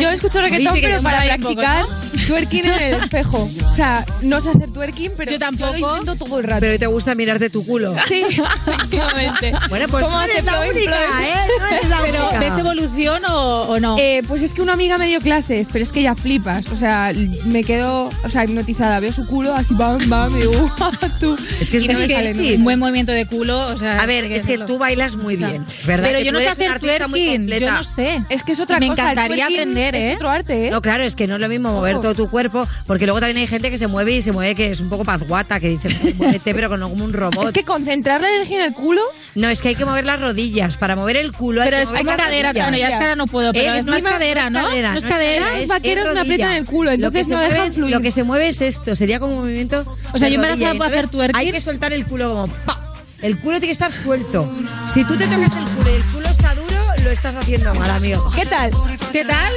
Yo 0.00 0.08
escucho 0.10 0.40
reggaetón, 0.40 0.78
pero 0.80 1.02
para 1.02 1.18
un 1.34 1.42
poco, 1.42 1.54
practicar 1.54 1.84
twerking 2.16 2.64
en 2.66 2.72
el 2.80 2.94
espejo. 2.94 3.48
O 3.70 3.74
sea, 3.74 4.04
no 4.22 4.40
sé 4.40 4.50
hacer 4.50 4.72
twerking, 4.72 5.12
pero 5.16 5.32
Yo 5.32 5.38
tampoco. 5.38 5.72
lo 5.78 5.96
intento 5.98 6.24
todo 6.24 6.38
el 6.38 6.44
rato. 6.44 6.60
Pero 6.60 6.78
te 6.78 6.86
gusta 6.86 7.14
mirarte 7.14 7.50
tu 7.50 7.64
culo. 7.64 7.94
Sí, 8.06 8.22
efectivamente. 8.66 9.52
Bueno, 9.68 9.86
pues 9.88 10.04
¿Cómo 10.04 10.16
no 10.16 10.22
eres 10.22 10.36
hace 10.38 10.46
la 10.46 10.52
Floyd 10.52 10.70
única, 10.72 10.92
Floyd? 10.92 11.26
¿eh? 11.26 11.34
No 11.60 11.66
eres 11.66 11.88
la 11.88 12.02
Pero, 12.04 12.22
única. 12.28 12.38
¿ves 12.40 12.58
evolución 12.58 13.22
o, 13.26 13.60
o 13.62 13.80
no? 13.80 13.96
Eh, 13.98 14.22
pues 14.26 14.42
es 14.42 14.52
que 14.52 14.62
una 14.62 14.72
amiga 14.74 14.98
me 14.98 15.06
dio 15.06 15.20
clases, 15.20 15.68
pero 15.72 15.82
es 15.82 15.92
que 15.92 16.02
ya 16.02 16.14
flipas. 16.14 16.68
O 16.68 16.76
sea, 16.76 17.12
me 17.44 17.64
quedo 17.64 18.10
o 18.24 18.28
sea, 18.28 18.44
hipnotizada. 18.44 19.00
Veo 19.00 19.12
su 19.12 19.26
culo 19.26 19.54
así, 19.54 19.74
bam, 19.74 19.98
bam, 20.08 20.34
y 20.36 20.40
digo, 20.40 20.52
"Guau, 20.78 20.92
tú. 21.20 21.36
Es 21.60 21.70
que 21.70 21.78
es 21.78 21.86
que 21.86 22.54
un 22.56 22.64
buen 22.64 22.78
movimiento 22.78 23.12
de 23.12 23.26
culo, 23.26 23.66
o 23.66 23.76
sea... 23.76 24.00
A 24.00 24.06
ver, 24.06 24.24
es 24.30 24.46
que 24.46 24.58
tú 24.58 24.78
bailas 24.78 25.16
muy 25.16 25.36
bien, 25.36 25.64
¿verdad? 25.86 26.06
Pero 26.06 26.18
Que 26.18 26.24
yo 26.24 26.30
tú 26.32 26.38
no 26.38 26.40
sé 26.40 26.48
hacer 26.48 26.78
twerking, 26.78 27.48
yo 27.48 27.72
no 27.72 27.84
sé. 27.84 28.22
Es 28.28 28.44
que 28.44 28.52
es 28.52 28.60
otra 28.60 28.78
Me 28.78 28.88
cosa. 28.88 29.02
el 29.04 29.18
encantaría 29.18 29.46
aprender, 29.46 29.94
¿eh? 29.96 30.10
Es 30.10 30.16
otro 30.16 30.30
arte, 30.30 30.68
¿eh? 30.68 30.70
No, 30.70 30.80
claro, 30.82 31.02
es 31.04 31.14
que 31.14 31.26
no 31.26 31.34
es 31.36 31.40
lo 31.40 31.48
mismo 31.48 31.72
mover 31.72 31.98
todo 32.06 32.14
tu 32.26 32.30
cuerpo, 32.30 32.66
porque 32.86 33.04
luego 33.06 33.20
también 33.20 33.38
hay 33.38 33.46
gente 33.46 33.70
que 33.70 33.78
se 33.78 33.86
mueve 33.86 34.12
y 34.12 34.22
se 34.22 34.32
mueve 34.32 34.54
que 34.54 34.70
es 34.70 34.80
un 34.80 34.88
poco 34.88 35.04
pazguata, 35.04 35.58
que 35.60 35.68
dice, 35.68 35.88
muévete, 36.16 36.54
pero 36.54 36.68
con- 36.68 36.80
como 36.80 37.04
un 37.04 37.12
robot. 37.12 37.46
Es 37.46 37.52
que 37.52 37.64
concentrar 37.64 38.20
la 38.20 38.28
energía 38.28 38.60
en 38.60 38.66
el 38.66 38.72
culo. 38.74 39.00
No, 39.34 39.48
es 39.48 39.60
que 39.60 39.68
hay 39.68 39.74
que 39.74 39.84
mover 39.84 40.04
las 40.04 40.20
rodillas. 40.20 40.76
Para 40.76 40.94
mover 40.96 41.16
el 41.16 41.32
culo 41.32 41.62
hay 41.62 41.66
Pero 41.66 41.78
que 41.78 41.82
es 41.82 41.88
mover 41.90 42.04
las 42.06 42.16
cadera, 42.16 42.48
rodillas. 42.50 42.66
bueno, 42.66 42.78
ya 42.78 42.88
es 42.88 42.94
cara 42.96 43.16
no 43.16 43.26
puedo, 43.26 43.52
pero 43.52 43.74
es 43.74 43.86
más 43.86 43.94
encima 43.96 44.10
cadera, 44.10 44.50
¿no? 44.50 44.62
cadera, 44.62 44.92
No 44.92 44.98
es 44.98 45.04
cadera. 45.04 45.58
Los 45.58 45.68
vaqueros 45.68 46.14
me 46.14 46.20
aprietan 46.20 46.52
el 46.52 46.64
culo, 46.64 46.90
Lo 46.92 46.96
que 47.10 47.20
entonces 47.20 47.28
no 47.28 47.40
dejan 47.40 47.66
es- 47.68 47.74
fluir. 47.74 47.92
Lo 47.94 48.00
que 48.00 48.10
se 48.10 48.22
mueve 48.22 48.48
es 48.48 48.60
esto, 48.60 48.94
sería 48.94 49.18
como 49.20 49.34
un 49.34 49.40
movimiento. 49.40 49.84
O 50.12 50.18
sea, 50.18 50.28
yo 50.28 50.38
me 50.40 50.48
la 50.48 50.56
puedo 50.56 50.84
hacer 50.84 51.08
twerking. 51.08 51.36
Hay 51.36 51.50
que 51.50 51.60
soltar 51.60 51.92
el 51.92 52.06
culo 52.06 52.30
como 52.30 52.46
¡pa! 52.64 52.82
El 53.22 53.38
culo 53.38 53.52
tiene 53.58 53.66
que 53.66 53.72
estar 53.72 53.90
suelto. 53.92 54.48
Si 54.94 55.02
tú 55.04 55.16
te 55.16 55.24
tocas 55.26 55.40
el 55.52 55.74
culo 55.76 55.90
y 55.90 55.94
el 55.94 56.02
culo 56.04 56.28
está 56.28 56.54
duro, 56.54 56.84
lo 57.02 57.10
estás 57.10 57.34
haciendo 57.34 57.74
mal, 57.74 57.90
amigo. 57.90 58.30
¿Qué 58.36 58.44
tal? 58.46 58.70
¿Qué 59.12 59.24
tal? 59.24 59.52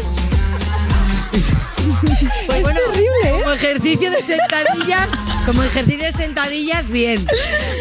Pues 2.48 2.62
bueno, 2.62 2.80
terrible, 2.90 3.10
¿eh? 3.26 3.32
como 3.32 3.52
ejercicio 3.52 4.12
de 4.12 4.22
sentadillas, 4.22 5.10
como 5.46 5.64
ejercicio 5.64 6.06
de 6.06 6.12
sentadillas, 6.12 6.90
bien. 6.90 7.26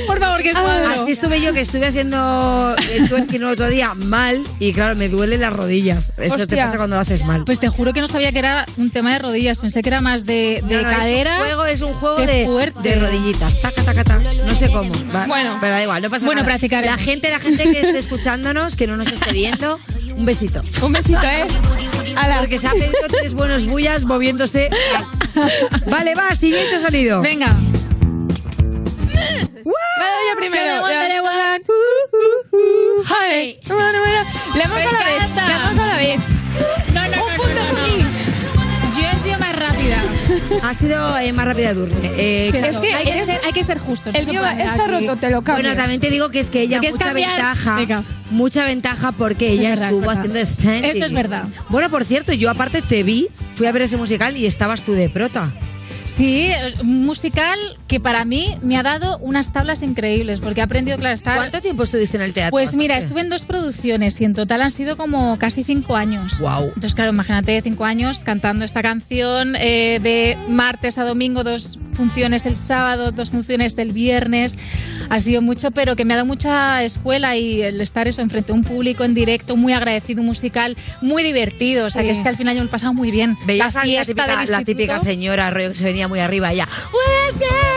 Por 0.07 0.19
favor, 0.19 0.43
que 0.43 0.53
cuadro. 0.53 1.03
Así 1.03 1.13
estuve 1.13 1.41
yo 1.41 1.53
que 1.53 1.61
estuve 1.61 1.87
haciendo 1.87 2.75
el 2.93 3.09
twerking 3.09 3.37
el 3.43 3.45
otro 3.45 3.69
día 3.69 3.95
mal 3.95 4.43
y 4.59 4.73
claro, 4.73 4.97
me 4.97 5.09
duelen 5.09 5.41
las 5.41 5.53
rodillas. 5.53 6.13
Eso 6.17 6.47
te 6.47 6.57
pasa 6.57 6.77
cuando 6.77 6.97
lo 6.97 7.03
haces 7.03 7.25
mal. 7.25 7.45
Pues 7.45 7.59
te 7.61 7.69
juro 7.69 7.93
que 7.93 8.01
no 8.01 8.09
sabía 8.09 8.33
que 8.33 8.39
era 8.39 8.67
un 8.77 8.91
tema 8.91 9.13
de 9.13 9.19
rodillas. 9.21 9.59
Pensé 9.59 9.83
que 9.83 9.89
era 9.89 10.01
más 10.01 10.27
de, 10.27 10.63
de 10.67 10.77
No, 10.77 10.91
no, 10.91 10.97
cadera. 10.97 11.37
Es 11.37 11.43
un 11.43 11.47
juego, 11.49 11.65
es 11.67 11.83
un 11.83 11.95
juego 11.95 12.81
de, 12.83 12.95
rodillitas. 12.97 13.61
Taca, 13.61 13.83
taca, 13.83 14.05
taca. 14.05 14.33
No 14.35 14.55
sé 14.55 14.71
cómo. 14.71 14.93
Va, 15.15 15.27
Bueno. 15.27 15.59
pero 15.61 15.73
da 15.75 15.83
igual, 15.83 16.03
no 16.03 16.11
pasa 16.11 16.27
Bueno, 16.27 16.41
nada. 16.43 16.53
practicaremos. 16.53 16.99
La 16.99 17.03
gente, 17.05 17.31
la 17.31 17.41
gente 17.41 17.63
que 17.65 17.81
esté 17.81 17.99
escuchándonos, 17.99 18.77
que 18.77 18.87
no 18.87 18.97
nos 18.97 19.09
esté 19.13 19.33
viendo, 19.33 19.79
un 20.17 20.25
besito. 20.25 20.63
Un 20.83 20.93
besito, 20.93 21.23
¿eh? 21.23 21.47
Porque 22.39 22.59
se 22.59 22.67
ha 22.67 22.73
pedido 22.73 23.09
tres 23.11 23.35
buenos 23.35 23.67
bullas 23.67 24.05
moviéndose. 24.05 24.71
Vale, 25.87 26.15
va, 26.15 26.35
siguiente 26.35 26.81
sonido. 26.81 27.21
Venga. 27.21 27.57
Yo 29.65 30.37
primero. 30.37 30.87
Me. 30.87 30.95
Jale. 33.05 33.61
Bueno, 33.67 33.99
bueno. 34.01 34.25
Le 34.55 34.69
Me 34.69 34.83
a 34.83 34.93
la 34.93 35.05
vez. 35.05 35.23
Le 35.35 35.53
damos 35.53 35.79
a 35.79 35.87
la 35.87 35.97
vez. 35.97 36.21
No, 36.95 37.03
no, 37.03 37.17
no. 37.17 37.38
Ha 40.63 40.75
sido 40.75 41.19
eh, 41.19 41.33
más 41.33 41.47
rápida 41.47 41.75
Durne. 41.75 41.95
Eh, 42.17 42.49
Pero 42.53 42.67
Es 42.69 42.79
que 42.79 42.95
hay, 42.95 43.05
que 43.05 43.11
eres- 43.13 43.27
ser, 43.27 43.41
hay 43.45 43.53
que 43.53 43.65
ser 43.65 43.79
justos. 43.79 44.15
El 44.15 44.29
hacer 44.29 44.61
está 44.67 44.87
roto, 44.87 45.17
te 45.17 45.31
lo 45.31 45.43
cambio. 45.43 45.65
Bueno, 45.65 45.77
también 45.77 46.01
te 46.01 46.11
digo 46.11 46.31
que 46.31 46.41
es 46.41 46.51
que 46.51 46.63
ella 46.63 46.77
¿Lo 46.77 46.81
quieres 46.81 46.95
mucha 46.97 47.07
cambiar? 47.07 47.31
ventaja, 47.31 47.77
Venga. 47.77 48.05
mucha 48.31 48.65
ventaja 48.65 49.13
porque 49.13 49.51
ella 49.51 49.73
Es 49.73 49.81
verdad, 49.81 49.91
estuvo 49.93 50.13
es 50.13 50.19
haciendo 50.19 50.45
standing. 50.45 50.85
Esto 50.85 51.07
es 51.07 51.13
verdad. 51.13 51.45
Bueno, 51.69 51.91
por 51.91 52.05
cierto, 52.05 52.33
yo 52.33 52.51
aparte 52.51 52.83
te 52.83 53.03
vi, 53.03 53.29
fui 53.55 53.67
a 53.67 53.73
ver 53.73 53.83
ese 53.83 53.97
musical 53.97 54.37
y 54.37 54.47
estabas 54.47 54.83
tú 54.83 54.93
de 54.93 55.09
prota. 55.09 55.51
Sí, 56.19 56.51
un 56.81 57.07
musical 57.07 57.57
que 57.87 58.01
para 58.01 58.25
mí 58.25 58.57
me 58.61 58.77
ha 58.77 58.83
dado 58.83 59.19
unas 59.19 59.53
tablas 59.53 59.83
increíbles 59.83 60.41
porque 60.41 60.59
he 60.59 60.65
aprendido, 60.65 60.99
claro, 60.99 61.15
estar... 61.15 61.37
¿Cuánto 61.37 61.61
tiempo 61.61 61.85
estuviste 61.85 62.17
en 62.17 62.25
el 62.25 62.35
teatro? 62.35 62.51
Pues 62.51 62.75
mira, 62.75 62.99
estuve 62.99 63.21
en 63.21 63.29
dos 63.29 63.45
producciones 63.45 64.21
y 64.21 64.25
en 64.25 64.35
total 64.35 64.63
han 64.63 64.73
sido 64.73 64.97
como 64.97 65.39
casi 65.39 65.63
cinco 65.63 65.95
años. 65.95 66.41
Guau. 66.41 66.65
Entonces, 66.65 66.97
claro, 66.97 67.13
imagínate 67.13 67.63
cinco 67.63 67.85
años 67.85 68.25
cantando 68.25 68.65
esta 68.65 68.83
canción 68.83 69.55
eh, 69.61 70.01
de 70.03 70.37
martes 70.49 70.99
a 70.99 71.05
domingo, 71.05 71.45
dos 71.45 71.79
funciones 71.93 72.47
el 72.47 72.57
sábado, 72.57 73.13
dos 73.13 73.31
funciones 73.31 73.79
el 73.79 73.93
viernes. 73.93 74.57
Ha 75.11 75.21
sido 75.21 75.41
mucho, 75.41 75.71
pero 75.71 75.95
que 75.95 76.05
me 76.05 76.15
ha 76.15 76.17
dado 76.17 76.27
mucha 76.27 76.83
escuela 76.83 77.37
y 77.37 77.63
el 77.63 77.81
estar 77.81 78.09
eso 78.09 78.23
enfrente 78.23 78.53
a 78.53 78.57
un 78.57 78.65
público 78.65 79.05
en 79.05 79.15
directo, 79.15 79.57
muy 79.57 79.73
agradecido, 79.73 80.23
musical 80.25 80.77
muy 81.01 81.23
divertido. 81.23 81.87
O 81.87 81.91
sea, 81.91 82.03
que 82.03 82.11
es 82.11 82.19
que 82.19 82.29
al 82.29 82.37
final 82.37 82.57
yo 82.57 82.61
me 82.61 82.65
lo 82.65 82.71
he 82.71 82.73
pasado 82.73 82.93
muy 82.93 83.13
bien. 83.13 83.37
Veías 83.47 83.75
la 83.75 83.85
la 83.85 84.05
típica, 84.05 84.37
del 84.37 84.51
la 84.51 84.65
típica 84.65 84.99
señora 84.99 85.51
rollo 85.51 85.71
que 85.71 85.77
se 85.77 85.85
venía 85.85 86.08
muy 86.09 86.21
arriba 86.21 86.53
ya. 86.53 86.67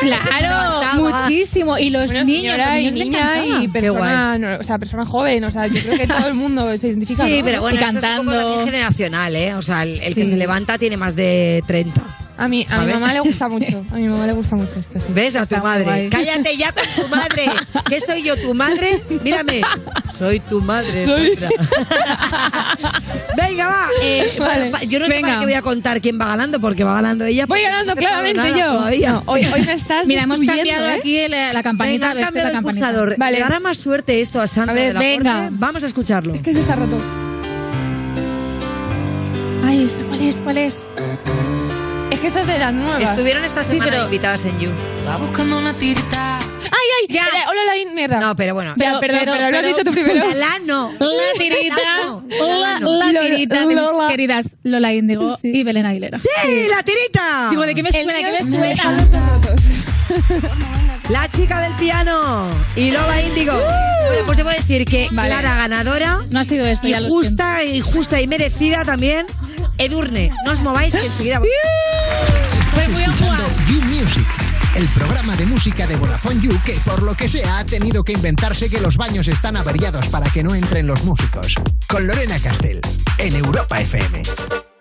Claro, 0.01 0.81
muchísimo. 0.97 1.77
Y 1.77 1.89
los 1.89 2.07
Bueno, 2.07 2.23
niños, 2.25 2.41
señora 2.53 2.75
los 2.77 2.81
y 2.81 2.91
niños 2.91 2.93
me 2.93 3.03
niña 3.05 3.19
encantaban. 3.19 3.63
y 3.63 3.67
persona, 3.67 4.37
no, 4.37 4.57
o 4.59 4.63
sea, 4.63 4.79
persona 4.79 5.05
joven, 5.05 5.43
o 5.43 5.51
sea, 5.51 5.67
yo 5.67 5.81
creo 5.81 5.97
que 5.97 6.07
todo 6.07 6.27
el 6.27 6.33
mundo 6.33 6.77
se 6.77 6.87
identifica. 6.87 7.25
Sí, 7.25 7.39
¿no? 7.39 7.45
pero 7.45 7.61
bueno, 7.61 7.79
Y 7.79 7.83
esto 7.83 7.97
es 7.97 8.01
un 8.01 8.01
poco 8.01 8.31
cantando. 8.31 8.31
también 8.49 8.65
generacional, 8.65 9.35
¿eh? 9.35 9.53
O 9.55 9.61
sea, 9.61 9.83
el, 9.83 9.99
el 10.01 10.15
que 10.15 10.25
Sí. 10.25 10.31
se 10.31 10.37
levanta 10.37 10.77
tiene 10.77 10.97
más 10.97 11.15
de 11.15 11.63
30. 11.67 12.01
A 12.37 12.47
mí, 12.47 12.65
a 12.71 12.77
mi 12.79 12.91
mamá 12.93 13.13
le 13.13 13.19
gusta 13.19 13.47
mucho. 13.49 13.85
A 13.91 13.95
mi 13.95 14.07
mamá 14.07 14.25
le 14.25 14.33
gusta 14.33 14.55
mucho 14.55 14.79
esto. 14.79 14.99
sí. 14.99 15.05
¿Ves 15.09 15.35
a 15.35 15.39
tu 15.45 15.55
Está 15.55 15.61
madre? 15.61 16.09
Cállate 16.09 16.57
ya 16.57 16.71
con 16.71 16.83
tu 16.95 17.07
madre. 17.09 17.45
¿Qué 17.87 17.99
soy 17.99 18.23
yo, 18.23 18.35
tu 18.37 18.53
madre? 18.53 19.01
Mírame. 19.23 19.61
Soy 20.17 20.39
tu 20.39 20.61
madre. 20.61 21.05
Soy-. 21.05 21.37
Venga, 23.37 23.67
va. 23.67 23.85
eh, 24.03 24.25
Vale. 24.39 24.69
pa- 24.71 24.83
yo 24.83 24.99
no 24.99 25.07
sé 25.07 25.19
para 25.21 25.39
qué 25.39 25.45
voy 25.45 25.53
a 25.53 25.61
contar 25.61 26.01
quién 26.01 26.19
va 26.19 26.25
ganando, 26.27 26.59
porque 26.59 26.83
va 26.83 26.95
ganando 26.95 27.25
ella. 27.25 27.45
Voy 27.45 27.61
ganando 27.61 27.95
claramente 27.95 28.49
yo. 28.57 28.65
Todavía. 28.77 29.11
No, 29.11 29.23
hoy, 29.27 29.45
hoy 29.53 29.61
me 29.63 29.73
estás 29.73 30.07
Mira, 30.07 30.23
hemos 30.23 30.41
cambiado 30.41 30.89
¿eh? 30.89 30.93
aquí 30.93 31.27
la, 31.27 31.53
la 31.53 31.63
campanita. 31.63 32.07
Venga, 32.09 32.15
¿ves? 32.15 32.25
cambia 32.25 32.43
La 32.43 32.49
el 32.49 32.55
campanita. 32.55 32.87
pulsador. 32.87 33.15
Vale. 33.17 33.37
¿Le 33.37 33.43
dará 33.43 33.59
más 33.59 33.77
suerte 33.77 34.21
esto 34.21 34.41
a 34.41 34.47
Sandra 34.47 34.71
A 34.71 34.75
ver, 34.75 34.87
de 34.87 34.93
la 34.93 34.99
venga. 34.99 35.33
Corte? 35.43 35.49
Vamos 35.59 35.83
a 35.83 35.87
escucharlo. 35.87 36.33
Es 36.33 36.41
que 36.41 36.51
eso 36.51 36.59
está 36.61 36.75
roto. 36.75 36.99
Ay, 39.63 39.83
¿esta 39.85 40.03
¿cuál 40.05 40.21
es? 40.21 40.37
¿Cuál 40.37 40.57
es? 40.57 40.77
Que 42.21 42.27
esta 42.27 42.41
es 42.41 42.47
de 42.47 42.59
las 42.59 42.71
nuevas. 42.73 43.01
Estuvieron 43.03 43.43
esta 43.43 43.63
semana 43.63 43.91
pero- 43.91 44.03
invitadas 44.05 44.45
en 44.45 44.59
You. 44.59 44.69
Va 45.07 45.17
buscando 45.17 45.57
una 45.57 45.75
tirita. 45.75 46.37
¡Ay, 46.37 46.87
ay! 47.01 47.07
Ya. 47.15 47.23
Eh, 47.25 47.29
Hola, 47.49 47.61
la 47.65 47.93
mierda. 47.95 48.19
No, 48.19 48.35
pero 48.35 48.53
bueno. 48.53 48.75
Pero, 48.77 48.99
perdón, 48.99 49.19
pero- 49.21 49.33
pero, 49.33 49.49
lo 49.51 49.57
has 49.57 49.65
dicho 49.65 49.83
tú 49.83 49.91
primero. 49.91 50.23
La 50.35 50.59
no. 50.63 50.91
La 50.99 51.33
tirita, 51.37 51.75
la, 52.39 52.79
la 52.79 52.79
Lola- 52.79 53.21
tirita 53.21 53.59
de 53.61 53.65
mis 53.65 53.75
Lola. 53.75 54.07
queridas 54.09 54.49
Lola 54.63 54.93
Índigo 54.93 55.35
y 55.41 55.63
Belén 55.63 55.85
Aguilera. 55.87 56.17
¡Sí, 56.19 56.27
la 56.69 56.83
tirita! 56.83 57.47
Digo, 57.49 57.63
¿de 57.63 57.73
qué 57.75 57.81
me 57.83 57.91
suena? 57.91 58.13
mío 58.13 58.27
¿Qué 58.37 58.43
me 58.43 58.67
de 58.67 58.75
suena? 58.75 58.99
La 61.09 61.27
chica 61.29 61.59
del 61.61 61.73
piano 61.73 62.47
y 62.75 62.91
Lola 62.91 63.21
Índigo. 63.21 63.53
Bueno, 63.53 64.25
pues 64.25 64.37
debo 64.37 64.49
decir 64.51 64.85
que 64.85 65.07
Vale. 65.11 65.29
Clara 65.29 65.55
ganadora 65.55 66.19
No 66.31 66.39
ha 66.39 66.43
sido 66.43 66.65
esto, 66.67 66.87
y 66.87 66.91
ya 66.91 66.99
lo 67.01 67.09
justa 67.09 67.63
y 67.63 67.81
justa 67.81 68.21
y 68.21 68.27
merecida 68.27 68.85
también 68.85 69.25
Edurne. 69.77 70.31
No 70.45 70.51
os 70.51 70.59
mováis 70.61 70.93
que 70.95 71.03
enseguida 71.05 71.39
Bien 72.87 72.99
escuchando. 72.99 73.43
You 73.69 73.81
Music, 73.83 74.25
el 74.75 74.87
programa 74.87 75.35
de 75.35 75.45
música 75.45 75.85
de 75.85 75.95
Vodafone 75.97 76.41
You 76.41 76.59
que 76.65 76.73
por 76.83 77.03
lo 77.03 77.15
que 77.15 77.29
sea 77.29 77.59
ha 77.59 77.65
tenido 77.65 78.03
que 78.03 78.13
inventarse 78.13 78.69
que 78.69 78.79
los 78.79 78.97
baños 78.97 79.27
están 79.27 79.55
averiados 79.55 80.07
para 80.07 80.31
que 80.31 80.43
no 80.43 80.55
entren 80.55 80.87
los 80.87 81.03
músicos. 81.03 81.55
Con 81.87 82.07
Lorena 82.07 82.39
Castell, 82.39 82.81
en 83.19 83.35
Europa 83.35 83.79
FM. 83.79 84.23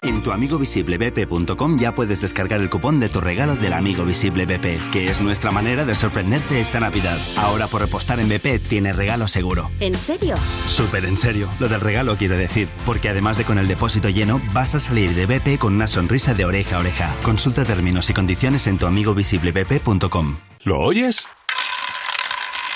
En 0.02 0.22
tuamigovisiblebp.com 0.22 1.78
ya 1.78 1.94
puedes 1.94 2.22
descargar 2.22 2.60
el 2.60 2.70
cupón 2.70 3.00
de 3.00 3.10
tu 3.10 3.20
regalo 3.20 3.56
del 3.56 3.74
Amigo 3.74 4.04
Visible 4.04 4.46
BP, 4.46 4.90
que 4.90 5.08
es 5.08 5.20
nuestra 5.20 5.50
manera 5.50 5.84
de 5.84 5.94
sorprenderte 5.94 6.58
esta 6.58 6.80
Navidad. 6.80 7.18
Ahora 7.36 7.66
por 7.66 7.82
repostar 7.82 8.18
en 8.18 8.28
BP 8.28 8.66
tienes 8.66 8.96
regalo 8.96 9.28
seguro. 9.28 9.70
¿En 9.78 9.98
serio? 9.98 10.36
Súper 10.66 11.04
en 11.04 11.18
serio, 11.18 11.48
lo 11.58 11.68
del 11.68 11.82
regalo 11.82 12.16
quiero 12.16 12.36
decir, 12.36 12.68
porque 12.86 13.10
además 13.10 13.36
de 13.36 13.44
con 13.44 13.58
el 13.58 13.68
depósito 13.68 14.08
lleno, 14.08 14.40
vas 14.54 14.74
a 14.74 14.80
salir 14.80 15.14
de 15.14 15.26
BP 15.26 15.58
con 15.58 15.74
una 15.74 15.86
sonrisa 15.86 16.32
de 16.32 16.46
oreja 16.46 16.76
a 16.76 16.80
oreja. 16.80 17.14
Consulta 17.22 17.64
términos 17.64 18.08
y 18.08 18.14
condiciones 18.14 18.66
en 18.66 18.78
tuamigovisiblebp.com. 18.78 20.36
¿Lo 20.64 20.78
oyes? 20.78 21.26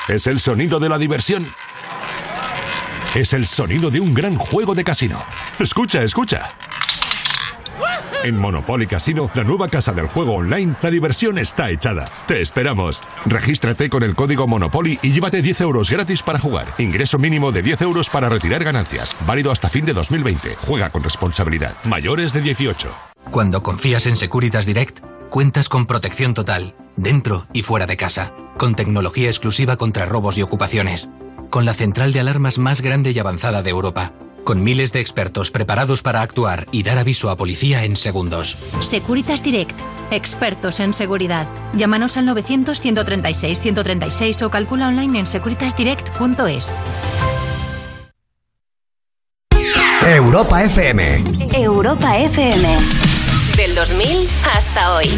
Es 0.08 0.26
el 0.26 0.40
sonido 0.40 0.78
de 0.78 0.90
la 0.90 0.98
diversión. 0.98 1.46
Es 3.14 3.32
el 3.32 3.46
sonido 3.46 3.90
de 3.90 4.00
un 4.00 4.12
gran 4.12 4.34
juego 4.34 4.74
de 4.74 4.84
casino. 4.84 5.24
Escucha, 5.58 6.02
escucha. 6.02 6.54
En 8.24 8.38
Monopoly 8.38 8.86
Casino, 8.86 9.30
la 9.34 9.44
nueva 9.44 9.68
casa 9.68 9.92
del 9.92 10.06
juego 10.06 10.36
online, 10.36 10.76
la 10.80 10.90
diversión 10.90 11.36
está 11.36 11.68
echada. 11.68 12.06
Te 12.26 12.40
esperamos. 12.40 13.02
Regístrate 13.26 13.90
con 13.90 14.02
el 14.02 14.14
código 14.14 14.46
Monopoly 14.46 14.98
y 15.02 15.12
llévate 15.12 15.42
10 15.42 15.60
euros 15.60 15.90
gratis 15.90 16.22
para 16.22 16.38
jugar. 16.38 16.66
Ingreso 16.78 17.18
mínimo 17.18 17.52
de 17.52 17.60
10 17.60 17.82
euros 17.82 18.08
para 18.08 18.30
retirar 18.30 18.64
ganancias. 18.64 19.14
Válido 19.26 19.52
hasta 19.52 19.68
fin 19.68 19.84
de 19.84 19.92
2020. 19.92 20.56
Juega 20.66 20.88
con 20.88 21.02
responsabilidad. 21.02 21.76
Mayores 21.84 22.32
de 22.32 22.40
18. 22.40 22.88
Cuando 23.30 23.62
confías 23.62 24.06
en 24.06 24.16
Securitas 24.16 24.64
Direct, 24.64 25.00
cuentas 25.28 25.68
con 25.68 25.84
protección 25.84 26.32
total, 26.32 26.74
dentro 26.96 27.46
y 27.52 27.62
fuera 27.62 27.84
de 27.84 27.98
casa, 27.98 28.32
con 28.56 28.74
tecnología 28.74 29.28
exclusiva 29.28 29.76
contra 29.76 30.06
robos 30.06 30.38
y 30.38 30.42
ocupaciones, 30.42 31.10
con 31.50 31.66
la 31.66 31.74
central 31.74 32.14
de 32.14 32.20
alarmas 32.20 32.56
más 32.56 32.80
grande 32.80 33.10
y 33.10 33.18
avanzada 33.18 33.62
de 33.62 33.68
Europa, 33.68 34.12
con 34.44 34.62
miles 34.62 34.92
de 34.92 35.00
expertos 35.00 35.50
preparados 35.50 36.02
para 36.02 36.20
actuar 36.22 36.66
y 36.70 36.82
dar 36.82 36.98
aviso 36.98 37.30
a 37.30 37.36
policía 37.36 37.84
en 37.84 37.96
segundos. 37.96 38.56
Securitas 38.82 39.42
Direct, 39.42 39.78
expertos 40.10 40.80
en 40.80 40.94
seguridad. 40.94 41.48
Llámanos 41.74 42.16
al 42.16 42.26
900-136-136 42.28 44.42
o 44.42 44.50
calcula 44.50 44.88
online 44.88 45.20
en 45.20 45.26
securitasdirect.es. 45.26 46.72
Europa 50.06 50.62
FM. 50.62 51.24
Europa 51.54 52.18
FM. 52.18 52.68
Del 53.56 53.74
2000 53.74 54.28
hasta 54.54 54.94
hoy. 54.94 55.08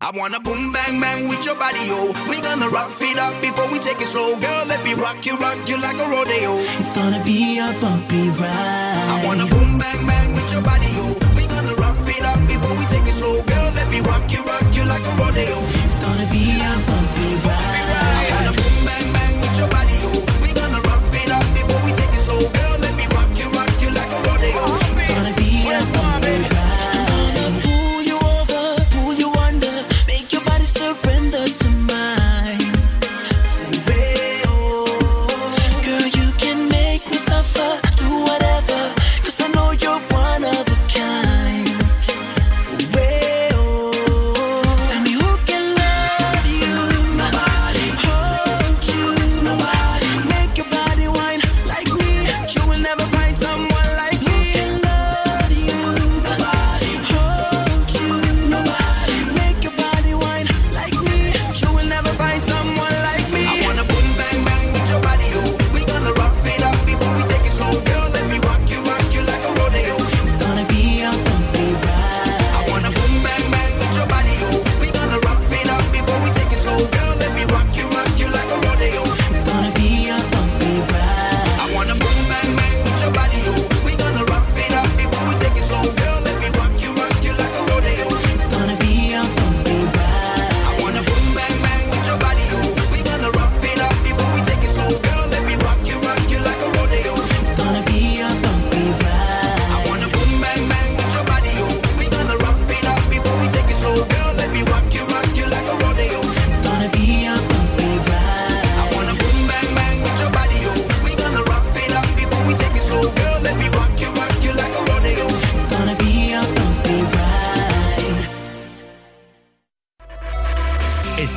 I 0.00 0.12
wanna 0.14 0.38
boom 0.38 0.70
bang 0.70 1.00
bang 1.00 1.28
with 1.28 1.44
your 1.44 1.56
body, 1.56 1.82
yo. 1.90 2.14
We 2.30 2.40
gonna 2.40 2.68
rock 2.68 2.94
it 3.00 3.18
up 3.18 3.34
before 3.42 3.66
we 3.72 3.80
take 3.80 4.00
it 4.00 4.06
slow, 4.06 4.38
girl. 4.38 4.64
Let 4.70 4.84
me 4.84 4.94
rock 4.94 5.26
you, 5.26 5.36
rock 5.38 5.58
you 5.68 5.76
like 5.76 5.98
a 5.98 6.06
rodeo. 6.08 6.54
It's 6.78 6.92
gonna 6.94 7.20
be 7.24 7.58
a 7.58 7.66
bumpy 7.82 8.30
ride. 8.38 8.94
I 8.94 9.26
wanna 9.26 9.46
boom 9.46 9.76
bang 9.76 10.06
bang 10.06 10.34
with 10.34 10.52
your 10.52 10.62
body, 10.62 10.86
yo. 10.94 11.06
We 11.34 11.48
gonna 11.48 11.74
rock 11.74 11.98
it 12.06 12.22
up 12.22 12.38
before 12.46 12.78
we 12.78 12.84
take 12.94 13.10
it 13.10 13.16
slow, 13.18 13.42
girl. 13.42 13.70
Let 13.74 13.90
me 13.90 13.98
rock 13.98 14.22
you, 14.30 14.44
rock 14.44 14.66
you 14.70 14.84
like 14.86 15.02
a 15.02 15.14
rodeo. 15.18 15.58
It's 15.82 15.98
gonna 15.98 16.30
be 16.30 16.46
a 16.62 16.70
bumpy 16.86 17.34
ride. 17.42 17.87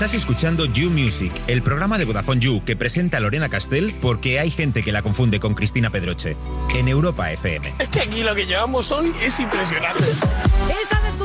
Estás 0.01 0.17
escuchando 0.17 0.65
You 0.65 0.89
Music, 0.89 1.31
el 1.45 1.61
programa 1.61 1.99
de 1.99 2.05
Vodafone 2.05 2.41
You 2.41 2.63
que 2.65 2.75
presenta 2.75 3.19
Lorena 3.19 3.49
Castell 3.49 3.93
porque 4.01 4.39
hay 4.39 4.49
gente 4.49 4.81
que 4.81 4.91
la 4.91 5.03
confunde 5.03 5.39
con 5.39 5.53
Cristina 5.53 5.91
Pedroche. 5.91 6.35
En 6.73 6.87
Europa 6.87 7.31
FM. 7.31 7.71
Es 7.77 7.87
que 7.89 8.01
aquí 8.01 8.23
lo 8.23 8.33
que 8.33 8.47
llevamos 8.47 8.91
hoy 8.91 9.11
es 9.21 9.39
impresionante. 9.39 10.03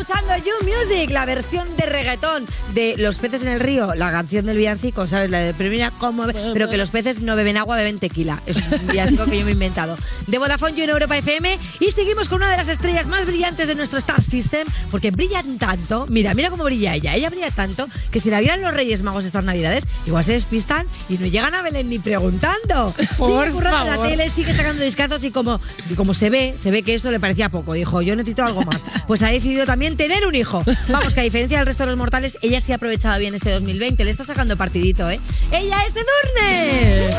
Escuchando 0.08 0.36
You 0.36 0.52
Music, 0.64 1.10
la 1.10 1.24
versión 1.24 1.66
de 1.76 1.84
reggaetón 1.84 2.46
de 2.74 2.94
Los 2.96 3.18
peces 3.18 3.42
en 3.42 3.48
el 3.48 3.58
río, 3.58 3.92
la 3.96 4.12
canción 4.12 4.46
del 4.46 4.56
villancico, 4.56 5.08
¿sabes? 5.08 5.30
La 5.30 5.40
de 5.40 5.52
primera, 5.52 5.90
como, 5.90 6.26
pero 6.26 6.70
que 6.70 6.76
los 6.76 6.90
peces 6.90 7.22
no 7.22 7.34
beben 7.34 7.56
agua, 7.56 7.76
beben 7.76 7.98
tequila. 7.98 8.40
Es 8.46 8.58
un 8.58 8.86
villancico 8.86 9.24
que 9.24 9.38
yo 9.40 9.44
me 9.44 9.50
he 9.50 9.54
inventado. 9.54 9.96
De 10.28 10.38
Vodafone 10.38 10.74
You 10.74 10.84
en 10.84 10.90
Europa 10.90 11.16
FM 11.16 11.58
y 11.80 11.90
seguimos 11.90 12.28
con 12.28 12.36
una 12.36 12.52
de 12.52 12.56
las 12.56 12.68
estrellas 12.68 13.08
más 13.08 13.26
brillantes 13.26 13.66
de 13.66 13.74
nuestro 13.74 13.98
Star 13.98 14.22
System, 14.22 14.68
porque 14.92 15.10
brillan 15.10 15.58
tanto, 15.58 16.06
mira, 16.08 16.34
mira 16.34 16.50
cómo 16.50 16.62
brilla 16.62 16.94
ella, 16.94 17.16
ella 17.16 17.28
brilla 17.28 17.50
tanto 17.50 17.88
que 18.12 18.20
si 18.20 18.30
la 18.30 18.38
vieran 18.38 18.62
los 18.62 18.74
Reyes 18.74 19.02
Magos 19.02 19.24
estas 19.24 19.42
Navidades, 19.42 19.88
igual 20.06 20.24
se 20.24 20.34
despistan 20.34 20.86
y 21.08 21.18
no 21.18 21.26
llegan 21.26 21.52
a 21.52 21.62
Belén 21.62 21.88
ni 21.88 21.98
preguntando. 21.98 22.94
Por 23.18 23.46
sigue 23.46 23.58
en 23.58 23.64
la 23.64 23.70
favor. 23.70 24.06
tele, 24.06 24.30
sigue 24.30 24.54
sacando 24.54 24.84
discazos 24.84 25.24
y 25.24 25.32
como, 25.32 25.60
y 25.90 25.94
como 25.94 26.14
se 26.14 26.30
ve, 26.30 26.54
se 26.56 26.70
ve 26.70 26.84
que 26.84 26.94
esto 26.94 27.10
le 27.10 27.18
parecía 27.18 27.48
poco. 27.48 27.72
Dijo, 27.72 28.02
yo 28.02 28.14
necesito 28.14 28.44
algo 28.44 28.62
más. 28.62 28.86
Pues 29.08 29.22
ha 29.22 29.28
decidido 29.28 29.66
también 29.66 29.95
tener 29.96 30.26
un 30.26 30.34
hijo. 30.34 30.64
Vamos, 30.88 31.14
que 31.14 31.20
a 31.20 31.22
diferencia 31.24 31.58
del 31.58 31.66
resto 31.66 31.84
de 31.84 31.90
los 31.90 31.98
mortales, 31.98 32.38
ella 32.42 32.60
sí 32.60 32.72
ha 32.72 32.76
aprovechado 32.76 33.18
bien 33.18 33.34
este 33.34 33.50
2020. 33.50 34.04
Le 34.04 34.10
está 34.10 34.24
sacando 34.24 34.56
partidito, 34.56 35.10
¿eh? 35.10 35.20
¡Ella 35.52 35.78
es 35.86 35.94
Edurne! 35.96 37.16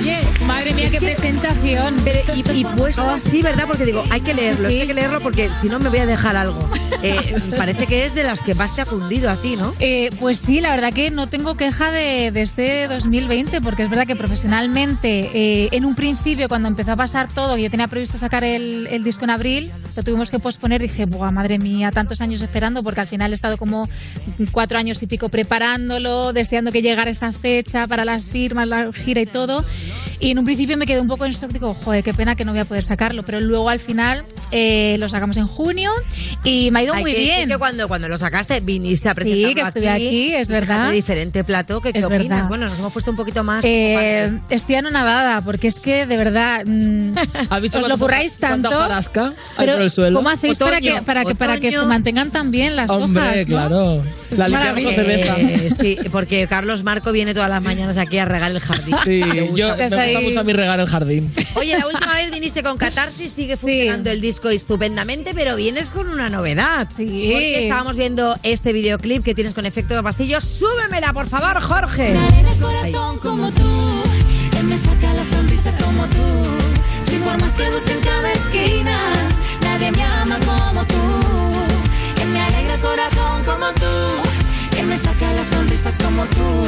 Oye, 0.00 0.18
Madre 0.46 0.72
mía, 0.74 0.86
qué 0.90 0.98
que- 0.98 1.06
presentación. 1.14 1.96
Pero, 2.04 2.20
y, 2.34 2.60
y 2.60 2.64
puesto 2.64 3.02
así, 3.02 3.42
¿verdad? 3.42 3.64
Porque 3.66 3.84
digo, 3.84 4.02
hay 4.10 4.20
que 4.20 4.34
leerlo, 4.34 4.68
que 4.68 4.80
hay 4.82 4.86
que 4.86 4.94
leerlo 4.94 5.20
porque 5.20 5.50
si 5.52 5.68
no 5.68 5.78
me 5.78 5.88
voy 5.88 5.98
a 5.98 6.06
dejar 6.06 6.36
algo. 6.36 6.58
Eh, 7.02 7.34
parece 7.56 7.86
que 7.86 8.04
es 8.04 8.14
de 8.14 8.22
las 8.24 8.42
que 8.42 8.54
más 8.54 8.74
te 8.74 8.82
ha 8.82 8.84
cundido 8.86 9.30
a 9.30 9.36
ti, 9.36 9.56
¿no? 9.56 9.74
Eh, 9.78 10.10
pues 10.18 10.38
sí, 10.38 10.60
la 10.60 10.70
verdad 10.70 10.92
que 10.92 11.10
no 11.10 11.28
tengo 11.28 11.56
queja 11.56 11.90
de, 11.90 12.30
de 12.30 12.42
este 12.42 12.88
2020, 12.88 13.60
porque 13.62 13.84
es 13.84 13.90
verdad 13.90 14.06
que 14.06 14.16
profesionalmente, 14.16 15.30
eh, 15.32 15.68
en 15.72 15.86
un 15.86 15.94
principio, 15.94 16.48
cuando 16.48 16.68
empezó 16.68 16.92
a 16.92 16.96
pasar 16.96 17.28
todo, 17.32 17.56
yo 17.56 17.70
tenía 17.70 17.88
previsto 17.88 18.18
sacar 18.18 18.44
el, 18.44 18.86
el 18.90 19.02
disco 19.02 19.24
en 19.24 19.30
abril, 19.30 19.70
lo 19.96 20.02
tuvimos 20.02 20.30
que 20.30 20.38
posponer, 20.38 20.82
dije, 20.82 21.06
Buah, 21.06 21.30
madre 21.30 21.58
mía, 21.58 21.90
tantos 21.90 22.20
años 22.20 22.42
esperando, 22.42 22.82
porque 22.82 23.00
al 23.00 23.06
final 23.06 23.32
he 23.32 23.34
estado 23.34 23.56
como 23.56 23.88
cuatro 24.52 24.78
años 24.78 25.02
y 25.02 25.06
pico 25.06 25.28
preparándolo, 25.30 26.32
deseando 26.34 26.70
que 26.72 26.82
llegara 26.82 27.10
esta 27.10 27.32
fecha 27.32 27.86
para 27.86 28.04
las 28.04 28.26
firmas, 28.26 28.68
la 28.68 28.92
gira 28.92 29.22
y 29.22 29.26
todo. 29.26 29.64
Y 30.20 30.30
en 30.32 30.38
un 30.38 30.44
principio 30.44 30.76
me 30.76 30.86
quedé 30.86 31.00
un 31.00 31.06
poco 31.08 31.24
en 31.24 31.32
shock, 31.32 31.50
digo, 31.52 31.72
joder, 31.74 32.04
qué 32.04 32.12
pena 32.14 32.36
que 32.36 32.44
no 32.44 32.52
voy 32.52 32.60
a 32.60 32.64
poder 32.64 32.82
sacarlo, 32.82 33.22
pero 33.22 33.40
luego 33.40 33.68
al 33.70 33.80
final 33.80 34.22
eh, 34.50 34.96
lo 34.98 35.08
sacamos 35.08 35.36
en 35.38 35.46
junio 35.46 35.90
y 36.44 36.70
me 36.70 36.80
ha 36.80 36.82
ido 36.82 36.94
Hay 36.94 37.02
muy 37.02 37.12
que 37.12 37.18
decir 37.18 37.34
bien. 37.36 37.48
que 37.48 37.58
cuando, 37.58 37.88
cuando 37.88 38.08
lo 38.08 38.16
sacaste 38.16 38.60
viniste 38.60 39.08
a 39.08 39.14
presentarlo 39.14 39.48
Sí, 39.48 39.54
que 39.54 39.60
estuve 39.62 39.88
aquí, 39.88 40.34
es 40.34 40.48
Fíjate, 40.48 40.52
verdad. 40.66 40.90
diferente 40.90 41.44
plato, 41.44 41.80
¿qué, 41.80 41.92
qué 41.92 42.00
Es 42.00 42.04
opinas? 42.04 42.28
verdad. 42.28 42.48
Bueno, 42.48 42.66
nos 42.68 42.78
hemos 42.78 42.92
puesto 42.92 43.10
un 43.10 43.16
poquito 43.16 43.42
más... 43.44 43.64
Eh, 43.64 44.30
estoy 44.50 44.74
anonadada 44.76 45.40
porque 45.42 45.68
es 45.68 45.76
que 45.76 46.06
de 46.06 46.16
verdad 46.16 46.64
mm, 46.66 47.12
¿Has 47.50 47.60
visto 47.62 47.78
os 47.78 47.88
lo 47.88 47.96
curráis 47.98 48.34
tanto. 48.34 48.68
pero 49.56 49.72
por 49.74 49.82
el 49.82 49.90
suelo? 49.90 50.18
¿cómo 50.18 50.28
hacéis 50.30 50.58
para 50.58 50.76
Otoño, 50.78 50.94
que 50.96 51.02
para 51.02 51.24
que 51.24 51.34
para 51.34 51.58
que 51.60 51.72
se 51.72 51.78
mantengan 51.86 52.30
tan 52.30 52.50
bien 52.50 52.76
las 52.76 52.90
Hombre, 52.90 53.22
hojas? 53.22 53.36
¿no? 53.38 53.44
claro. 53.46 54.02
Es 54.30 54.38
La 54.38 54.48
limpiamos 54.48 54.82
con 54.84 54.94
cerveza. 54.94 55.36
Eh, 55.40 55.70
sí, 55.80 55.98
porque 56.12 56.46
Carlos 56.46 56.84
Marco 56.84 57.10
viene 57.12 57.34
todas 57.34 57.48
las 57.50 57.62
mañanas 57.62 57.98
aquí 57.98 58.18
a 58.18 58.24
regar 58.24 58.50
el 58.50 58.60
jardín. 58.60 58.94
Sí, 59.04 59.20
Le 59.88 59.96
gusta 59.96 59.96
yo 59.96 60.02
me 60.02 60.06
gusta 60.06 60.18
ahí. 60.18 60.24
mucho 60.28 60.40
a 60.40 60.44
mí 60.44 60.52
regar 60.52 60.80
el 60.80 60.86
jardín. 60.86 61.32
Oye, 61.54 61.76
la 61.78 61.86
última 61.86 62.14
vez 62.14 62.30
viniste 62.30 62.62
con 62.62 62.76
Catarsis, 62.76 63.32
sigue 63.32 63.56
funcionando 63.56 64.10
el 64.10 64.20
disco 64.20 64.48
estupendamente, 64.48 65.32
pero 65.34 65.56
vienes 65.56 65.90
con 65.90 66.08
una 66.08 66.28
novedad. 66.28 66.88
Sí. 66.96 67.30
Porque 67.32 67.62
estábamos 67.62 67.96
viendo 67.96 68.36
este 68.42 68.72
videoclip 68.72 69.24
que 69.24 69.34
tienes 69.34 69.54
con 69.54 69.66
efecto 69.66 69.94
de 69.94 70.02
pasillo. 70.02 70.40
Súbemela, 70.40 71.12
por 71.12 71.26
favor, 71.26 71.60
Jorge. 71.60 72.12
el 72.12 72.60
corazón 72.60 73.18
como 73.18 73.50
tú. 73.52 74.02
Él 74.58 74.64
me 74.64 74.76
saca 74.76 75.12
las 75.14 75.28
sonrisas 75.28 75.76
como 75.82 76.06
tú. 76.06 76.20
Si 77.04 77.16
por 77.16 77.40
más 77.40 77.54
que 77.54 77.70
busque 77.70 77.92
en 77.92 78.00
cada 78.00 78.32
esquina, 78.32 78.98
nadie 79.62 79.90
me 79.90 80.02
ama 80.02 80.38
como 80.40 80.84
tú. 80.86 80.96
Él 82.22 82.28
me 82.28 82.40
alegra 82.40 82.74
el 82.74 82.80
corazón 82.80 83.42
como 83.44 83.72
tú. 83.74 84.78
Él 84.78 84.86
me 84.86 84.96
saca 84.96 85.32
las 85.32 85.46
sonrisas 85.48 85.96
como 86.02 86.24
tú. 86.26 86.64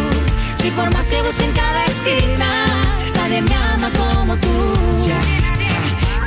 Si 0.63 0.71
por 0.71 0.93
más 0.95 1.07
que 1.07 1.21
busque 1.23 1.45
en 1.45 1.53
cada 1.53 1.85
esquina, 1.87 2.67
nadie 3.23 3.43
me 3.43 3.55
ama 3.55 3.91
como 3.93 4.37
tú. 4.37 4.49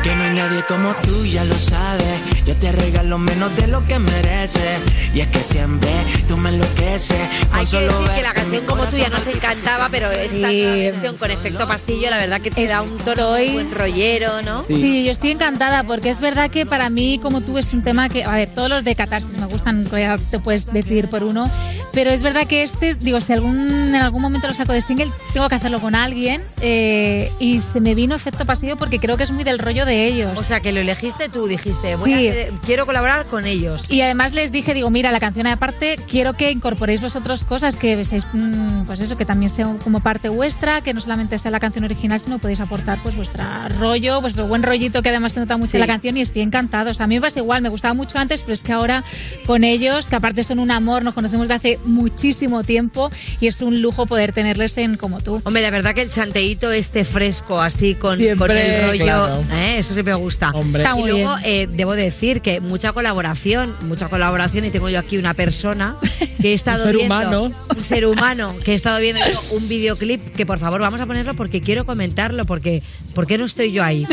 Que 0.03 0.15
no 0.15 0.23
hay 0.23 0.35
nadie 0.35 0.63
como 0.67 0.93
tú, 0.97 1.25
ya 1.25 1.43
lo 1.45 1.57
sabes. 1.57 2.19
Yo 2.45 2.55
te 2.57 2.71
regalo 2.71 3.17
menos 3.17 3.55
de 3.55 3.65
lo 3.65 3.83
que 3.85 3.97
mereces. 3.97 4.79
Y 5.15 5.21
es 5.21 5.27
que 5.29 5.39
siempre 5.39 5.89
tú 6.27 6.37
me 6.37 6.49
enloqueces. 6.49 7.17
Con 7.49 7.57
Hay 7.57 7.65
que 7.65 7.71
solo 7.71 7.99
decir 8.01 8.15
que 8.15 8.21
la 8.21 8.33
canción 8.33 8.65
como 8.67 8.83
tú 8.85 8.97
ya 8.97 9.09
nos 9.09 9.25
encantaba, 9.25 9.89
pero 9.89 10.11
esta 10.11 10.37
nueva 10.37 10.75
versión 10.75 11.17
con 11.17 11.31
efecto 11.31 11.67
pastillo, 11.67 12.11
la 12.11 12.17
verdad 12.17 12.39
que 12.39 12.51
te 12.51 12.67
da 12.67 12.83
un 12.83 12.97
tono 12.99 13.31
muy 13.31 13.53
buen 13.53 13.71
rollero, 13.71 14.43
¿no? 14.43 14.63
Sí. 14.67 15.05
yo 15.05 15.11
estoy 15.11 15.31
encantada 15.31 15.83
porque 15.83 16.11
es 16.11 16.21
verdad 16.21 16.51
que 16.51 16.67
para 16.67 16.91
mí, 16.91 17.19
como 17.19 17.41
tú, 17.41 17.57
es 17.57 17.73
un 17.73 17.81
tema 17.81 18.07
que, 18.07 18.25
a 18.25 18.31
ver, 18.31 18.53
todos 18.53 18.69
los 18.69 18.83
de 18.83 18.93
catarsis 18.93 19.39
me 19.39 19.47
gustan, 19.47 19.85
te 19.85 20.39
puedes 20.39 20.71
decidir 20.71 21.09
por 21.09 21.23
uno, 21.23 21.49
pero 21.95 22.11
es 22.11 22.21
verdad 22.21 22.45
que 22.45 22.61
este, 22.63 22.93
digo, 22.95 23.19
si 23.21 23.33
algún, 23.33 23.57
en 23.57 23.95
algún 23.95 24.21
momento 24.21 24.47
lo 24.47 24.53
saco 24.53 24.73
de 24.73 24.81
single, 24.81 25.11
tengo 25.33 25.49
que 25.49 25.55
hacerlo 25.55 25.79
con 25.81 25.95
alguien 25.95 26.41
eh, 26.61 27.31
y 27.39 27.59
se 27.59 27.79
me 27.79 27.95
vino 27.95 28.13
efecto 28.15 28.45
pasillo 28.45 28.75
porque 28.77 28.99
creo 28.99 29.17
que 29.17 29.23
es 29.23 29.31
muy 29.31 29.43
del 29.43 29.57
rollo 29.59 29.85
de 29.85 30.05
ellos. 30.05 30.37
O 30.37 30.43
sea, 30.43 30.59
que 30.59 30.71
lo 30.71 30.81
elegiste 30.81 31.29
tú, 31.29 31.47
dijiste, 31.47 31.95
voy 31.95 32.13
a 32.13 32.17
hacer- 32.31 32.51
quiero 32.65 32.85
colaborar 32.85 33.25
con 33.25 33.45
ellos. 33.45 33.89
Y 33.89 34.01
además 34.01 34.33
les 34.33 34.51
dije, 34.51 34.73
digo, 34.73 34.89
mira, 34.91 35.11
la 35.11 35.19
canción 35.19 35.47
aparte, 35.47 35.97
quiero 36.07 36.33
que 36.33 36.51
incorporéis 36.51 37.01
vosotros 37.01 37.43
cosas 37.43 37.75
que 37.75 38.03
seáis, 38.03 38.27
mm, 38.33 38.83
pues 38.85 38.99
eso, 38.99 39.17
que 39.17 39.25
también 39.25 39.49
sea 39.49 39.73
como 39.83 40.01
parte 40.01 40.29
vuestra, 40.29 40.81
que 40.81 40.93
no 40.93 40.99
solamente 41.01 41.39
sea 41.39 41.49
la 41.51 41.59
canción 41.61 41.85
original, 41.85 42.19
sino 42.19 42.37
podéis 42.39 42.59
aportar 42.59 42.99
pues 43.01 43.15
vuestro 43.15 43.43
rollo, 43.79 44.19
vuestro 44.21 44.47
buen 44.47 44.61
rollito 44.63 45.01
que 45.01 45.09
además 45.09 45.33
se 45.33 45.39
nota 45.39 45.55
mucho 45.57 45.71
Sí. 45.71 45.77
en 45.77 45.81
la 45.81 45.87
canción 45.87 46.17
y 46.17 46.21
estoy 46.21 46.41
encantado. 46.41 46.91
O 46.91 46.93
sea, 46.93 47.05
a 47.05 47.07
mí 47.07 47.15
me 47.15 47.21
pasa 47.21 47.39
igual, 47.39 47.61
me 47.61 47.69
gustaba 47.69 47.93
mucho 47.93 48.17
antes, 48.17 48.41
pero 48.43 48.53
es 48.53 48.61
que 48.61 48.73
ahora 48.73 49.03
con 49.45 49.63
ellos, 49.63 50.07
que 50.07 50.15
aparte 50.15 50.43
son 50.43 50.59
un 50.59 50.71
amor, 50.71 51.03
nos 51.03 51.13
conocemos 51.13 51.47
de 51.47 51.53
hace 51.53 51.79
muchísimo 51.85 52.63
tiempo 52.63 53.09
y 53.39 53.47
es 53.47 53.61
un 53.61 53.81
lujo 53.81 54.05
poder 54.05 54.31
tenerles 54.33 54.77
en 54.77 54.97
como 54.97 55.21
tú. 55.21 55.41
Hombre, 55.45 55.61
la 55.61 55.69
verdad 55.69 55.93
que 55.95 56.01
el 56.01 56.09
chanteíto 56.09 56.71
este 56.71 57.03
fresco, 57.03 57.61
así 57.61 57.95
con, 57.95 58.17
Siempre, 58.17 58.47
con 58.47 58.57
el 58.57 58.87
rollo, 58.87 59.03
claro. 59.03 59.43
¿eh? 59.53 59.77
eso 59.77 59.93
sí 59.93 60.03
me 60.03 60.13
gusta. 60.15 60.51
Hombre. 60.51 60.83
Está 60.83 60.95
y 60.97 61.01
muy 61.01 61.09
luego 61.11 61.35
bien. 61.37 61.49
eh, 61.51 61.67
debo 61.71 61.93
decir 61.95 62.41
que 62.41 62.59
mucha 62.59 62.91
colaboración, 62.93 63.73
mucha 63.81 64.07
colaboración 64.09 64.65
y 64.65 64.69
tengo 64.71 64.89
yo 64.89 64.99
aquí 64.99 65.17
una 65.17 65.33
persona 65.33 65.95
que 66.41 66.51
he 66.51 66.53
estado 66.55 66.83
ser 66.85 66.95
viendo, 66.95 67.15
humano. 67.15 67.51
un 67.69 67.83
ser 67.83 68.05
humano 68.05 68.55
que 68.63 68.71
he 68.71 68.75
estado 68.75 68.99
viendo 68.99 69.21
un 69.51 69.67
videoclip 69.67 70.35
que 70.35 70.45
por 70.45 70.59
favor 70.59 70.81
vamos 70.81 70.99
a 71.01 71.05
ponerlo 71.05 71.33
porque 71.35 71.61
quiero 71.61 71.85
comentarlo 71.85 72.45
porque 72.45 72.81
¿por 73.13 73.27
qué 73.27 73.37
no 73.37 73.45
estoy 73.45 73.71
yo 73.71 73.83
ahí? 73.83 74.05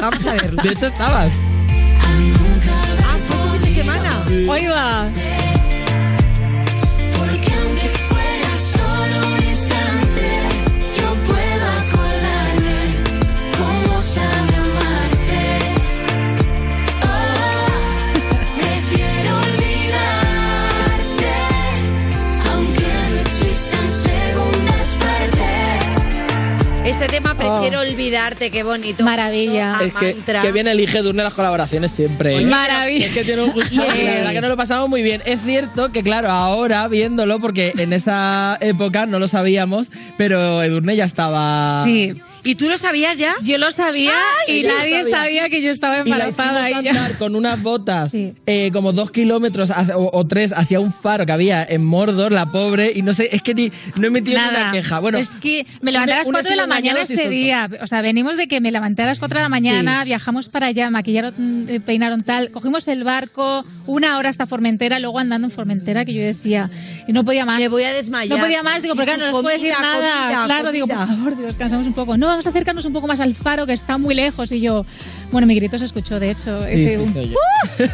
Vamos 0.00 0.24
a 0.26 0.32
verlo. 0.34 0.62
De 0.62 0.70
hecho, 0.70 0.86
estabas. 0.86 1.30
Ah, 2.02 3.16
fue 3.26 3.36
un 3.36 3.52
fin 3.52 3.62
de 3.62 3.74
semana. 3.74 4.22
Oiga. 4.48 5.08
Porque 5.12 5.49
olvidarte, 28.00 28.50
qué 28.50 28.62
bonito. 28.62 29.04
Maravilla. 29.04 29.78
Es 29.82 29.92
que, 29.94 30.14
mantra. 30.14 30.42
que 30.42 30.52
bien 30.52 30.66
elige 30.68 31.02
Durne 31.02 31.22
las 31.22 31.34
colaboraciones 31.34 31.92
siempre. 31.92 32.36
¿eh? 32.36 32.46
Maravilla. 32.46 33.06
Es 33.06 33.12
que 33.12 33.24
tiene 33.24 33.42
un 33.42 33.52
gusto. 33.52 33.70
Yeah. 33.90 34.04
La 34.04 34.14
verdad 34.14 34.32
que 34.32 34.40
nos 34.40 34.50
lo 34.50 34.56
pasamos 34.56 34.88
muy 34.88 35.02
bien. 35.02 35.22
Es 35.24 35.40
cierto 35.42 35.90
que, 35.90 36.02
claro, 36.02 36.30
ahora 36.30 36.86
viéndolo, 36.88 37.40
porque 37.40 37.72
en 37.76 37.92
esa 37.92 38.56
época 38.60 39.06
no 39.06 39.18
lo 39.18 39.26
sabíamos, 39.26 39.90
pero 40.16 40.62
Edurne 40.62 40.96
ya 40.96 41.04
estaba. 41.04 41.82
Sí. 41.84 42.14
¿Y 42.44 42.54
tú 42.54 42.68
lo 42.68 42.78
sabías 42.78 43.18
ya? 43.18 43.34
Yo 43.42 43.58
lo 43.58 43.70
sabía 43.70 44.12
y 44.46 44.52
ella 44.60 44.72
lo 44.72 44.78
nadie 44.78 45.00
sabía. 45.02 45.16
sabía 45.16 45.48
que 45.50 45.62
yo 45.62 45.70
estaba 45.70 45.94
Y 45.96 46.08
la 46.08 46.26
embarazada. 46.26 46.70
y 46.70 46.72
yo- 46.84 46.90
andar 46.90 47.18
con 47.18 47.36
unas 47.36 47.62
botas 47.62 48.12
eh, 48.14 48.70
como 48.72 48.92
dos 48.92 49.10
kilómetros 49.10 49.70
hacia- 49.70 49.96
o, 49.96 50.10
o 50.18 50.26
tres 50.26 50.52
hacia 50.52 50.80
un 50.80 50.92
faro 50.92 51.26
que 51.26 51.32
había 51.32 51.62
en 51.68 51.84
Mordor, 51.84 52.32
la 52.32 52.50
pobre, 52.50 52.92
y 52.94 53.02
no 53.02 53.14
sé, 53.14 53.28
es 53.32 53.42
que 53.42 53.54
ni, 53.54 53.70
no 53.96 54.06
he 54.06 54.10
metido 54.10 54.38
Nada. 54.38 54.62
una 54.62 54.72
queja. 54.72 54.98
Bueno, 55.00 55.18
es 55.18 55.28
que 55.30 55.66
me 55.82 55.92
levanté 55.92 56.12
a 56.14 56.18
las 56.18 56.26
una 56.26 56.38
4 56.38 56.50
de 56.50 56.56
la 56.56 56.66
mañana 56.66 57.06
sí, 57.06 57.14
suelto. 57.14 57.30
día. 57.30 57.68
O 57.82 57.86
sea, 57.86 58.00
venimos 58.02 58.36
de 58.36 58.48
que 58.48 58.60
me 58.60 58.70
levanté 58.70 59.02
a 59.02 59.06
las 59.06 59.18
4 59.18 59.38
de 59.38 59.42
la 59.42 59.48
mañana, 59.48 60.02
viajamos 60.04 60.48
para 60.48 60.68
allá, 60.68 60.90
maquillaron, 60.90 61.34
eh, 61.68 61.80
peinaron 61.80 62.22
tal, 62.22 62.50
cogimos 62.50 62.88
el 62.88 63.04
barco, 63.04 63.64
una 63.86 64.16
hora 64.18 64.30
hasta 64.30 64.46
Formentera, 64.46 64.98
luego 64.98 65.18
andando 65.18 65.46
en 65.46 65.50
Formentera, 65.50 66.04
que 66.04 66.14
yo 66.14 66.22
decía, 66.22 66.70
y 67.06 67.12
no 67.12 67.24
podía 67.24 67.44
más. 67.44 67.60
Me 67.60 67.68
voy 67.68 67.84
a 67.84 67.92
desmayar. 67.92 68.38
No 68.38 68.44
podía 68.44 68.62
más, 68.62 68.82
digo, 68.82 68.94
porque 68.94 69.12
claro, 69.12 69.20
no 69.20 69.26
les 69.26 69.42
puedo 69.42 69.48
decir 69.56 69.72
Comida, 69.74 69.80
nada. 70.00 70.20
comida, 70.22 70.44
claro, 70.46 70.72
digo, 70.72 70.86
por 70.86 70.96
comida. 70.96 71.16
favor, 71.16 71.36
descansamos 71.36 71.86
un 71.86 71.92
poco. 71.92 72.16
No, 72.16 72.29
vamos 72.30 72.46
a 72.46 72.50
acercarnos 72.50 72.84
un 72.84 72.92
poco 72.92 73.06
más 73.06 73.20
al 73.20 73.34
faro, 73.34 73.66
que 73.66 73.72
está 73.72 73.98
muy 73.98 74.14
lejos. 74.14 74.50
Y 74.52 74.60
yo, 74.60 74.84
bueno, 75.32 75.46
mi 75.46 75.54
grito 75.54 75.78
se 75.78 75.84
escuchó, 75.84 76.18
de 76.18 76.30
hecho, 76.30 76.64
Sí, 76.66 76.70
eh, 76.72 76.90
sí, 76.96 77.02
un- 77.02 77.12
soy 77.12 77.28
yo. 77.30 77.36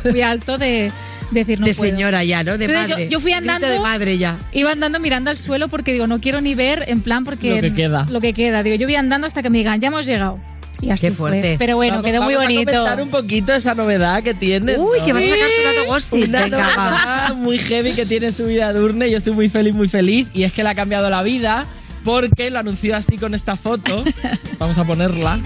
¡Uh! 0.05 0.11
muy 0.11 0.23
alto 0.23 0.59
de 0.59 0.93
decir, 1.31 1.59
no 1.61 1.67
de 1.67 1.75
puedo. 1.75 1.91
señora 1.91 2.23
ya, 2.25 2.45
¿no? 2.45 2.57
De 2.57 2.67
Entonces, 2.67 2.91
madre. 2.91 3.05
Yo, 3.07 3.11
yo 3.11 3.21
fui 3.21 3.33
andando. 3.33 3.69
de 3.69 3.81
madre 3.81 4.17
ya. 4.19 4.39
Iba 4.53 4.73
andando 4.73 5.01
mirando 5.01 5.31
al 5.31 5.37
suelo 5.39 5.69
porque 5.69 5.93
digo, 5.93 6.07
no 6.07 6.21
quiero 6.21 6.41
ni 6.41 6.55
ver, 6.55 6.85
en 6.87 7.01
plan, 7.03 7.25
porque. 7.25 7.57
Lo 7.57 7.61
que 7.63 7.75
queda. 7.75 8.07
Lo 8.11 8.21
que 8.21 8.33
queda. 8.33 8.63
Digo, 8.63 8.77
yo 8.77 8.87
voy 8.87 8.95
andando 8.97 9.27
hasta 9.27 9.43
que 9.43 9.51
me 9.51 9.59
digan, 9.59 9.81
ya 9.81 9.89
hemos 9.89 10.07
llegado. 10.07 10.39
Y 10.83 10.91
así 10.91 11.07
Qué 11.07 11.11
fue. 11.11 11.31
fuerte. 11.31 11.57
Pero 11.59 11.77
bueno, 11.77 11.95
Vamos- 11.97 12.11
quedó 12.11 12.23
muy 12.23 12.35
vamos 12.35 12.51
bonito. 12.53 12.71
a 12.71 12.75
comentar 12.75 13.03
un 13.03 13.09
poquito 13.09 13.55
esa 13.55 13.75
novedad 13.75 14.23
que 14.23 14.35
tiene. 14.35 14.77
Uy, 14.79 14.99
que 15.07 15.15
vas 15.15 15.25
a 15.25 15.29
sacar 15.29 15.49
tu 15.49 15.63
dato 15.79 15.87
gossip. 15.87 16.29
Una 16.29 16.43
Venga, 16.45 16.57
va. 16.59 16.75
novedad 16.91 17.35
muy 17.35 17.59
heavy 17.59 17.93
que 17.93 18.05
tiene 18.05 18.31
su 18.31 18.45
vida 18.45 18.71
Durne. 18.75 19.11
Yo 19.11 19.17
estoy 19.17 19.33
muy 19.33 19.49
feliz, 19.49 19.75
muy 19.75 19.89
feliz. 19.89 20.29
Y 20.35 20.43
es 20.45 20.53
que 20.53 20.63
le 20.63 20.69
ha 20.69 20.75
cambiado 20.75 21.09
la 21.09 21.23
vida 21.23 21.67
porque 22.07 22.51
lo 22.51 22.61
anunció 22.61 22.97
así 22.97 23.19
con 23.19 23.35
esta 23.35 23.57
foto. 23.57 24.05
Vamos 24.61 24.79
a 24.79 24.85
ponerla. 24.85 25.41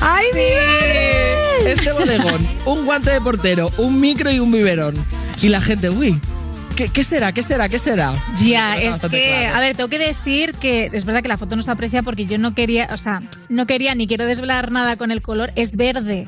¡Ay, 0.00 0.26
mi 0.34 1.70
Este 1.70 1.92
bodegón, 1.92 2.46
un 2.66 2.84
guante 2.84 3.10
de 3.12 3.20
portero, 3.20 3.70
un 3.78 4.00
micro 4.00 4.32
y 4.32 4.40
un 4.40 4.50
biberón. 4.50 4.94
Y 5.40 5.48
la 5.48 5.60
gente, 5.60 5.90
uy, 5.90 6.20
¿qué, 6.76 6.88
qué 6.88 7.04
será? 7.04 7.30
¿Qué 7.30 7.44
será? 7.44 7.68
¿Qué 7.68 7.78
será? 7.78 8.14
Ya, 8.36 8.78
Está 8.78 9.06
es 9.06 9.12
que, 9.12 9.28
claro. 9.28 9.56
a 9.56 9.60
ver, 9.60 9.76
tengo 9.76 9.88
que 9.88 9.98
decir 10.00 10.54
que 10.54 10.90
es 10.92 11.04
verdad 11.04 11.22
que 11.22 11.28
la 11.28 11.38
foto 11.38 11.54
no 11.54 11.62
se 11.62 11.70
aprecia 11.70 12.02
porque 12.02 12.26
yo 12.26 12.36
no 12.38 12.52
quería, 12.52 12.88
o 12.92 12.96
sea, 12.96 13.22
no 13.48 13.66
quería 13.68 13.94
ni 13.94 14.08
quiero 14.08 14.26
desvelar 14.26 14.72
nada 14.72 14.96
con 14.96 15.12
el 15.12 15.22
color, 15.22 15.52
es 15.54 15.76
verde. 15.76 16.26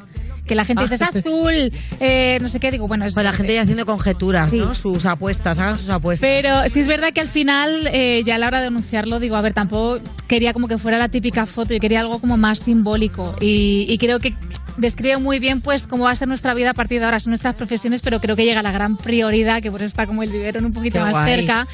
Que 0.51 0.57
la 0.57 0.64
gente 0.64 0.82
dice 0.82 0.96
es 0.96 1.03
azul, 1.03 1.70
eh, 2.01 2.38
no 2.42 2.48
sé 2.48 2.59
qué, 2.59 2.72
digo, 2.72 2.88
bueno, 2.88 3.05
es 3.05 3.14
Pues 3.14 3.24
la 3.24 3.32
gente 3.32 3.55
ya 3.55 3.62
haciendo 3.62 3.86
conjeturas, 3.86 4.51
Sí. 4.51 4.57
¿no? 4.59 4.74
Sus 4.74 5.07
apuestas, 5.07 5.61
hagan 5.61 5.78
sus 5.78 5.90
apuestas. 5.90 6.28
Pero 6.28 6.68
sí 6.68 6.80
es 6.80 6.88
verdad 6.88 7.12
que 7.12 7.20
al 7.20 7.28
final, 7.28 7.88
eh, 7.92 8.24
ya 8.26 8.34
a 8.34 8.38
la 8.38 8.48
hora 8.48 8.61
de 8.61 8.66
anunciarlo, 8.66 9.20
digo, 9.20 9.36
a 9.36 9.42
ver, 9.42 9.55
tampoco 9.55 10.01
quería 10.26 10.53
como 10.53 10.66
que 10.66 10.76
fuera 10.76 10.98
la 10.98 11.09
típica 11.09 11.46
foto, 11.46 11.72
yo 11.72 11.78
quería 11.78 12.01
algo 12.01 12.18
como 12.18 12.36
más 12.36 12.59
simbólico. 12.59 13.36
Y, 13.40 13.86
y 13.88 13.96
creo 13.98 14.18
que 14.18 14.34
describe 14.81 15.18
muy 15.18 15.39
bien 15.39 15.61
pues 15.61 15.87
cómo 15.87 16.05
va 16.05 16.11
a 16.11 16.16
ser 16.16 16.28
nuestra 16.28 16.55
vida 16.55 16.70
a 16.70 16.74
partir 16.74 16.99
de 17.01 17.05
ahora, 17.05 17.20
son 17.20 17.31
nuestras 17.31 17.55
profesiones, 17.55 18.03
pero 18.03 18.20
creo 18.20 18.37
que 18.37 18.45
llega 18.45 18.62
la 18.62 18.72
gran 18.72 18.97
prioridad, 18.97 19.62
que 19.62 19.70
por 19.70 19.81
eso 19.81 19.87
está 19.87 20.07
como 20.07 20.22
el 20.22 20.31
biberón 20.31 20.64
un 20.64 20.72
poquito 20.72 20.99
Qué 20.99 21.05
más 21.05 21.12
guay. 21.12 21.37
cerca. 21.37 21.68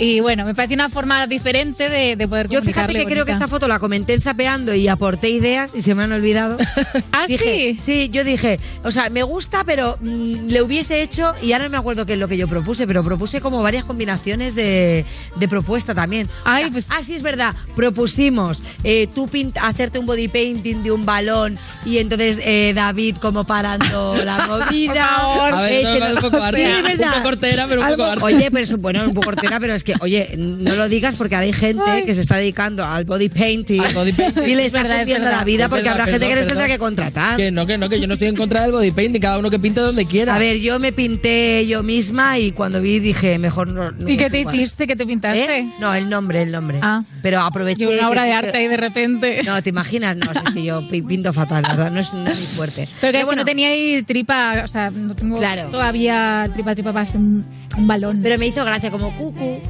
Y 0.00 0.20
bueno, 0.20 0.44
me 0.44 0.54
parece 0.54 0.74
una 0.74 0.88
forma 0.88 1.26
diferente 1.26 1.88
de, 1.88 2.14
de 2.14 2.28
poder 2.28 2.48
Yo 2.48 2.62
fíjate 2.62 2.92
que 2.92 3.04
creo 3.04 3.24
que 3.24 3.32
esta 3.32 3.48
foto 3.48 3.66
la 3.66 3.80
comenté 3.80 4.14
en 4.14 4.20
Zapeando 4.20 4.72
y 4.74 4.86
aporté 4.86 5.28
ideas 5.28 5.74
y 5.74 5.80
se 5.80 5.92
me 5.96 6.04
han 6.04 6.12
olvidado. 6.12 6.56
¿Ah, 7.12 7.26
dije, 7.26 7.74
sí? 7.74 7.78
Sí, 7.80 8.08
yo 8.12 8.22
dije, 8.22 8.60
o 8.84 8.92
sea, 8.92 9.10
me 9.10 9.24
gusta, 9.24 9.64
pero 9.64 9.96
mm, 10.00 10.46
le 10.48 10.62
hubiese 10.62 11.02
hecho, 11.02 11.34
y 11.42 11.52
ahora 11.52 11.64
no 11.64 11.70
me 11.70 11.78
acuerdo 11.78 12.06
qué 12.06 12.12
es 12.12 12.18
lo 12.20 12.28
que 12.28 12.36
yo 12.36 12.46
propuse, 12.46 12.86
pero 12.86 13.02
propuse 13.02 13.40
como 13.40 13.60
varias 13.60 13.84
combinaciones 13.84 14.54
de, 14.54 15.04
de 15.36 15.48
propuesta 15.48 15.94
también. 15.96 16.28
Ay, 16.44 16.70
pues- 16.70 16.86
Ah, 16.90 17.02
sí, 17.02 17.14
es 17.16 17.22
verdad, 17.22 17.54
propusimos 17.74 18.62
eh, 18.84 19.08
tú 19.12 19.26
pint- 19.26 19.58
hacerte 19.60 19.98
un 19.98 20.06
body 20.06 20.28
painting 20.28 20.82
de 20.84 20.92
un 20.92 21.04
balón 21.04 21.58
y 21.84 21.98
entonces 21.98 22.38
eh, 22.48 22.72
David 22.74 23.16
como 23.18 23.44
parando 23.44 24.16
la 24.24 24.46
movida. 24.46 24.94
favor. 25.18 25.54
A 25.54 25.60
ver, 25.62 25.84
no, 25.84 25.98
no, 25.98 26.14
un 26.14 26.20
poco 26.20 26.38
sí, 26.38 26.44
arte. 26.46 26.72
es 26.72 26.82
verdad. 26.82 27.06
Un 27.08 27.12
poco 27.14 27.28
hortera, 27.28 27.66
pero 27.68 27.80
un 27.80 27.86
Algo- 27.86 27.96
poco 27.98 28.10
arte. 28.10 28.24
Oye, 28.24 28.50
pero 28.50 28.62
eso, 28.62 28.78
bueno, 28.78 29.04
un 29.04 29.14
poco 29.14 29.28
hortera, 29.30 29.60
pero 29.60 29.74
es 29.74 29.84
que, 29.84 29.94
oye, 30.00 30.34
no 30.36 30.74
lo 30.74 30.88
digas 30.88 31.16
porque 31.16 31.34
ahora 31.34 31.46
hay 31.46 31.52
gente 31.52 32.04
que 32.06 32.14
se 32.14 32.20
está 32.20 32.36
dedicando 32.36 32.84
al 32.84 33.04
body 33.04 33.28
painting, 33.28 33.80
Al 33.80 33.94
body 33.94 34.12
painting. 34.12 34.42
y 34.44 34.54
le 34.54 34.66
Es 34.66 34.74
está 34.74 35.02
es 35.02 35.08
verdad. 35.08 35.30
la 35.32 35.44
vida 35.44 35.64
Es 35.64 35.68
porque 35.68 35.82
verdad, 35.84 36.00
habrá 36.00 36.12
gente 36.12 36.28
que 36.28 36.34
les 36.34 36.46
tendrá 36.48 36.66
que 36.66 36.78
contratar. 36.78 37.36
Que 37.36 37.50
no, 37.50 37.66
que 37.66 37.76
no, 37.78 37.88
que 37.88 38.00
yo 38.00 38.06
no 38.06 38.14
estoy 38.14 38.28
en 38.28 38.36
contra 38.36 38.62
del 38.62 38.72
body 38.72 38.90
painting, 38.90 39.20
cada 39.20 39.38
uno 39.38 39.50
que 39.50 39.58
pinte 39.58 39.80
donde 39.80 40.06
quiera. 40.06 40.34
A 40.34 40.38
ver, 40.38 40.58
yo 40.58 40.78
me 40.78 40.92
pinté 40.92 41.66
yo 41.66 41.82
misma 41.82 42.38
y 42.38 42.52
cuando 42.52 42.80
vi 42.80 42.98
dije, 43.00 43.38
mejor 43.38 43.68
no. 43.68 43.90
no 43.92 44.08
¿Y 44.08 44.16
qué 44.16 44.30
te 44.30 44.40
hiciste? 44.40 44.86
¿Qué 44.86 44.96
te 44.96 45.06
pintaste? 45.06 45.58
¿Eh? 45.58 45.72
No, 45.80 45.94
el 45.94 46.08
nombre, 46.08 46.42
el 46.42 46.50
nombre. 46.52 46.78
Ah. 46.82 47.02
Pero 47.22 47.40
aproveché. 47.40 47.82
Yo 47.84 47.90
una 47.90 48.08
obra 48.08 48.22
que- 48.22 48.28
de 48.28 48.34
arte 48.34 48.56
ahí 48.58 48.68
de 48.68 48.76
repente. 48.76 49.40
No, 49.44 49.62
¿te 49.62 49.70
imaginas? 49.70 50.16
No, 50.16 50.30
es 50.30 50.54
que 50.54 50.62
yo 50.64 50.86
pi- 50.88 51.02
pinto 51.02 51.32
fatal, 51.32 51.62
verdad, 51.62 51.90
no 51.90 52.00
es, 52.00 52.12
no 52.12 52.26
es 52.28 52.37
fuerte. 52.46 52.88
Pero 53.00 53.12
que 53.12 53.20
es 53.20 53.26
bueno, 53.26 53.40
que 53.40 53.44
no 53.44 53.46
tenía 53.46 53.68
ahí 53.68 54.02
tripa, 54.02 54.62
o 54.64 54.68
sea, 54.68 54.90
no 54.90 55.14
tengo 55.14 55.38
Claro. 55.38 55.68
todavía 55.70 56.48
tripa, 56.52 56.74
tripa 56.74 56.92
para 56.92 57.10
un, 57.14 57.44
un 57.76 57.86
balón. 57.86 58.20
Pero 58.22 58.38
me 58.38 58.46
hizo 58.46 58.64
gracia, 58.64 58.90
como 58.90 59.10
cucu. 59.16 59.60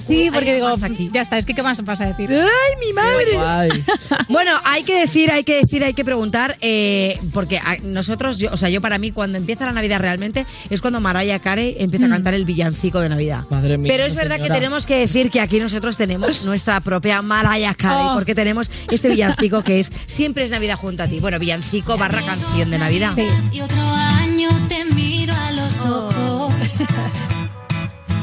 Sí, 0.00 0.30
porque 0.32 0.54
digo, 0.54 0.68
aquí. 0.68 1.10
ya 1.12 1.20
está, 1.22 1.38
es 1.38 1.46
que 1.46 1.54
¿qué 1.54 1.62
más 1.62 1.82
vas 1.84 2.00
a 2.00 2.06
decir? 2.06 2.30
¡Ay, 2.30 2.86
mi 2.86 2.92
madre! 2.92 3.34
Guay. 3.34 3.84
Bueno, 4.28 4.52
hay 4.64 4.82
que 4.84 4.98
decir, 4.98 5.30
hay 5.30 5.44
que 5.44 5.56
decir, 5.60 5.84
hay 5.84 5.94
que 5.94 6.04
preguntar, 6.04 6.56
eh, 6.60 7.18
porque 7.32 7.58
a- 7.58 7.76
nosotros, 7.82 8.38
yo, 8.38 8.50
o 8.52 8.56
sea, 8.56 8.68
yo 8.68 8.80
para 8.80 8.98
mí 8.98 9.10
cuando 9.12 9.36
empieza 9.38 9.66
la 9.66 9.72
Navidad 9.72 10.00
realmente 10.00 10.46
es 10.70 10.80
cuando 10.80 11.00
Mariah 11.00 11.38
Carey 11.40 11.76
empieza 11.78 12.06
a 12.06 12.08
cantar 12.08 12.34
el 12.34 12.44
villancico 12.44 13.00
de 13.00 13.08
Navidad. 13.08 13.44
Madre 13.50 13.78
mía, 13.78 13.92
Pero 13.92 14.04
es 14.04 14.14
verdad 14.14 14.36
señora. 14.36 14.54
que 14.54 14.60
tenemos 14.60 14.86
que 14.86 14.96
decir 14.96 15.30
que 15.30 15.40
aquí 15.40 15.60
nosotros 15.60 15.96
tenemos 15.96 16.44
nuestra 16.44 16.80
propia 16.80 17.20
Mariah 17.22 17.74
Carey, 17.74 18.06
Oh. 18.10 18.14
porque 18.14 18.34
tenemos 18.34 18.70
este 18.90 19.08
villancico 19.08 19.62
que 19.62 19.78
es 19.80 19.90
Siempre 20.06 20.44
es 20.44 20.50
Navidad 20.50 20.76
junto 20.76 21.02
a 21.02 21.06
ti. 21.08 21.20
Bueno, 21.20 21.38
villancico 21.38 21.96
barra 21.96 22.22
canción 22.22 22.70
de 22.70 22.78
Navidad. 22.78 23.12
Sí. 23.14 23.26
Y 23.52 23.60
otro 23.60 23.80
año 23.82 24.48
te 24.68 24.84
miro 24.86 25.34
a 25.34 25.50
los 25.52 25.84
ojos. 25.86 26.52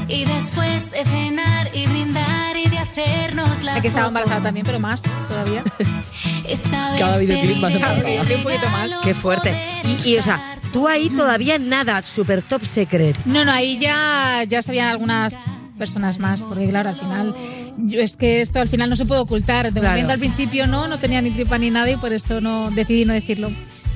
Y 0.10 0.26
después 0.26 0.90
de 0.92 1.06
cenar 1.06 1.70
y 1.74 1.86
brindar 1.88 2.58
y 2.58 2.68
de 2.68 2.78
hacernos 2.80 3.62
la 3.64 3.76
Sé 3.76 3.82
que 3.82 3.88
estaba 3.90 4.08
embarazada 4.08 4.42
también, 4.42 4.66
pero 4.66 4.80
más 4.80 5.02
todavía. 5.28 5.64
Esta 6.48 6.90
vez 6.92 7.00
Cada 7.00 7.18
videoclip 7.18 7.58
más 7.58 7.74
embarazada. 7.76 8.22
Un 8.36 8.44
poquito 8.44 8.70
más. 8.72 8.92
Qué 9.04 9.14
fuerte. 9.14 9.56
Y, 10.04 10.10
y, 10.10 10.18
o 10.18 10.24
sea, 10.24 10.58
tú 10.74 10.88
ahí 10.88 11.10
todavía 11.10 11.58
nada, 11.60 12.02
super 12.04 12.42
top 12.42 12.64
secret. 12.66 13.18
No, 13.26 13.46
no, 13.46 13.52
ahí 13.52 13.78
ya, 13.78 14.44
ya 14.48 14.62
sabían 14.64 14.88
algunas 14.88 15.36
personas 15.78 16.18
más, 16.20 16.42
porque 16.42 16.68
claro, 16.70 16.90
al 16.90 16.96
final, 16.96 17.36
yo- 17.78 18.02
es 18.02 18.16
que 18.16 18.42
esto 18.42 18.60
al 18.60 18.68
final 18.68 18.90
no 18.90 18.96
se 18.96 19.06
puede 19.06 19.22
ocultar. 19.22 19.72
De 19.72 19.80
Claro. 19.80 19.94
momento 19.96 20.14
al 20.14 20.20
principio 20.20 20.66
no, 20.66 20.88
no 20.88 20.98
tenía 20.98 21.22
ni 21.22 21.30
tripa 21.30 21.58
ni 21.60 21.70
nada 21.70 21.90
y 21.92 21.98
por 21.98 22.12
eso 22.14 22.42
no 22.42 22.72
decidí 22.72 23.06
no 23.06 23.14
decirlo 23.14 23.52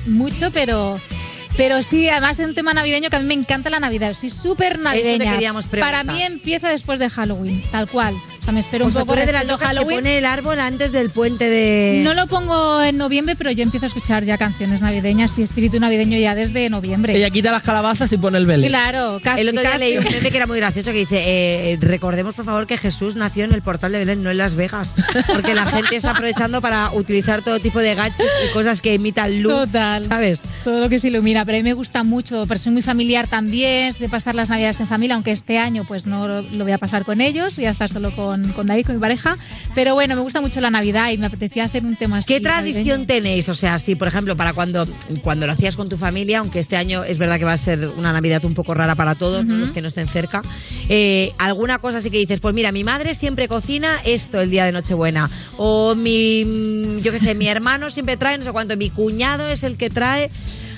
mucho, 0.06 0.50
pero... 0.52 1.00
Pero 1.56 1.80
sí, 1.82 2.08
además 2.08 2.38
es 2.38 2.46
un 2.46 2.54
tema 2.54 2.74
navideño 2.74 3.10
que 3.10 3.16
a 3.16 3.20
mí 3.20 3.26
me 3.26 3.34
encanta 3.34 3.70
la 3.70 3.78
Navidad. 3.78 4.12
Soy 4.12 4.30
súper 4.30 4.78
navideña. 4.78 5.32
queríamos 5.32 5.66
preguntar. 5.66 6.04
Para 6.04 6.12
mí 6.12 6.22
empieza 6.22 6.68
después 6.68 6.98
de 6.98 7.08
Halloween, 7.08 7.62
tal 7.70 7.88
cual. 7.88 8.14
O 8.44 8.46
sea, 8.46 8.52
me 8.52 8.60
espero 8.60 8.84
O 8.84 8.88
un 8.88 8.92
sea, 8.92 9.00
tú 9.02 9.06
poco 9.06 9.16
eres 9.16 9.28
de 9.28 9.32
las 9.32 9.46
locas 9.46 9.60
que 9.70 9.76
Halloween. 9.76 9.96
pone 10.00 10.18
el 10.18 10.26
árbol 10.26 10.60
antes 10.60 10.92
del 10.92 11.08
puente 11.08 11.48
de... 11.48 12.02
No 12.04 12.12
lo 12.12 12.26
pongo 12.26 12.82
en 12.82 12.98
noviembre, 12.98 13.36
pero 13.36 13.50
yo 13.50 13.62
empiezo 13.62 13.86
a 13.86 13.88
escuchar 13.88 14.22
ya 14.24 14.36
canciones 14.36 14.82
navideñas 14.82 15.38
y 15.38 15.42
espíritu 15.42 15.80
navideño 15.80 16.18
ya 16.18 16.34
desde 16.34 16.68
noviembre. 16.68 17.16
Ella 17.16 17.30
quita 17.30 17.50
las 17.52 17.62
calabazas 17.62 18.12
y 18.12 18.18
pone 18.18 18.36
el 18.36 18.44
belén. 18.44 18.68
Claro, 18.68 19.18
casi, 19.24 19.40
El 19.40 19.48
otro 19.48 19.62
día 19.62 19.70
casi. 19.72 19.84
leí 19.84 19.96
un 19.98 20.04
meme 20.04 20.30
que 20.30 20.36
era 20.36 20.46
muy 20.46 20.58
gracioso 20.58 20.92
que 20.92 20.98
dice, 20.98 21.22
eh, 21.72 21.78
recordemos 21.80 22.34
por 22.34 22.44
favor 22.44 22.66
que 22.66 22.76
Jesús 22.76 23.16
nació 23.16 23.44
en 23.44 23.52
el 23.54 23.62
portal 23.62 23.92
de 23.92 23.98
Belén, 24.00 24.22
no 24.22 24.30
en 24.30 24.36
Las 24.36 24.56
Vegas, 24.56 24.94
porque 25.32 25.54
la 25.54 25.64
gente 25.64 25.96
está 25.96 26.10
aprovechando 26.10 26.60
para 26.60 26.90
utilizar 26.92 27.42
todo 27.42 27.58
tipo 27.60 27.78
de 27.78 27.94
gadgets 27.94 28.28
y 28.50 28.52
cosas 28.52 28.80
que 28.82 28.92
imitan 28.94 29.42
luz, 29.42 29.52
Total. 29.54 30.04
¿sabes? 30.04 30.42
Todo 30.64 30.80
lo 30.80 30.88
que 30.90 30.98
se 30.98 31.08
ilumina, 31.08 31.44
pero 31.46 31.56
a 31.56 31.60
mí 31.60 31.62
me 31.64 31.72
gusta 31.72 32.02
mucho, 32.04 32.44
pero 32.46 32.58
soy 32.58 32.72
muy 32.72 32.82
familiar 32.82 33.26
también, 33.26 33.94
de 33.98 34.08
pasar 34.08 34.34
las 34.34 34.50
navidades 34.50 34.80
en 34.80 34.86
familia, 34.88 35.14
aunque 35.14 35.30
este 35.32 35.56
año 35.58 35.84
pues 35.86 36.06
no 36.06 36.28
lo, 36.28 36.42
lo 36.42 36.64
voy 36.64 36.72
a 36.72 36.78
pasar 36.78 37.04
con 37.04 37.20
ellos, 37.20 37.56
voy 37.56 37.66
a 37.66 37.70
estar 37.70 37.88
solo 37.88 38.10
con, 38.14 38.33
con 38.54 38.66
David, 38.66 38.86
con 38.86 38.94
mi 38.94 39.00
pareja, 39.00 39.36
pero 39.74 39.94
bueno, 39.94 40.14
me 40.16 40.22
gusta 40.22 40.40
mucho 40.40 40.60
la 40.60 40.70
Navidad 40.70 41.10
y 41.10 41.18
me 41.18 41.26
apetecía 41.26 41.64
hacer 41.64 41.84
un 41.84 41.96
tema 41.96 42.18
así. 42.18 42.26
¿Qué 42.26 42.40
tradición 42.40 43.06
tenéis? 43.06 43.48
O 43.48 43.54
sea, 43.54 43.78
si 43.78 43.94
por 43.94 44.08
ejemplo 44.08 44.36
para 44.36 44.52
cuando, 44.52 44.86
cuando 45.22 45.46
lo 45.46 45.52
hacías 45.52 45.76
con 45.76 45.88
tu 45.88 45.96
familia, 45.96 46.38
aunque 46.40 46.58
este 46.58 46.76
año 46.76 47.04
es 47.04 47.18
verdad 47.18 47.38
que 47.38 47.44
va 47.44 47.52
a 47.52 47.56
ser 47.56 47.88
una 47.88 48.12
Navidad 48.12 48.44
un 48.44 48.54
poco 48.54 48.74
rara 48.74 48.94
para 48.94 49.14
todos, 49.14 49.44
¿no? 49.44 49.54
los 49.56 49.72
que 49.72 49.80
no 49.80 49.88
estén 49.88 50.08
cerca, 50.08 50.42
eh, 50.88 51.32
alguna 51.38 51.78
cosa 51.78 51.98
así 51.98 52.10
que 52.10 52.18
dices, 52.18 52.40
pues 52.40 52.54
mira, 52.54 52.72
mi 52.72 52.84
madre 52.84 53.14
siempre 53.14 53.48
cocina 53.48 53.98
esto 54.04 54.40
el 54.40 54.50
día 54.50 54.64
de 54.64 54.72
Nochebuena, 54.72 55.30
o 55.56 55.94
mi, 55.94 57.00
yo 57.02 57.12
qué 57.12 57.18
sé, 57.18 57.34
mi 57.34 57.48
hermano 57.48 57.90
siempre 57.90 58.16
trae 58.16 58.38
no 58.38 58.44
sé 58.44 58.52
cuánto, 58.52 58.76
mi 58.76 58.90
cuñado 58.90 59.48
es 59.48 59.62
el 59.62 59.76
que 59.76 59.90
trae... 59.90 60.30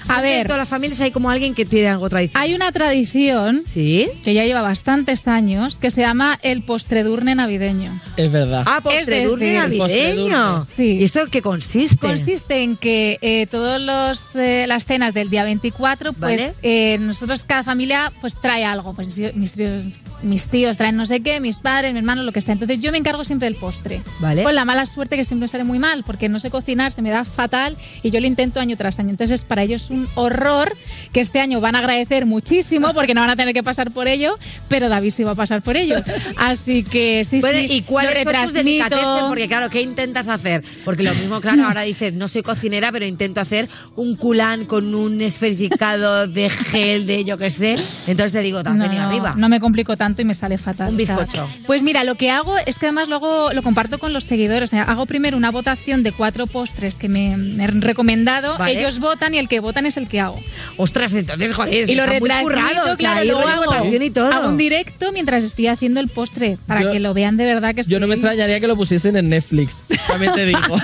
A 0.08 0.20
ver. 0.20 0.40
En 0.40 0.46
todas 0.46 0.58
las 0.58 0.68
familias 0.68 1.00
hay 1.00 1.10
como 1.10 1.30
alguien 1.30 1.54
que 1.54 1.64
tiene 1.64 1.88
algo 1.88 2.08
tradicional. 2.08 2.44
Hay 2.46 2.54
una 2.54 2.72
tradición 2.72 3.62
¿Sí? 3.66 4.08
que 4.24 4.34
ya 4.34 4.44
lleva 4.44 4.62
bastantes 4.62 5.26
años 5.28 5.76
que 5.78 5.90
se 5.90 6.00
llama 6.02 6.38
el 6.42 6.62
postredurne 6.62 7.34
navideño. 7.34 7.98
Es 8.16 8.30
verdad. 8.30 8.64
Ah, 8.66 8.80
postredurne 8.82 9.54
navideño. 9.54 10.64
Sí. 10.64 10.98
¿Y 10.98 11.04
esto 11.04 11.20
en 11.20 11.30
qué 11.30 11.42
consiste? 11.42 11.98
Consiste 11.98 12.62
en 12.62 12.76
que 12.76 13.18
eh, 13.20 13.46
todas 13.46 13.80
las 13.80 14.84
cenas 14.84 15.14
del 15.14 15.30
día 15.30 15.44
24, 15.44 16.12
pues 16.12 16.40
Vale. 16.40 16.54
eh, 16.62 16.98
nosotros, 17.00 17.44
cada 17.44 17.62
familia, 17.62 18.12
pues 18.20 18.34
trae 18.40 18.64
algo. 18.64 18.94
Pues 18.94 19.16
mis 19.34 19.52
tíos, 19.52 19.84
mis 20.22 20.46
tíos 20.46 20.78
traen 20.78 20.96
no 20.96 21.06
sé 21.06 21.20
qué, 21.20 21.40
mis 21.40 21.58
padres, 21.58 21.92
mi 21.92 21.98
hermano, 21.98 22.22
lo 22.22 22.32
que 22.32 22.40
sea. 22.40 22.52
Entonces 22.52 22.78
yo 22.78 22.92
me 22.92 22.98
encargo 22.98 23.24
siempre 23.24 23.48
del 23.48 23.58
postre. 23.58 24.02
Vale. 24.20 24.42
Con 24.42 24.54
la 24.54 24.64
mala 24.64 24.86
suerte 24.86 25.16
que 25.16 25.24
siempre 25.24 25.48
sale 25.48 25.64
muy 25.64 25.78
mal, 25.78 26.04
porque 26.04 26.28
no 26.28 26.38
sé 26.38 26.50
cocinar, 26.50 26.92
se 26.92 27.02
me 27.02 27.10
da 27.10 27.24
fatal 27.24 27.76
y 28.02 28.10
yo 28.10 28.20
lo 28.20 28.26
intento 28.26 28.60
año 28.60 28.76
tras 28.76 28.98
año. 28.98 29.10
Entonces 29.10 29.42
para 29.44 29.62
ellos 29.62 29.84
es 29.84 29.90
un 29.96 30.08
horror 30.14 30.76
que 31.12 31.20
este 31.20 31.40
año 31.40 31.60
van 31.60 31.74
a 31.74 31.78
agradecer 31.78 32.26
muchísimo 32.26 32.92
porque 32.94 33.14
no 33.14 33.20
van 33.20 33.30
a 33.30 33.36
tener 33.36 33.54
que 33.54 33.62
pasar 33.62 33.90
por 33.90 34.08
ello, 34.08 34.38
pero 34.68 34.88
David 34.88 35.10
sí 35.10 35.24
va 35.24 35.32
a 35.32 35.34
pasar 35.34 35.62
por 35.62 35.76
ello. 35.76 35.96
Así 36.36 36.82
que 36.82 37.24
sí, 37.24 37.40
Bueno, 37.40 37.58
sí, 37.60 37.66
¿y 37.70 37.80
tus 37.82 38.02
retransmito. 38.02 38.58
delicatessen? 38.64 39.28
Porque 39.28 39.48
claro, 39.48 39.70
¿qué 39.70 39.80
intentas 39.82 40.28
hacer? 40.28 40.62
Porque 40.84 41.02
lo 41.02 41.14
mismo, 41.14 41.40
claro, 41.40 41.64
ahora 41.66 41.82
dices, 41.82 42.12
no 42.12 42.28
soy 42.28 42.42
cocinera, 42.42 42.92
pero 42.92 43.06
intento 43.06 43.40
hacer 43.40 43.68
un 43.94 44.16
culán 44.16 44.64
con 44.66 44.94
un 44.94 45.20
esferificado 45.22 46.26
de 46.26 46.50
gel, 46.50 47.06
de 47.06 47.24
yo 47.24 47.38
qué 47.38 47.50
sé. 47.50 47.74
Entonces 48.06 48.32
te 48.32 48.40
digo, 48.42 48.58
has 48.58 48.64
venido 48.78 49.02
arriba. 49.02 49.34
No 49.36 49.48
me 49.48 49.60
complico 49.60 49.96
tanto. 49.96 50.22
y 50.22 50.24
me 50.24 50.34
sale 50.34 50.58
fatal. 50.58 50.90
Un 50.90 50.96
bizcocho. 50.96 51.48
pues 51.66 51.82
mira, 51.82 52.04
lo 52.04 52.14
que 52.16 52.30
hago 52.30 52.56
es 52.58 52.78
que 52.78 52.86
además 52.86 53.08
luego 53.08 53.52
lo 53.52 53.62
comparto 53.62 53.98
con 53.98 54.12
los 54.12 54.24
seguidores. 54.24 54.72
Hago 54.72 55.06
primero 55.06 55.36
una 55.36 55.50
votación 55.50 56.02
de 56.02 56.12
cuatro 56.12 56.46
postres 56.46 56.94
que 56.94 57.08
me 57.08 57.36
me 57.36 57.64
han 57.64 57.82
recomendado. 57.82 58.56
Vale. 58.58 58.78
Ellos 58.78 58.98
votan 58.98 59.34
y 59.34 59.38
el 59.38 59.48
que 59.48 59.60
votan 59.60 59.86
es 59.86 59.96
el 59.96 60.08
que 60.08 60.20
hago. 60.20 60.40
Ostras, 60.76 60.95
entonces, 61.14 61.52
joder, 61.52 61.88
y 61.90 61.94
lo 61.94 62.04
está 62.04 62.18
muy 62.18 62.28
retransmito, 62.28 62.42
currado, 62.44 62.82
o 62.82 62.84
sea, 62.86 62.96
claro, 62.96 63.20
rollo 63.20 63.48
hago, 63.48 63.64
votación 63.64 64.02
y 64.02 64.10
todo. 64.10 64.32
hago 64.32 64.48
un 64.48 64.56
directo 64.58 65.12
mientras 65.12 65.44
estoy 65.44 65.66
haciendo 65.68 66.00
el 66.00 66.08
postre 66.08 66.58
para 66.66 66.82
Yo- 66.82 66.92
que 66.92 67.00
lo 67.00 67.14
vean 67.14 67.36
de 67.36 67.44
verdad 67.46 67.74
que 67.74 67.82
estoy... 67.82 67.92
Yo 67.92 68.00
no 68.00 68.06
me 68.06 68.14
extrañaría 68.14 68.60
que 68.60 68.66
lo 68.66 68.76
pusiesen 68.76 69.16
en 69.16 69.28
Netflix. 69.28 69.76
También 70.08 70.32
te 70.34 70.46
digo. 70.46 70.60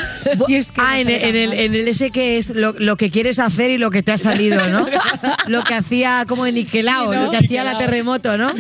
ah, 0.77 1.01
en, 1.01 1.09
el- 1.09 1.23
en 1.23 1.37
el, 1.37 1.53
en 1.53 1.75
el 1.75 1.89
ese 1.89 2.11
que 2.11 2.39
es 2.39 2.49
lo, 2.51 2.73
lo 2.79 2.97
que 2.97 3.11
quieres 3.11 3.39
hacer 3.39 3.71
y 3.71 3.79
lo 3.79 3.91
que 3.91 4.03
te 4.03 4.13
ha 4.13 4.19
salido, 4.19 4.61
¿no? 4.69 4.87
lo 5.49 5.63
que 5.65 5.75
hacía 5.75 6.25
como 6.29 6.47
en 6.47 6.55
Niquelao, 6.55 7.13
Sí, 7.13 7.19
¿no? 7.19 7.25
lo 7.25 7.31
que 7.31 7.37
hacía 7.39 7.65
la 7.65 7.73
Niquelao. 7.73 7.79
terremoto, 7.91 8.37
¿no? 8.39 8.51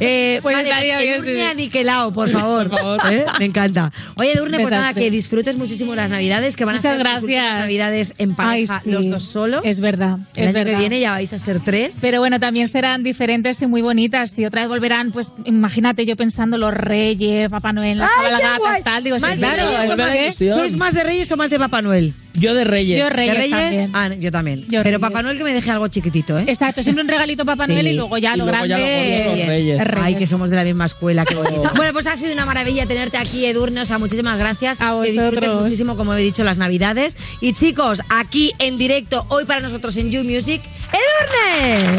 Eh, 0.00 0.38
Pues 0.42 0.56
vale, 0.56 0.68
estaría 0.68 0.98
bien, 0.98 1.14
Edurne 1.14 1.34
sí. 1.36 1.40
a 1.42 1.54
Niquelao, 1.54 2.12
por 2.12 2.28
favor. 2.30 2.70
¿Eh? 3.10 3.24
Me 3.38 3.46
encanta. 3.46 3.92
Oye, 4.16 4.34
Durne, 4.36 4.58
pues 4.58 4.70
nada, 4.70 4.92
que 4.94 5.10
disfrutes 5.10 5.56
muchísimo 5.56 5.94
las 5.94 6.10
navidades, 6.10 6.56
que 6.56 6.64
van 6.64 6.76
Muchas 6.76 6.92
a 6.92 6.96
ser 6.96 6.98
gracias. 7.04 7.58
navidades 7.58 8.14
en 8.18 8.34
pareja, 8.34 8.76
Ay, 8.76 8.80
sí. 8.84 8.90
los 8.90 9.08
dos 9.08 9.22
solos. 9.24 9.60
Es 9.64 9.80
verdad, 9.80 10.18
El 10.36 10.44
es 10.44 10.54
año 10.54 10.58
que 10.58 10.64
verdad. 10.64 10.78
Viene 10.94 11.00
ya 11.00 11.10
vais 11.12 11.32
a 11.32 11.38
ser 11.38 11.60
tres. 11.60 11.98
Pero 12.00 12.18
bueno, 12.20 12.38
también 12.40 12.68
serán 12.68 13.02
diferentes 13.02 13.60
y 13.62 13.66
muy 13.66 13.82
bonitas. 13.82 14.32
Y 14.38 14.44
otra 14.44 14.62
vez 14.62 14.68
volverán, 14.68 15.10
pues 15.12 15.32
imagínate 15.44 16.06
yo 16.06 16.16
pensando 16.16 16.56
los 16.58 16.72
reyes, 16.74 17.50
Papá 17.50 17.72
Noel, 17.72 17.98
las 17.98 18.10
¡Ay, 18.18 18.24
qué 18.36 18.42
cabalgatas, 18.42 18.84
tal. 18.84 19.04
Digo, 19.04 19.16
sí, 19.18 19.22
¿Más 19.22 19.32
de 19.40 19.46
claro. 19.46 20.12
Es 20.14 20.36
que- 20.36 20.48
¿Sois 20.48 20.76
más 20.76 20.94
de 20.94 21.04
Reyes 21.04 21.30
o 21.32 21.36
más 21.36 21.50
de 21.50 21.58
Papá 21.58 21.82
Noel? 21.82 22.14
Yo 22.36 22.52
de 22.52 22.64
Reyes. 22.64 22.98
Yo 22.98 23.08
Reyes 23.10 23.32
¿De 23.34 23.40
Reyes? 23.42 23.58
también. 23.60 23.90
Ah, 23.94 24.08
yo 24.18 24.32
también. 24.32 24.60
Yo 24.62 24.68
Pero 24.82 24.82
Reyes. 24.82 24.98
Papá 24.98 25.22
Noel 25.22 25.38
que 25.38 25.44
me 25.44 25.52
deje 25.54 25.70
algo 25.70 25.86
chiquitito, 25.86 26.36
¿eh? 26.36 26.44
Exacto, 26.48 26.82
siempre 26.82 27.02
un 27.02 27.08
regalito 27.08 27.44
Papá 27.44 27.68
Noel 27.68 27.84
Sí. 27.84 27.90
y 27.90 27.94
luego 27.94 28.18
ya 28.18 28.34
Y 28.34 28.38
lo 28.38 28.46
luego 28.46 28.66
ya 28.66 28.76
lo 28.76 28.82
grande. 28.82 29.18
gordo, 29.24 29.30
los 29.30 29.38
es 29.40 29.46
Reyes. 29.46 29.78
Reyes. 29.78 30.04
Ay, 30.04 30.14
que 30.16 30.26
somos 30.26 30.50
de 30.50 30.56
la 30.56 30.64
misma 30.64 30.84
escuela, 30.86 31.24
qué 31.24 31.36
bonito. 31.36 31.70
bueno, 31.76 31.92
pues 31.92 32.06
ha 32.08 32.16
sido 32.16 32.32
una 32.32 32.44
maravilla 32.44 32.86
tenerte 32.86 33.18
aquí, 33.18 33.46
Edurne. 33.46 33.80
O 33.82 33.84
sea, 33.84 33.98
muchísimas 33.98 34.36
gracias. 34.38 34.80
A 34.80 34.98
Que 35.00 35.12
disfrutes 35.12 35.40
vosotros. 35.40 35.62
muchísimo, 35.62 35.96
como 35.96 36.14
he 36.14 36.22
dicho, 36.22 36.42
las 36.42 36.58
navidades. 36.58 37.16
Y 37.40 37.52
chicos, 37.52 38.02
aquí 38.10 38.50
en 38.58 38.78
directo, 38.78 39.24
hoy 39.28 39.44
para 39.44 39.60
nosotros 39.60 39.96
en 39.96 40.10
You 40.10 40.24
Music, 40.24 40.60
Edurne. 40.94 41.96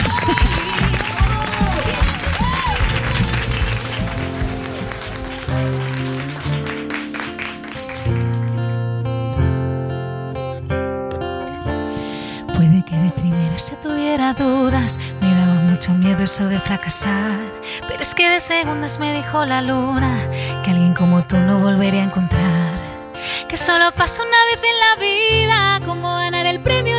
Puede 12.53 12.85
que 12.85 12.95
de 12.95 13.11
primera 13.11 13.57
yo 13.57 13.77
tuviera 13.81 14.33
dudas, 14.33 14.99
me 15.21 15.27
daba 15.35 15.55
mucho 15.61 15.93
miedo 15.93 16.23
eso 16.23 16.47
de 16.47 16.59
fracasar. 16.59 17.39
Pero 17.87 18.01
es 18.01 18.15
que 18.15 18.29
de 18.29 18.39
segundas 18.39 18.97
me 18.99 19.13
dijo 19.13 19.43
la 19.45 19.61
luna 19.61 20.17
que 20.63 20.71
alguien 20.71 20.93
como 20.93 21.23
tú 21.25 21.37
no 21.37 21.59
volvería 21.59 22.01
a 22.01 22.05
encontrar. 22.05 22.79
Que 23.49 23.57
solo 23.57 23.91
pasa 23.93 24.23
una 24.23 24.45
vez 24.49 24.59
en 24.63 24.79
la 24.79 24.95
vida, 24.95 25.85
como 25.85 26.15
ganar 26.15 26.45
el 26.45 26.59
premio. 26.61 26.94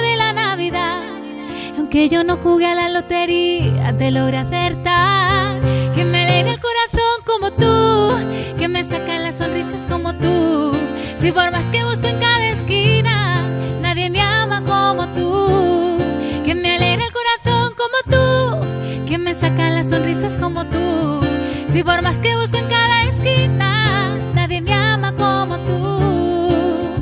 Aunque 1.97 2.15
yo 2.15 2.25
no 2.25 2.37
jugué 2.37 2.67
a 2.67 2.75
la 2.75 2.91
lotería, 2.91 3.97
te 3.97 4.11
logré 4.11 4.37
acertar. 4.37 5.59
Que 5.95 6.05
me 6.05 6.25
alegra 6.25 6.53
el 6.53 6.61
corazón 6.61 7.23
como 7.25 7.51
tú, 7.53 8.59
que 8.59 8.69
me 8.69 8.85
sacan 8.85 9.23
las 9.23 9.37
sonrisas 9.37 9.87
como 9.87 10.13
tú. 10.13 10.77
Si 11.15 11.33
por 11.33 11.51
más 11.51 11.71
que 11.71 11.85
busco 11.85 12.07
en 12.07 12.19
cada 12.21 12.49
esquina, 12.51 13.41
nadie 13.81 14.11
me 14.11 14.21
ama 14.21 14.61
como 14.61 15.09
tú. 15.15 15.97
Que 16.45 16.55
me 16.55 16.77
alegra 16.77 17.03
el 17.03 17.13
corazón 17.15 17.73
como 17.75 18.15
tú, 18.15 19.07
que 19.09 19.17
me 19.17 19.33
sacan 19.33 19.75
las 19.75 19.89
sonrisas 19.89 20.37
como 20.37 20.67
tú. 20.67 21.21
Si 21.67 21.83
por 21.83 22.03
más 22.03 22.21
que 22.21 22.37
busco 22.37 22.59
en 22.59 22.67
cada 22.67 23.05
esquina, 23.05 24.11
nadie 24.35 24.61
me 24.61 24.75
ama 24.75 25.13
como 25.13 25.57
tú. 25.61 26.93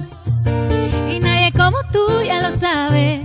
Y 1.11 1.19
nadie 1.19 1.51
como 1.51 1.79
tú 1.91 2.23
ya 2.25 2.41
lo 2.41 2.53
sabes. 2.53 3.23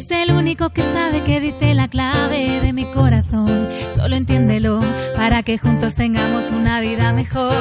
Eres 0.00 0.12
el 0.12 0.32
único 0.32 0.70
que 0.70 0.82
sabe 0.82 1.20
que 1.24 1.40
dice 1.40 1.74
la 1.74 1.86
clave 1.86 2.62
de 2.62 2.72
mi 2.72 2.86
corazón. 2.86 3.68
Solo 3.94 4.16
entiéndelo 4.16 4.80
para 5.14 5.42
que 5.42 5.58
juntos 5.58 5.94
tengamos 5.94 6.52
una 6.52 6.80
vida 6.80 7.12
mejor. 7.12 7.52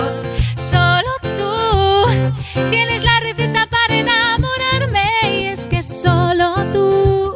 Solo 0.56 1.10
tú 1.22 2.10
tienes 2.72 3.04
la 3.04 3.20
receta 3.20 3.68
para 3.70 3.94
enamorarme. 3.94 5.42
Y 5.42 5.48
es 5.48 5.68
que 5.68 5.84
solo 5.84 6.56
tú, 6.72 7.36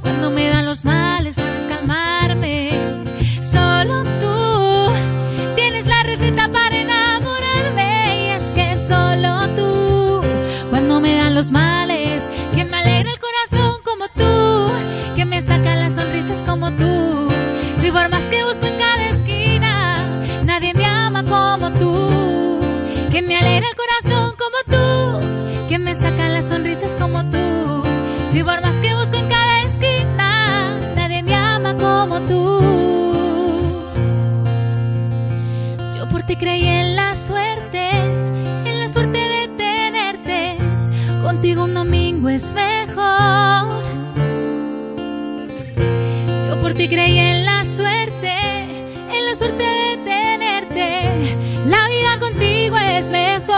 cuando 0.00 0.30
me 0.30 0.48
dan 0.48 0.66
los 0.66 0.84
males, 0.84 1.34
sabes 1.34 1.64
calmarme. 1.64 2.70
Solo 3.40 4.04
tú 4.20 4.92
tienes 5.56 5.86
la 5.86 6.00
receta 6.04 6.48
para 6.52 6.76
enamorarme. 6.76 8.26
Y 8.26 8.30
es 8.30 8.52
que 8.52 8.78
solo 8.78 9.48
tú, 9.56 10.20
cuando 10.70 11.00
me 11.00 11.16
dan 11.16 11.34
los 11.34 11.50
males, 11.50 11.93
sonrisas 15.92 16.42
como 16.42 16.72
tú. 16.72 17.28
Si 17.76 17.90
por 17.92 18.08
más 18.08 18.28
que 18.28 18.44
busco 18.44 18.66
en 18.66 18.78
cada 18.78 19.08
esquina, 19.08 19.98
nadie 20.44 20.72
me 20.74 20.86
ama 20.86 21.22
como 21.24 21.70
tú. 21.72 22.60
Que 23.12 23.20
me 23.22 23.36
alegra 23.36 23.66
el 23.68 23.76
corazón 23.76 24.34
como 24.38 24.58
tú, 24.66 25.68
que 25.68 25.78
me 25.78 25.94
sacan 25.94 26.32
las 26.32 26.46
sonrisas 26.46 26.96
como 26.96 27.22
tú. 27.30 27.82
Si 28.26 28.42
por 28.42 28.60
más 28.62 28.80
que 28.80 28.94
busco 28.94 29.16
en 29.16 29.28
cada 29.28 29.62
esquina, 29.62 30.78
nadie 30.96 31.22
me 31.22 31.34
ama 31.34 31.74
como 31.74 32.20
tú. 32.20 32.60
Yo 35.96 36.08
por 36.08 36.22
ti 36.22 36.36
creí 36.36 36.66
en 36.66 36.96
la 36.96 37.14
suerte, 37.14 37.90
en 38.64 38.80
la 38.80 38.88
suerte 38.88 39.18
de 39.18 39.48
tenerte. 39.48 40.56
Contigo 41.22 41.64
un 41.64 41.74
domingo 41.74 42.28
es 42.28 42.52
mejor. 42.52 43.83
Ti 46.76 46.88
creí 46.88 47.18
en 47.18 47.44
la 47.44 47.64
suerte, 47.64 48.36
en 49.12 49.26
la 49.26 49.34
suerte 49.36 49.62
de 49.62 49.96
tenerte. 49.98 51.08
La 51.66 51.88
vida 51.88 52.18
contigo 52.18 52.76
es 52.76 53.10
mejor. 53.10 53.54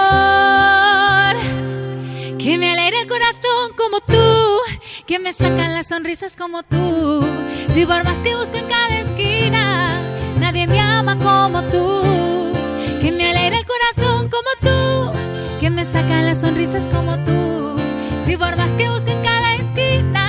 Que 2.39 2.59
me 2.59 2.73
alegra 2.73 3.01
el 3.01 3.09
corazón 3.09 3.73
como 3.75 4.01
tú, 4.01 4.59
que 5.07 5.19
me 5.19 5.33
sacan 5.33 5.73
las 5.73 5.89
sonrisas 5.89 6.37
como 6.37 6.63
tú. 6.63 7.27
Si 7.69 7.87
por 7.87 8.05
más 8.05 8.19
que 8.19 8.37
busco 8.37 8.59
en 8.59 8.67
cada 8.67 9.01
esquina, 9.01 9.99
nadie 10.39 10.67
me 10.67 10.79
ama 10.79 11.17
como 11.17 11.63
tú. 11.71 12.53
Que 13.01 13.13
me 13.13 13.31
alegra 13.31 13.59
el 13.59 13.67
corazón 13.67 14.29
como 14.29 14.51
tú, 14.61 15.19
que 15.61 15.71
me 15.71 15.87
sacan 15.87 16.27
las 16.27 16.43
sonrisas 16.43 16.91
como 16.91 17.17
tú. 17.25 17.77
Si 18.19 18.37
por 18.37 18.57
más 18.57 18.77
que 18.77 18.91
busco 18.91 19.11
en 19.11 19.23
cada 19.23 19.55
esquina, 19.55 20.26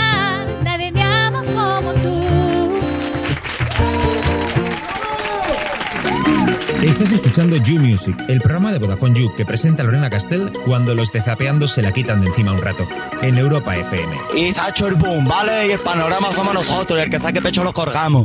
Estás 6.98 7.12
escuchando 7.12 7.58
You 7.58 7.80
Music, 7.80 8.18
el 8.28 8.42
programa 8.42 8.72
de 8.72 8.80
Vodafone 8.80 9.20
You 9.20 9.36
que 9.36 9.46
presenta 9.46 9.84
Lorena 9.84 10.10
Castell 10.10 10.52
cuando 10.66 10.96
los 10.96 11.12
de 11.12 11.22
Zapeando 11.22 11.68
se 11.68 11.84
la 11.84 11.92
quitan 11.92 12.22
de 12.22 12.28
encima 12.30 12.54
un 12.54 12.60
rato. 12.60 12.88
En 13.22 13.38
Europa 13.38 13.78
FM. 13.78 14.18
Y 14.36 14.46
hecho 14.48 14.88
el 14.88 14.96
boom, 14.96 15.28
¿vale? 15.28 15.68
Y 15.68 15.72
el 15.74 15.80
panorama 15.80 16.32
somos 16.34 16.56
nosotros, 16.56 16.98
y 16.98 17.04
el 17.04 17.12
que 17.12 17.20
saque 17.20 17.40
pecho 17.40 17.64
lo 17.64 17.72
colgamos. 17.72 18.24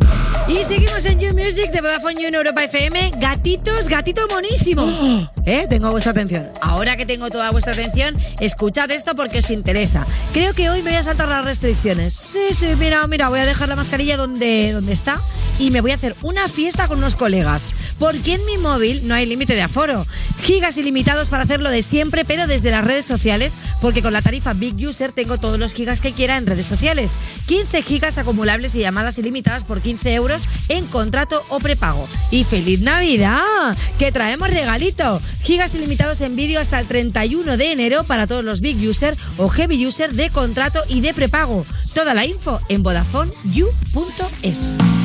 Y 0.48 0.64
seguimos 0.64 1.04
en 1.04 1.20
You 1.20 1.34
Music 1.34 1.70
de 1.70 1.82
Vodafone 1.82 2.14
You 2.14 2.28
en 2.28 2.34
Europa 2.34 2.64
FM. 2.64 3.10
Gatitos, 3.18 3.90
gatitos 3.90 4.24
monísimos. 4.30 4.98
¿Eh? 5.44 5.66
Tengo 5.68 5.90
vuestra 5.90 6.12
atención. 6.12 6.48
Ahora 6.62 6.96
que 6.96 7.04
tengo 7.04 7.28
toda 7.28 7.50
vuestra 7.50 7.74
atención, 7.74 8.16
escuchad 8.40 8.90
esto 8.90 9.14
porque 9.14 9.40
os 9.40 9.50
interesa. 9.50 10.06
Creo 10.32 10.54
que 10.54 10.70
hoy 10.70 10.80
me 10.80 10.92
voy 10.92 10.98
a 10.98 11.02
saltar 11.02 11.28
las 11.28 11.44
restricciones. 11.44 12.14
Sí, 12.14 12.54
sí, 12.58 12.68
mira, 12.78 13.06
mira, 13.06 13.28
voy 13.28 13.40
a 13.40 13.44
dejar 13.44 13.68
la 13.68 13.76
mascarilla 13.76 14.16
donde, 14.16 14.72
donde 14.72 14.94
está 14.94 15.20
y 15.58 15.70
me 15.70 15.80
voy 15.80 15.92
a 15.92 15.96
hacer 15.96 16.14
una 16.22 16.48
fiesta 16.48 16.88
con 16.88 16.98
unos 16.98 17.16
colegas. 17.16 17.64
Porque 17.98 18.34
en 18.34 18.44
mi 18.46 18.58
móvil 18.58 19.06
no 19.06 19.14
hay 19.14 19.26
límite 19.26 19.54
de 19.54 19.62
aforo. 19.62 20.06
Gigas 20.40 20.76
ilimitados 20.76 21.28
para 21.28 21.44
hacerlo 21.44 21.70
de 21.70 21.82
siempre, 21.82 22.24
pero 22.24 22.46
desde 22.46 22.70
las 22.70 22.84
redes 22.84 23.04
sociales, 23.04 23.52
porque 23.80 24.02
con 24.02 24.12
la 24.12 24.22
tarifa 24.22 24.54
Big 24.54 24.74
User 24.86 25.12
tengo 25.12 25.38
todos 25.38 25.58
los 25.58 25.74
gigas 25.74 26.00
que 26.00 26.12
quiera 26.12 26.36
en 26.36 26.46
redes 26.46 26.66
sociales. 26.66 27.12
15 27.46 27.82
gigas 27.82 28.18
acumulables 28.18 28.74
y 28.74 28.80
llamadas 28.80 29.18
ilimitadas 29.18 29.64
por 29.64 29.80
15 29.80 30.14
euros 30.14 30.42
en 30.68 30.86
contrato 30.86 31.44
o 31.48 31.60
prepago. 31.60 32.08
Y 32.30 32.44
feliz 32.44 32.80
Navidad, 32.80 33.76
que 33.98 34.12
traemos 34.12 34.50
regalito. 34.50 35.20
Gigas 35.42 35.74
ilimitados 35.74 36.20
en 36.20 36.36
vídeo 36.36 36.60
hasta 36.60 36.80
el 36.80 36.86
31 36.86 37.56
de 37.56 37.72
enero 37.72 38.04
para 38.04 38.26
todos 38.26 38.44
los 38.44 38.60
Big 38.60 38.76
User 38.88 39.16
o 39.36 39.48
Heavy 39.48 39.86
User 39.86 40.12
de 40.12 40.30
contrato 40.30 40.80
y 40.88 41.00
de 41.00 41.14
prepago. 41.14 41.64
Toda 41.94 42.14
la 42.14 42.24
info 42.24 42.60
en 42.68 42.82
VodafoneYou.es. 42.82 45.01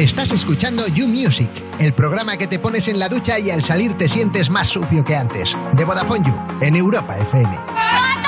Estás 0.00 0.32
escuchando 0.32 0.88
You 0.88 1.06
Music, 1.06 1.50
el 1.78 1.92
programa 1.92 2.38
que 2.38 2.46
te 2.46 2.58
pones 2.58 2.88
en 2.88 2.98
la 2.98 3.10
ducha 3.10 3.38
y 3.38 3.50
al 3.50 3.62
salir 3.62 3.98
te 3.98 4.08
sientes 4.08 4.48
más 4.48 4.68
sucio 4.68 5.04
que 5.04 5.14
antes. 5.14 5.54
De 5.74 5.84
Vodafone 5.84 6.26
You, 6.26 6.34
en 6.62 6.74
Europa 6.74 7.18
FM. 7.18 8.19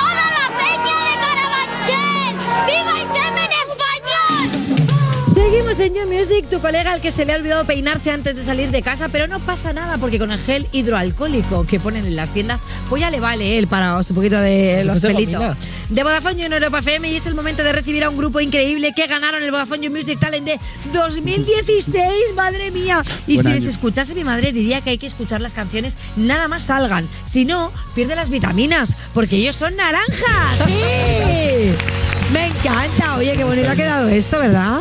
Seguimos 5.73 5.97
en 6.03 6.09
You 6.09 6.15
Music, 6.15 6.49
tu 6.49 6.59
colega 6.59 6.91
al 6.91 7.01
que 7.01 7.09
se 7.09 7.25
le 7.25 7.33
ha 7.33 7.35
olvidado 7.35 7.65
peinarse 7.65 8.11
antes 8.11 8.35
de 8.35 8.43
salir 8.43 8.69
de 8.69 8.81
casa, 8.81 9.09
pero 9.09 9.27
no 9.27 9.39
pasa 9.39 9.73
nada 9.73 9.97
porque 9.97 10.19
con 10.19 10.31
el 10.31 10.39
gel 10.39 10.67
hidroalcohólico 10.71 11.65
que 11.65 11.79
ponen 11.79 12.05
en 12.05 12.15
las 12.15 12.31
tiendas, 12.31 12.63
pues 12.89 13.01
ya 13.01 13.09
le 13.09 13.19
vale 13.19 13.57
él 13.57 13.67
para 13.67 13.97
un 13.97 14.03
poquito 14.15 14.39
de 14.39 14.83
los 14.83 15.01
se 15.01 15.07
pelitos. 15.07 15.57
De 15.89 16.03
Vodafone 16.03 16.35
You 16.35 16.45
en 16.45 16.53
Europa 16.53 16.79
FM 16.79 17.09
y 17.09 17.15
es 17.15 17.25
el 17.25 17.33
momento 17.33 17.63
de 17.63 17.73
recibir 17.73 18.03
a 18.03 18.09
un 18.09 18.17
grupo 18.17 18.39
increíble 18.39 18.93
que 18.95 19.07
ganaron 19.07 19.41
el 19.41 19.51
Vodafone 19.51 19.85
You 19.85 19.91
Music 19.91 20.19
Talent 20.19 20.45
de 20.45 20.59
2016, 20.93 22.05
madre 22.35 22.69
mía. 22.69 23.01
Y 23.25 23.35
Buen 23.35 23.43
si 23.43 23.51
año. 23.51 23.59
les 23.59 23.65
escuchase 23.65 24.13
mi 24.13 24.23
madre 24.23 24.51
diría 24.51 24.81
que 24.81 24.91
hay 24.91 24.97
que 24.97 25.07
escuchar 25.07 25.41
las 25.41 25.53
canciones 25.53 25.97
nada 26.15 26.47
más 26.47 26.63
salgan, 26.63 27.07
si 27.23 27.45
no 27.45 27.71
pierde 27.95 28.15
las 28.15 28.29
vitaminas, 28.29 28.95
porque 29.13 29.37
ellos 29.37 29.55
son 29.55 29.75
naranjas. 29.75 30.59
¡Sí! 30.67 32.02
Me 32.33 32.47
encanta. 32.47 33.15
Oye, 33.17 33.33
qué 33.37 33.43
bonito 33.43 33.69
ha 33.69 33.75
quedado 33.75 34.09
esto, 34.09 34.39
¿verdad? 34.39 34.79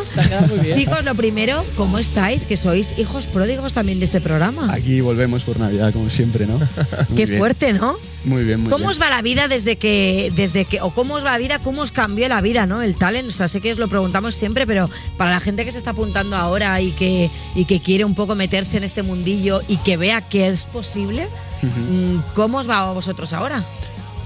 muy 0.48 0.58
bien. 0.60 0.78
Chicos, 0.78 1.04
lo 1.04 1.14
primero, 1.14 1.64
¿cómo 1.76 1.98
estáis? 1.98 2.44
Que 2.46 2.56
sois 2.56 2.94
hijos 2.98 3.26
pródigos 3.26 3.74
también 3.74 3.98
de 3.98 4.06
este 4.06 4.20
programa. 4.22 4.72
Aquí 4.72 5.02
volvemos 5.02 5.44
por 5.44 5.58
Navidad, 5.60 5.92
como 5.92 6.08
siempre, 6.08 6.46
¿no? 6.46 6.58
Muy 7.08 7.16
Qué 7.16 7.26
bien. 7.26 7.38
fuerte, 7.38 7.72
¿no? 7.74 7.96
Muy 8.24 8.44
bien, 8.44 8.60
muy 8.60 8.70
¿Cómo 8.70 8.84
bien. 8.84 8.90
os 8.90 9.02
va 9.02 9.10
la 9.10 9.20
vida 9.20 9.48
desde 9.48 9.76
que, 9.76 10.32
desde 10.34 10.64
que, 10.64 10.80
o 10.80 10.90
cómo 10.94 11.14
os 11.14 11.24
va 11.26 11.32
la 11.32 11.38
vida, 11.38 11.58
cómo 11.58 11.82
os 11.82 11.90
cambió 11.92 12.28
la 12.28 12.40
vida, 12.40 12.66
¿no? 12.66 12.80
El 12.80 12.96
talent, 12.96 13.28
o 13.28 13.32
sea, 13.32 13.48
sé 13.48 13.60
que 13.60 13.72
os 13.72 13.78
lo 13.78 13.88
preguntamos 13.88 14.34
siempre, 14.36 14.64
pero 14.66 14.88
para 15.18 15.32
la 15.32 15.40
gente 15.40 15.64
que 15.64 15.72
se 15.72 15.78
está 15.78 15.90
apuntando 15.90 16.36
ahora 16.36 16.80
y 16.80 16.92
que, 16.92 17.30
y 17.56 17.64
que 17.64 17.80
quiere 17.80 18.04
un 18.04 18.14
poco 18.14 18.34
meterse 18.36 18.76
en 18.76 18.84
este 18.84 19.02
mundillo 19.02 19.60
y 19.66 19.76
que 19.78 19.96
vea 19.96 20.20
que 20.22 20.46
es 20.48 20.62
posible, 20.64 21.26
mm, 21.62 22.18
¿cómo 22.34 22.58
os 22.58 22.70
va 22.70 22.88
a 22.88 22.92
vosotros 22.92 23.32
ahora? 23.32 23.64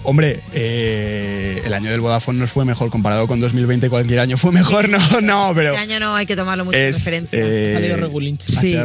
Hombre, 0.09 0.41
eh, 0.55 1.63
el 1.65 1.75
año 1.75 1.91
del 1.91 2.01
Vodafone 2.01 2.39
nos 2.39 2.53
fue 2.53 2.65
mejor 2.65 2.91
comparado 2.91 3.27
con 3.27 3.41
2020. 3.41 3.91
Cualquier 3.91 4.21
año 4.21 4.37
fue 4.37 4.53
mejor, 4.53 4.89
no, 4.89 4.99
no, 5.21 5.53
pero. 5.53 5.75
Este 5.75 5.93
año 5.93 5.99
no 5.99 6.15
hay 6.15 6.27
que 6.27 6.37
tomarlo 6.37 6.65
mucho 6.65 6.79
de 6.79 6.93
referencia. 6.93 7.39
eh, 7.43 7.73
Ha 7.73 7.81
salido 7.81 7.97
Regulinchi. 7.97 8.47
ha 8.53 8.61
Sí. 8.61 8.77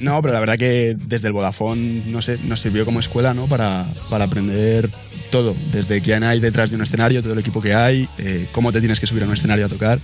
No, 0.00 0.22
pero 0.22 0.34
la 0.34 0.40
verdad 0.40 0.56
que 0.56 0.96
desde 0.96 1.26
el 1.26 1.32
Vodafone, 1.32 2.02
no 2.06 2.22
sé, 2.22 2.38
nos 2.44 2.60
sirvió 2.60 2.84
como 2.84 3.00
escuela, 3.00 3.34
¿no? 3.34 3.46
Para, 3.48 3.86
para 4.08 4.26
aprender 4.26 4.88
todo. 5.30 5.56
Desde 5.72 6.00
quién 6.00 6.22
hay 6.22 6.38
detrás 6.38 6.70
de 6.70 6.76
un 6.76 6.82
escenario, 6.82 7.22
todo 7.22 7.32
el 7.32 7.40
equipo 7.40 7.60
que 7.60 7.74
hay, 7.74 8.08
eh, 8.18 8.46
cómo 8.52 8.70
te 8.72 8.78
tienes 8.78 9.00
que 9.00 9.06
subir 9.08 9.24
a 9.24 9.26
un 9.26 9.32
escenario 9.34 9.66
a 9.66 9.68
tocar. 9.68 9.98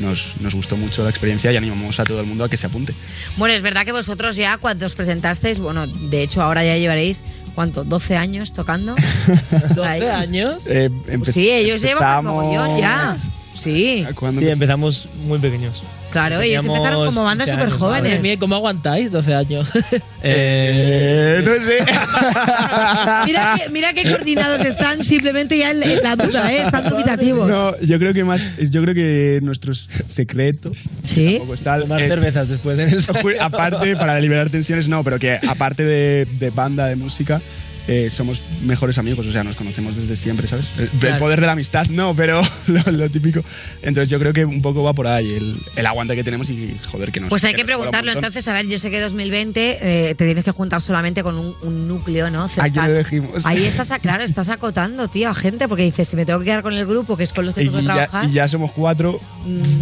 Nos, 0.00 0.32
nos 0.40 0.54
gustó 0.54 0.76
mucho 0.76 1.04
la 1.04 1.10
experiencia 1.10 1.52
y 1.52 1.56
animamos 1.56 2.00
a 2.00 2.04
todo 2.04 2.20
el 2.20 2.26
mundo 2.26 2.44
a 2.44 2.48
que 2.48 2.56
se 2.56 2.66
apunte. 2.66 2.94
Bueno, 3.36 3.54
es 3.54 3.62
verdad 3.62 3.84
que 3.84 3.92
vosotros 3.92 4.34
ya 4.36 4.56
cuando 4.58 4.86
os 4.86 4.94
presentasteis, 4.94 5.60
bueno, 5.60 5.86
de 5.86 6.22
hecho 6.22 6.40
ahora 6.42 6.64
ya 6.64 6.76
llevaréis, 6.78 7.22
¿cuánto? 7.54 7.84
¿12 7.84 8.16
años 8.16 8.52
tocando? 8.52 8.94
Ahí. 9.84 10.00
¿12 10.00 10.10
años? 10.10 10.62
Eh, 10.66 10.90
Sí, 11.30 11.50
ellos 11.50 11.82
llevan 11.82 12.26
un 12.26 12.34
mogollón 12.34 12.78
ya. 12.78 13.16
Sí. 13.52 14.06
¿Cuándo 14.14 14.40
Sí, 14.40 14.48
empezamos 14.48 15.06
muy 15.26 15.38
pequeños. 15.38 15.82
Claro, 16.10 16.40
ellos 16.40 16.64
empezaron 16.64 17.06
como 17.06 17.22
bandas 17.24 17.48
15 17.48 17.62
súper 17.64 17.78
jóvenes. 17.78 18.20
mía, 18.20 18.36
¿cómo 18.38 18.54
aguantáis 18.56 19.10
12 19.10 19.34
años? 19.34 19.68
Eh, 20.22 21.42
no 21.42 21.52
sé. 21.52 21.78
Mira 23.26 23.54
que, 23.56 23.70
mira 23.70 23.92
qué 23.94 24.02
coordinados 24.10 24.60
están, 24.60 25.02
simplemente 25.02 25.56
ya 25.56 25.70
en, 25.70 25.82
en 25.82 26.02
la 26.02 26.14
duda, 26.14 26.52
¿eh? 26.52 26.62
Están 26.62 26.88
dubitativos. 26.90 27.48
No, 27.48 27.74
yo 27.80 27.98
creo 27.98 28.12
que 28.12 28.22
más, 28.24 28.42
yo 28.70 28.82
creo 28.82 28.94
que 28.94 29.40
nuestro 29.42 29.72
secreto 29.74 30.72
¿Sí? 31.04 31.40
está 31.54 31.78
es- 31.78 31.86
cervezas 32.08 32.48
después 32.50 32.76
de 32.76 32.84
eso. 32.84 33.12
aparte 33.40 33.96
para 33.96 34.20
liberar 34.20 34.50
tensiones 34.50 34.88
no, 34.88 35.02
pero 35.04 35.18
que 35.18 35.38
aparte 35.48 35.84
de, 35.84 36.26
de 36.38 36.50
banda 36.50 36.86
de 36.86 36.96
música 36.96 37.40
eh, 37.88 38.08
somos 38.10 38.42
mejores 38.62 38.98
amigos, 38.98 39.26
o 39.26 39.32
sea, 39.32 39.42
nos 39.44 39.56
conocemos 39.56 39.96
desde 39.96 40.16
siempre, 40.16 40.46
¿sabes? 40.48 40.66
El, 40.76 40.84
el 40.84 40.90
Claro. 40.90 41.18
poder 41.18 41.40
de 41.40 41.46
la 41.46 41.52
amistad, 41.52 41.86
no, 41.88 42.14
pero 42.14 42.40
lo, 42.66 42.82
lo 42.92 43.10
típico. 43.10 43.42
Entonces 43.82 44.10
yo 44.10 44.18
creo 44.18 44.32
que 44.32 44.44
un 44.44 44.62
poco 44.62 44.82
va 44.82 44.92
por 44.92 45.06
ahí, 45.06 45.32
el, 45.32 45.56
el 45.76 45.86
aguante 45.86 46.14
que 46.14 46.22
tenemos 46.24 46.50
y 46.50 46.76
joder 46.90 47.10
que 47.12 47.20
nos. 47.20 47.30
Pues 47.30 47.44
hay 47.44 47.54
que 47.54 47.62
un 47.62 47.66
preguntarlo. 47.66 48.12
Entonces, 48.12 48.46
a 48.48 48.52
ver, 48.52 48.66
yo 48.68 48.78
sé 48.78 48.90
que 48.90 49.00
2020 49.00 49.78
eh, 50.10 50.14
te 50.14 50.24
tienes 50.24 50.44
que 50.44 50.52
juntar 50.52 50.80
solamente 50.82 51.22
con 51.22 51.36
un, 51.38 51.54
un 51.62 51.88
núcleo, 51.88 52.30
¿no? 52.30 52.44
¿A 52.44 52.48
quién 52.48 52.64
Cercano. 52.72 52.94
elegimos? 52.94 53.46
Ahí 53.46 53.64
estás, 53.64 53.90
claro, 54.00 54.22
estás 54.24 54.48
acotando, 54.50 55.08
tío, 55.08 55.28
a 55.28 55.34
gente, 55.34 55.66
porque 55.68 55.82
dices, 55.84 56.08
si 56.08 56.16
me 56.16 56.24
tengo 56.26 56.38
que 56.40 56.46
quedar 56.46 56.62
con 56.62 56.74
el 56.74 56.86
grupo, 56.86 57.16
que 57.16 57.22
es 57.24 57.32
con 57.32 57.46
los 57.46 57.54
que 57.54 57.62
Y, 57.62 57.66
tengo 57.66 57.78
que 57.78 57.84
ya, 57.86 57.94
trabajar. 57.94 58.24
y 58.28 58.32
ya 58.32 58.48
somos 58.48 58.72
cuatro, 58.72 59.20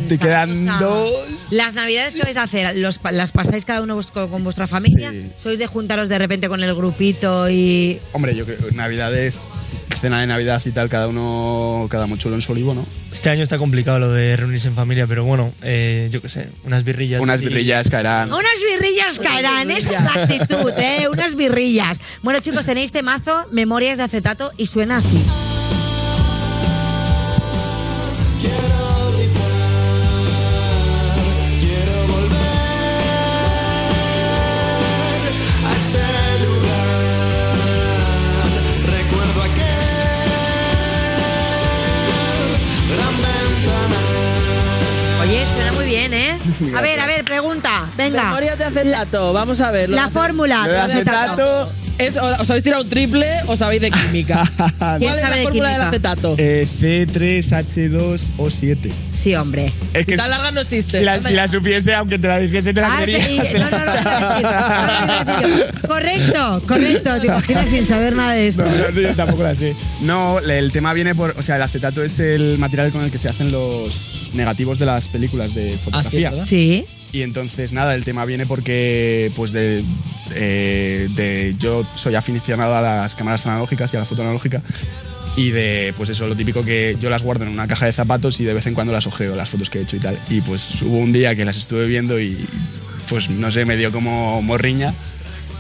te 0.09 0.19
cada 0.19 0.47
quedan 0.47 0.51
cosa. 0.67 0.79
dos. 0.85 1.13
Las 1.51 1.75
navidades 1.75 2.15
que 2.15 2.23
vais 2.23 2.37
a 2.37 2.43
hacer, 2.43 2.77
¿Los, 2.77 3.01
¿las 3.13 3.33
pasáis 3.33 3.65
cada 3.65 3.83
uno 3.83 3.99
con, 4.13 4.29
con 4.31 4.45
vuestra 4.45 4.67
familia? 4.67 5.11
Sí. 5.11 5.31
¿Sois 5.37 5.59
de 5.59 5.67
juntaros 5.67 6.09
de 6.09 6.19
repente 6.19 6.49
con 6.49 6.63
el 6.63 6.75
grupito 6.75 7.49
y...? 7.51 7.88
Hombre, 8.13 8.35
yo 8.35 8.45
creo 8.45 8.59
Navidades, 8.73 9.39
cena 10.01 10.21
de 10.21 10.27
Navidad 10.27 10.63
y 10.65 10.71
tal, 10.71 10.89
cada 10.89 11.09
uno, 11.09 11.87
cada 11.91 12.07
mochuelo 12.07 12.37
en 12.37 12.43
su 12.43 12.53
olivo, 12.53 12.75
¿no? 12.75 12.87
Este 13.13 13.31
año 13.31 13.43
está 13.43 13.59
complicado 13.59 13.99
lo 13.99 14.13
de 14.13 14.37
reunirse 14.37 14.69
en 14.69 14.75
familia, 14.75 15.07
pero 15.07 15.25
bueno, 15.25 15.53
eh, 15.63 16.09
yo 16.11 16.23
qué 16.23 16.29
sé, 16.29 16.49
unas 16.65 16.85
birrillas. 16.85 17.21
Unas 17.21 17.37
así. 17.37 17.47
birrillas 17.47 17.91
caerán. 17.91 18.33
Unas 18.33 18.63
birrillas 18.63 19.19
caerán, 19.19 19.71
esa 19.71 19.99
es 19.99 20.05
la 20.05 20.23
actitud, 20.23 20.73
¿eh? 20.79 21.09
Unas 21.11 21.35
birrillas. 21.35 22.01
Bueno, 22.23 22.41
chicos, 22.41 22.67
tenéis 22.67 22.93
temazo, 22.93 23.47
Memorias 23.51 23.99
de 23.99 24.05
acetato, 24.05 24.53
y 24.57 24.67
suena 24.67 24.99
así. 24.99 25.25
Pregunta. 47.29 47.83
Venga. 47.97 48.25
Memorias 48.25 48.59
de 48.59 48.65
acetato, 48.65 49.33
vamos 49.33 49.61
a 49.61 49.71
ver. 49.71 49.89
La 49.91 50.07
de- 50.07 50.11
fórmula 50.11 50.67
de 50.67 50.77
acetato. 50.79 51.71
Es, 51.99 52.17
¿Os 52.17 52.49
habéis 52.49 52.63
tirado 52.63 52.85
un 52.85 52.89
triple 52.89 53.27
o 53.49 53.57
sabéis 53.57 53.83
de 53.83 53.91
química? 53.91 54.49
¿Cuál 54.79 54.99
¿Quién 55.01 55.13
es 55.15 55.19
sabe 55.19 55.31
la 55.31 55.37
de 55.37 55.43
fórmula 55.43 55.69
química? 55.69 55.79
del 55.79 55.89
acetato? 55.89 56.35
Eh, 56.39 56.69
C3H2O7. 56.81 58.93
Sí, 59.13 59.35
hombre. 59.35 59.73
Es 59.95 60.07
que 60.07 60.17
Tan 60.17 60.31
larga 60.31 60.53
no 60.53 60.61
existe. 60.61 61.01
si 61.01 61.05
la, 61.05 61.21
si 61.21 61.33
la 61.35 61.49
supiese, 61.49 61.97
aunque 61.97 62.17
te 62.21 62.29
la 62.29 62.39
dijese, 62.39 62.73
te 62.73 62.81
la 62.81 62.99
Ah, 62.99 63.03
creería. 63.03 63.45
sí, 63.45 63.59
no, 63.59 63.69
no, 63.71 63.79
no, 63.79 63.85
no, 63.85 63.95
no, 64.03 64.41
no, 65.07 65.41
no, 65.41 65.49
Correcto, 65.89 66.63
correcto. 66.69 67.21
Te 67.21 67.27
imaginas 67.27 67.69
sin 67.69 67.85
saber 67.85 68.15
nada 68.15 68.35
de 68.35 68.47
esto. 68.47 68.65
No, 68.65 68.71
no, 68.71 68.91
yo 69.01 69.15
tampoco 69.17 69.43
la 69.43 69.57
sé. 69.57 69.75
No, 70.01 70.39
el 70.39 70.71
tema 70.71 70.93
viene 70.93 71.17
por. 71.17 71.35
O 71.37 71.43
sea, 71.43 71.57
el 71.57 71.63
acetato 71.63 72.05
es 72.05 72.21
el 72.21 72.59
material 72.59 72.93
con 72.93 73.03
el 73.03 73.11
que 73.11 73.19
se 73.19 73.27
hacen 73.29 73.51
los 73.51 74.31
negativos 74.35 74.79
de 74.79 74.87
las 74.87 75.09
películas 75.09 75.53
de 75.55 75.77
fotografía. 75.79 76.31
¿verdad? 76.31 76.47
Sí. 76.47 76.87
Y 77.13 77.23
entonces, 77.23 77.73
nada, 77.73 77.95
el 77.95 78.05
tema 78.05 78.25
viene 78.25 78.47
porque, 78.47 79.33
pues, 79.35 79.53
de, 79.53 79.83
eh, 80.35 81.09
de. 81.15 81.55
Yo 81.59 81.85
soy 81.95 82.15
aficionado 82.15 82.77
a 82.77 82.81
las 82.81 83.15
cámaras 83.15 83.47
analógicas 83.47 83.93
y 83.93 83.97
a 83.97 84.01
la 84.01 84.07
foto 84.07 84.23
analógica. 84.23 84.63
Y 85.37 85.51
de, 85.51 85.95
pues 85.97 86.11
eso, 86.11 86.27
lo 86.27 86.35
típico 86.35 86.65
que 86.65 86.97
yo 87.01 87.11
las 87.11 87.23
guardo 87.23 87.45
en 87.45 87.51
una 87.51 87.69
caja 87.69 87.87
de 87.87 87.93
zapatos 87.93 88.41
y 88.41 88.45
de 88.45 88.55
vez 88.55 88.67
en 88.67 88.75
cuando 88.75 88.93
las 88.93 89.07
ojeo, 89.07 89.37
las 89.37 89.49
fotos 89.49 89.71
que 89.71 89.79
he 89.79 89.83
hecho 89.83 89.97
y 89.97 90.01
tal. 90.01 90.19
Y 90.29 90.41
pues 90.41 90.83
hubo 90.83 90.99
un 90.99 91.13
día 91.13 91.37
que 91.37 91.45
las 91.45 91.57
estuve 91.57 91.87
viendo 91.87 92.19
y, 92.21 92.37
pues, 93.09 93.31
no 93.31 93.53
sé, 93.53 93.65
me 93.65 93.77
dio 93.77 93.93
como 93.93 94.43
morriña 94.43 94.93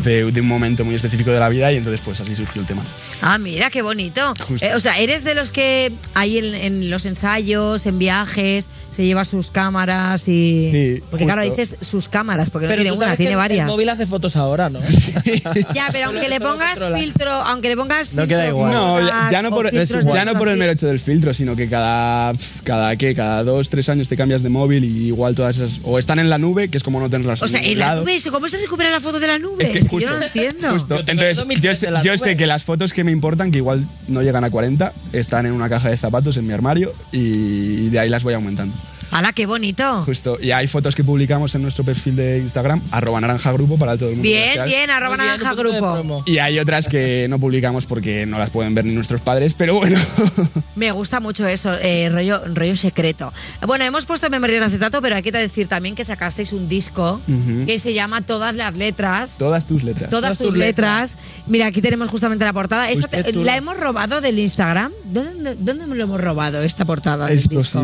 de, 0.00 0.30
de 0.30 0.40
un 0.40 0.48
momento 0.48 0.84
muy 0.84 0.94
específico 0.94 1.30
de 1.30 1.40
la 1.40 1.48
vida 1.48 1.72
y 1.72 1.76
entonces, 1.76 2.00
pues, 2.04 2.20
así 2.20 2.34
surgió 2.34 2.60
el 2.60 2.66
tema. 2.66 2.82
Ah, 3.22 3.38
mira, 3.38 3.70
qué 3.70 3.82
bonito. 3.82 4.34
Eh, 4.60 4.74
o 4.74 4.80
sea, 4.80 4.98
eres 4.98 5.22
de 5.24 5.34
los 5.34 5.52
que 5.52 5.92
ahí 6.14 6.38
en, 6.38 6.54
en 6.54 6.90
los 6.90 7.06
ensayos, 7.06 7.86
en 7.86 7.98
viajes, 7.98 8.68
se 8.98 9.06
lleva 9.06 9.24
sus 9.24 9.52
cámaras 9.52 10.26
y... 10.26 10.70
Sí, 10.72 11.02
porque 11.08 11.24
claro, 11.24 11.44
dices 11.44 11.76
sus 11.80 12.08
cámaras, 12.08 12.50
porque 12.50 12.66
no 12.66 12.74
tiene 12.74 12.90
tú 12.90 12.96
una, 12.96 13.06
sabes 13.06 13.16
tiene 13.18 13.36
varias. 13.36 13.60
El 13.60 13.66
móvil 13.70 13.88
hace 13.90 14.06
fotos 14.06 14.34
ahora, 14.34 14.68
¿no? 14.68 14.80
Ya, 15.72 15.86
pero 15.92 16.06
aunque 16.08 16.28
le 16.28 16.40
pongas 16.40 16.76
filtro, 16.98 17.30
aunque 17.30 17.68
le 17.68 17.76
pongas 17.76 18.12
No 18.12 18.26
queda 18.26 18.48
igual. 18.48 18.72
No, 18.72 18.98
ya, 19.30 19.40
no 19.40 19.50
por, 19.50 19.70
ya 19.70 20.24
no 20.24 20.34
por 20.34 20.48
el 20.48 20.56
mero 20.58 20.72
hecho 20.72 20.88
del 20.88 20.98
filtro, 20.98 21.32
sino 21.32 21.54
que 21.54 21.68
cada, 21.68 22.32
cada, 22.64 22.96
¿qué? 22.96 23.14
cada 23.14 23.44
dos, 23.44 23.70
tres 23.70 23.88
años 23.88 24.08
te 24.08 24.16
cambias 24.16 24.42
de 24.42 24.48
móvil 24.48 24.82
y 24.82 25.06
igual 25.06 25.36
todas 25.36 25.58
esas... 25.58 25.78
O 25.84 26.00
están 26.00 26.18
en 26.18 26.28
la 26.28 26.38
nube, 26.38 26.68
que 26.68 26.76
es 26.76 26.82
como 26.82 26.98
no 26.98 27.08
tenerlas 27.08 27.40
O 27.40 27.46
sea, 27.46 27.60
en 27.60 27.78
la 27.78 27.94
nube, 27.94 28.16
eso, 28.16 28.32
¿cómo 28.32 28.48
se 28.48 28.58
recupera 28.58 28.90
la 28.90 28.98
foto 28.98 29.20
de 29.20 29.28
la 29.28 29.38
nube? 29.38 29.64
Es 29.64 29.70
que 29.70 29.80
justo- 29.82 30.00
yo 30.00 30.10
no 30.10 30.16
lo 30.18 30.26
entiendo. 30.26 30.70
Justo. 30.70 30.98
Entonces, 30.98 31.36
2003 31.36 31.62
yo, 31.62 31.74
sé- 31.74 31.94
yo 32.02 32.16
sé 32.16 32.36
que 32.36 32.48
las 32.48 32.64
fotos 32.64 32.92
que 32.92 33.04
me 33.04 33.12
importan, 33.12 33.52
que 33.52 33.58
igual 33.58 33.86
no 34.08 34.22
llegan 34.22 34.42
a 34.42 34.50
40, 34.50 34.92
están 35.12 35.46
en 35.46 35.52
una 35.52 35.68
caja 35.68 35.88
de 35.88 35.96
zapatos 35.96 36.36
en 36.36 36.48
mi 36.48 36.52
armario 36.52 36.92
y 37.12 37.90
de 37.90 37.98
ahí 38.00 38.08
las 38.08 38.24
voy 38.24 38.34
aumentando. 38.34 38.74
¡Hala, 39.10 39.32
qué 39.32 39.46
bonito! 39.46 40.02
Justo. 40.04 40.38
Y 40.40 40.50
hay 40.50 40.66
fotos 40.66 40.94
que 40.94 41.02
publicamos 41.04 41.54
en 41.54 41.62
nuestro 41.62 41.84
perfil 41.84 42.16
de 42.16 42.38
Instagram, 42.38 42.80
arroba 42.90 43.20
naranja 43.20 43.52
grupo 43.52 43.78
para 43.78 43.96
todo 43.96 44.10
el 44.10 44.16
mundo. 44.16 44.28
Bien, 44.28 44.64
bien, 44.66 44.90
arroba 44.90 45.16
bien, 45.16 45.26
naranja 45.26 45.54
grupo. 45.54 46.22
Y 46.26 46.38
hay 46.38 46.58
otras 46.58 46.88
que 46.88 47.26
no 47.28 47.38
publicamos 47.38 47.86
porque 47.86 48.26
no 48.26 48.38
las 48.38 48.50
pueden 48.50 48.74
ver 48.74 48.84
ni 48.84 48.92
nuestros 48.92 49.20
padres, 49.20 49.54
pero 49.54 49.74
bueno. 49.74 49.98
Me 50.76 50.92
gusta 50.92 51.20
mucho 51.20 51.46
eso, 51.46 51.72
eh, 51.74 52.08
rollo, 52.10 52.42
rollo 52.54 52.76
secreto. 52.76 53.32
Bueno, 53.66 53.84
hemos 53.84 54.06
puesto 54.06 54.28
memoria 54.30 54.60
de 54.60 54.66
acetato, 54.66 55.00
pero 55.02 55.16
hay 55.16 55.22
que 55.22 55.32
decir 55.32 55.68
también 55.68 55.94
que 55.94 56.04
sacasteis 56.04 56.52
un 56.52 56.68
disco 56.68 57.20
que 57.66 57.78
se 57.78 57.94
llama 57.94 58.22
Todas 58.22 58.54
las 58.54 58.76
letras. 58.76 59.36
Todas 59.38 59.66
tus 59.66 59.82
letras. 59.84 60.10
Todas 60.10 60.38
tus 60.38 60.56
letras. 60.56 61.16
Mira, 61.46 61.66
aquí 61.66 61.80
tenemos 61.80 62.08
justamente 62.08 62.44
la 62.44 62.52
portada. 62.52 62.90
Esta 62.90 63.08
la 63.34 63.56
hemos 63.56 63.78
robado 63.78 64.20
del 64.20 64.38
Instagram. 64.38 64.92
¿Dónde, 65.04 65.56
dónde 65.56 65.86
lo 65.86 66.04
hemos 66.04 66.20
robado 66.20 66.62
esta 66.62 66.84
portada? 66.84 67.26
del 67.26 67.38
Es 67.38 67.48
disco? 67.48 67.82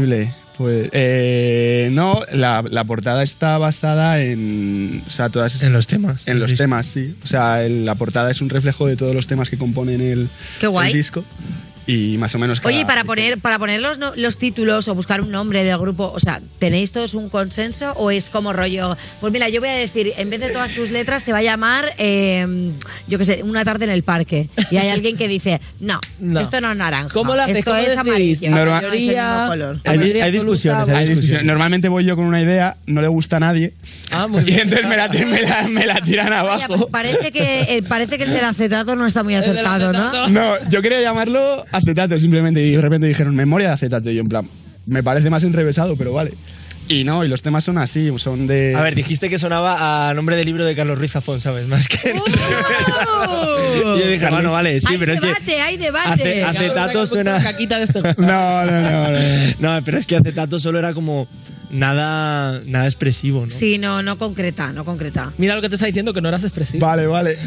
Pues, 0.57 0.89
eh, 0.93 1.89
no, 1.93 2.21
la, 2.33 2.63
la 2.71 2.85
portada 2.85 3.23
está 3.25 3.59
basada 3.59 4.23
en. 4.23 5.03
O 5.07 5.11
sea, 5.11 5.29
todas 5.29 5.63
En 5.65 5.73
los 5.73 5.87
temas. 5.89 6.29
En 6.29 6.39
los 6.39 6.55
temas, 6.55 6.87
sí. 6.87 7.15
O 7.25 7.27
sea, 7.27 7.65
el- 7.65 7.85
la 7.85 7.97
portada 7.97 8.31
es 8.31 8.41
un 8.41 8.51
reflejo 8.51 8.87
de 8.87 8.97
todos 8.97 9.15
los 9.15 9.27
temas 9.27 9.51
que 9.51 9.59
componen 9.59 10.01
el, 10.01 10.29
Qué 10.61 10.69
guay. 10.69 10.91
el 10.91 10.97
disco. 10.97 11.25
Y 11.87 12.17
más 12.19 12.35
o 12.35 12.39
menos. 12.39 12.61
cada- 12.61 12.69
Oye, 12.73 12.81
y 12.81 12.85
para 12.87 13.05
poner, 13.05 13.39
para 13.39 13.59
poner 13.59 13.81
los, 13.81 13.99
no- 13.99 14.13
los 14.17 14.39
títulos 14.39 14.89
o 14.89 14.95
buscar 14.95 15.21
un 15.21 15.31
nombre 15.31 15.65
del 15.65 15.77
grupo, 15.79 16.11
o 16.15 16.19
sea, 16.21 16.41
¿tenéis 16.59 16.93
todos 16.93 17.13
un 17.15 17.29
consenso 17.29 17.93
o 17.97 18.11
es 18.11 18.31
como 18.31 18.53
rollo? 18.55 18.97
Pues 19.21 19.33
mira, 19.33 19.49
yo 19.51 19.61
voy 19.61 19.69
a 19.69 19.75
decir, 19.75 20.13
en 20.17 20.31
vez 20.31 20.41
de 20.41 20.51
todas 20.51 20.73
tus 20.73 20.91
letras, 20.91 21.23
se 21.23 21.33
va 21.33 21.39
a 21.39 21.43
llamar, 21.43 21.93
eh, 21.99 22.71
yo 23.07 23.19
qué 23.19 23.25
sé, 23.27 23.43
una 23.43 23.65
tarde 23.65 23.85
en 23.85 23.91
el 23.91 24.03
parque. 24.03 24.49
Y 24.71 24.79
hay 24.79 24.89
alguien 24.89 25.17
que 25.19 25.29
dice, 25.29 25.61
no, 25.81 26.01
No. 26.21 26.41
esto 26.41 26.61
no 26.63 26.71
es 26.71 26.77
naranja. 26.79 27.11
¿Cómo 27.13 27.35
hacéis? 27.35 27.59
Esto 27.59 27.71
¿Cómo 27.73 27.83
es 27.83 27.97
amarillo. 27.99 28.51
Norma- 28.51 28.81
no 28.81 28.87
es 28.89 28.95
el 28.95 29.01
mismo 29.01 29.47
color. 29.49 29.81
Hay, 29.85 29.99
mayoría 29.99 30.25
hay 30.25 30.33
discusiones, 30.33 30.89
hay 30.89 31.07
discusiones. 31.09 31.45
Normalmente 31.45 31.89
voy 31.89 32.05
yo 32.05 32.17
con 32.17 32.25
una 32.25 32.41
idea, 32.41 32.77
no 32.87 33.03
le 33.03 33.09
gusta 33.09 33.37
a 33.37 33.41
nadie. 33.41 33.75
Ah, 34.11 34.27
muy 34.27 34.41
y 34.41 34.45
bien. 34.45 34.61
entonces 34.63 34.87
me 34.89 34.97
la, 34.97 35.09
me 35.09 35.43
la- 35.43 35.69
me 35.69 35.87
la 35.87 36.01
tiran 36.01 36.33
abajo. 36.33 36.89
parece 36.89 37.31
que, 37.31 37.63
eh, 37.77 37.83
parece 37.83 38.17
que 38.17 38.25
el 38.25 38.31
del 38.33 38.45
acetato 38.45 38.97
no 38.97 39.07
está 39.07 39.23
muy 39.23 39.35
acertado, 39.35 39.93
¿no? 39.93 40.29
No, 40.29 40.55
yo 40.71 40.81
quería 40.81 41.01
llamarlo 41.03 41.65
acetato 41.77 42.19
simplemente 42.19 42.63
y 42.63 42.73
de 42.73 42.81
repente 42.81 43.07
dijeron 43.07 43.35
memoria 43.35 43.69
de 43.69 43.75
acetato 43.75 44.11
y 44.11 44.15
yo 44.15 44.21
en 44.21 44.29
plan, 44.29 44.49
me 44.87 45.03
parece 45.03 45.31
más 45.31 45.45
enrevesado, 45.45 45.97
pero 45.97 46.13
vale. 46.13 46.33
Y 46.87 47.05
no, 47.05 47.25
y 47.25 47.29
los 47.29 47.41
temas 47.41 47.65
son 47.65 47.79
así, 47.79 48.11
son 48.19 48.47
de... 48.47 48.75
A 48.77 48.83
ver, 48.83 48.95
dijiste 48.95 49.31
que 49.31 49.39
sonaba 49.39 50.11
a 50.11 50.13
nombre 50.15 50.37
del 50.37 50.45
libro 50.45 50.67
de 50.67 50.77
Carlos 50.77 50.99
Ruiz 50.99 51.13
Zafón, 51.13 51.41
¿sabes? 51.41 51.67
Más 51.67 51.89
que... 51.89 51.97
Yo 53.83 53.97
dije, 54.07 54.29
bueno, 54.29 54.53
vale, 54.53 54.79
sí, 54.81 54.89
hay 54.91 54.99
pero 54.99 55.15
es 55.15 55.21
que... 55.21 55.27
debate, 55.29 55.61
hay 55.63 55.77
debate. 55.79 56.45
Ace- 56.45 56.45
acetato 56.45 57.07
suena... 57.07 57.39
No, 58.19 58.65
no, 58.67 58.81
no, 58.83 59.11
no. 59.13 59.19
No, 59.79 59.83
pero 59.85 59.97
es 59.99 60.05
que 60.07 60.17
acetato 60.17 60.59
solo 60.61 60.79
era 60.79 60.93
como 60.93 61.27
nada, 61.71 62.63
nada 62.67 62.87
expresivo, 62.87 63.45
¿no? 63.45 63.51
Sí, 63.51 63.79
no, 63.79 64.03
no 64.03 64.19
concreta, 64.19 64.73
no 64.73 64.85
concreta. 64.85 65.33
Mira 65.39 65.55
lo 65.55 65.63
que 65.63 65.69
te 65.69 65.77
está 65.77 65.87
diciendo, 65.87 66.13
que 66.13 66.21
no 66.21 66.29
eras 66.29 66.45
expresivo. 66.45 66.87
Vale, 66.87 67.07
vale. 67.07 67.37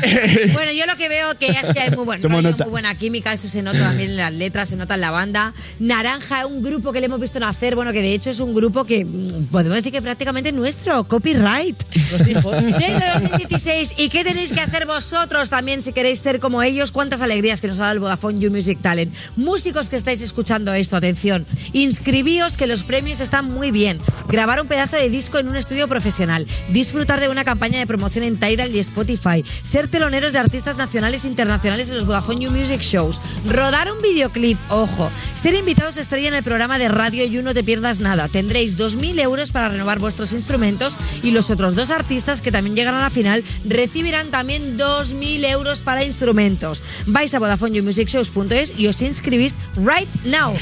Bueno, 0.53 0.71
yo 0.71 0.85
lo 0.85 0.95
que 0.95 1.09
veo 1.09 1.37
que 1.37 1.47
es 1.47 1.67
que 1.73 1.79
hay 1.79 1.91
muy, 1.91 2.05
buen 2.05 2.21
muy 2.29 2.53
buena 2.69 2.95
química, 2.95 3.33
eso 3.33 3.47
se 3.47 3.61
nota 3.61 3.79
también 3.79 4.11
en 4.11 4.17
las 4.17 4.33
letras, 4.33 4.69
se 4.69 4.75
nota 4.75 4.95
en 4.95 5.01
la 5.01 5.11
banda. 5.11 5.53
Naranja, 5.79 6.45
un 6.45 6.63
grupo 6.63 6.91
que 6.91 6.99
le 6.99 7.05
hemos 7.05 7.19
visto 7.19 7.39
nacer, 7.39 7.75
bueno, 7.75 7.91
que 7.91 8.01
de 8.01 8.13
hecho 8.13 8.29
es 8.29 8.39
un 8.39 8.53
grupo 8.53 8.85
que 8.85 9.05
mm, 9.05 9.47
podemos 9.51 9.75
decir 9.75 9.91
que 9.91 10.01
prácticamente 10.01 10.49
es 10.49 10.55
nuestro, 10.55 11.03
copyright. 11.05 11.81
Desde 11.93 12.33
2016. 12.33 13.93
¿Y 13.97 14.09
qué 14.09 14.23
tenéis 14.23 14.51
que 14.51 14.61
hacer 14.61 14.85
vosotros 14.85 15.49
también 15.49 15.81
si 15.81 15.93
queréis 15.93 16.19
ser 16.19 16.39
como 16.39 16.63
ellos? 16.63 16.91
¿Cuántas 16.91 17.21
alegrías 17.21 17.61
que 17.61 17.67
nos 17.67 17.79
ha 17.79 17.83
dado 17.83 17.93
el 17.93 17.99
Vodafone 17.99 18.39
You 18.39 18.51
Music 18.51 18.79
Talent? 18.81 19.13
Músicos 19.35 19.89
que 19.89 19.95
estáis 19.95 20.21
escuchando 20.21 20.73
esto, 20.73 20.95
atención. 20.95 21.45
Inscribíos 21.73 22.57
que 22.57 22.67
los 22.67 22.83
premios 22.83 23.19
están 23.19 23.45
muy 23.45 23.71
bien. 23.71 23.99
Grabar 24.27 24.61
un 24.61 24.67
pedazo 24.67 24.97
de 24.97 25.09
disco 25.09 25.39
en 25.39 25.47
un 25.47 25.55
estudio 25.55 25.87
profesional. 25.87 26.45
Disfrutar 26.69 27.19
de 27.19 27.29
una 27.29 27.45
campaña 27.45 27.79
de 27.79 27.87
promoción 27.87 28.23
en 28.23 28.37
Tidal 28.37 28.75
y 28.75 28.79
Spotify. 28.79 29.43
Ser 29.63 29.87
teloneros 29.87 30.33
de 30.33 30.39
artistas 30.39 30.77
nacionales 30.77 31.23
e 31.23 31.27
internacionales 31.27 31.89
en 31.89 31.95
los 31.95 32.05
Vodafone 32.05 32.41
You 32.41 32.51
Music 32.51 32.81
Shows. 32.81 33.21
Rodar 33.47 33.91
un 33.91 34.01
videoclip, 34.01 34.57
ojo. 34.69 35.09
Ser 35.33 35.53
invitados 35.53 35.97
estrella 35.97 36.27
en 36.27 36.33
el 36.33 36.43
programa 36.43 36.77
de 36.77 36.87
radio 36.87 37.25
You 37.25 37.41
No 37.41 37.53
Te 37.53 37.63
Pierdas 37.63 37.99
Nada. 37.99 38.27
Tendréis 38.27 38.77
2.000 38.77 39.19
euros 39.21 39.51
para 39.51 39.69
renovar 39.69 39.99
vuestros 39.99 40.33
instrumentos 40.33 40.97
y 41.23 41.31
los 41.31 41.49
otros 41.49 41.75
dos 41.75 41.89
artistas 41.89 42.41
que 42.41 42.51
también 42.51 42.75
llegan 42.75 42.95
a 42.95 43.01
la 43.01 43.09
final 43.09 43.43
recibirán 43.65 44.29
también 44.29 44.77
2.000 44.77 45.45
euros 45.45 45.79
para 45.79 46.03
instrumentos. 46.03 46.83
Vais 47.05 47.33
a 47.33 47.39
VodafoneYouMusicShows.es 47.39 48.73
y 48.77 48.87
os 48.87 49.01
inscribís 49.01 49.55
right 49.77 50.09
now. 50.25 50.53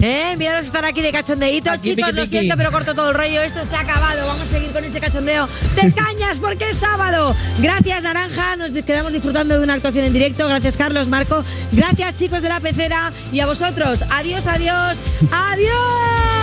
Eh, 0.00 0.36
miraros 0.36 0.66
estar 0.66 0.84
aquí 0.84 1.00
de 1.00 1.12
cachondeíto. 1.12 1.70
Aquí, 1.70 1.94
Chicos, 1.94 2.13
lo 2.14 2.26
siento, 2.26 2.56
pero 2.56 2.70
corto 2.70 2.94
todo 2.94 3.10
el 3.10 3.14
rollo. 3.14 3.42
Esto 3.42 3.64
se 3.66 3.76
ha 3.76 3.80
acabado. 3.80 4.26
Vamos 4.26 4.42
a 4.42 4.46
seguir 4.46 4.70
con 4.70 4.84
este 4.84 5.00
cachondeo 5.00 5.46
de 5.74 5.92
cañas 5.94 6.38
porque 6.40 6.70
es 6.70 6.76
sábado. 6.76 7.34
Gracias, 7.58 8.02
Naranja. 8.02 8.56
Nos 8.56 8.70
quedamos 8.70 9.12
disfrutando 9.12 9.58
de 9.58 9.64
una 9.64 9.74
actuación 9.74 10.04
en 10.04 10.12
directo. 10.12 10.46
Gracias, 10.48 10.76
Carlos, 10.76 11.08
Marco. 11.08 11.44
Gracias, 11.72 12.14
chicos 12.14 12.42
de 12.42 12.48
la 12.48 12.60
pecera. 12.60 13.12
Y 13.32 13.40
a 13.40 13.46
vosotros. 13.46 14.04
Adiós, 14.10 14.46
adiós. 14.46 14.98
Adiós. 15.30 16.34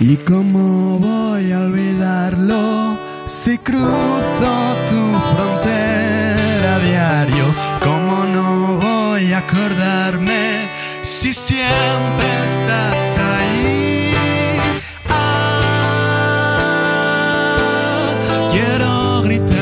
¿Y 0.00 0.16
cómo 0.16 0.98
voy 0.98 1.52
a 1.52 1.60
olvidarlo 1.60 2.98
si 3.26 3.56
cruzo 3.56 4.76
tu 4.88 5.18
frontera 5.34 6.74
a 6.74 6.78
diario? 6.80 7.73
¿Cómo 9.34 9.42
no 9.42 9.50
voy 9.50 9.58
a 9.58 9.66
acordarme 9.66 10.68
si 11.02 11.34
siempre 11.34 12.44
estás 12.44 13.16
ahí? 13.18 14.14
Ah, 15.08 16.54
quiero 18.52 19.22
gritar, 19.22 19.56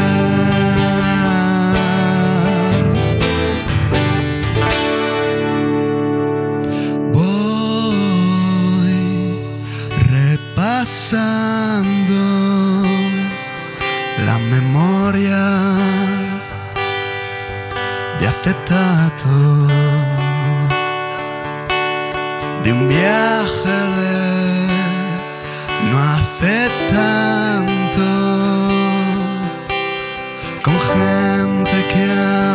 La 14.33 14.39
memoria 14.39 15.43
de 18.19 18.25
acetato 18.27 19.67
de 22.63 22.73
un 22.73 22.87
viaje 22.87 23.77
de 23.97 24.17
no 25.91 25.97
hace 26.11 26.55
tanto. 26.95 28.07
Con 30.63 30.77
gente 30.93 31.75
que 31.93 32.03
habla 32.11 32.52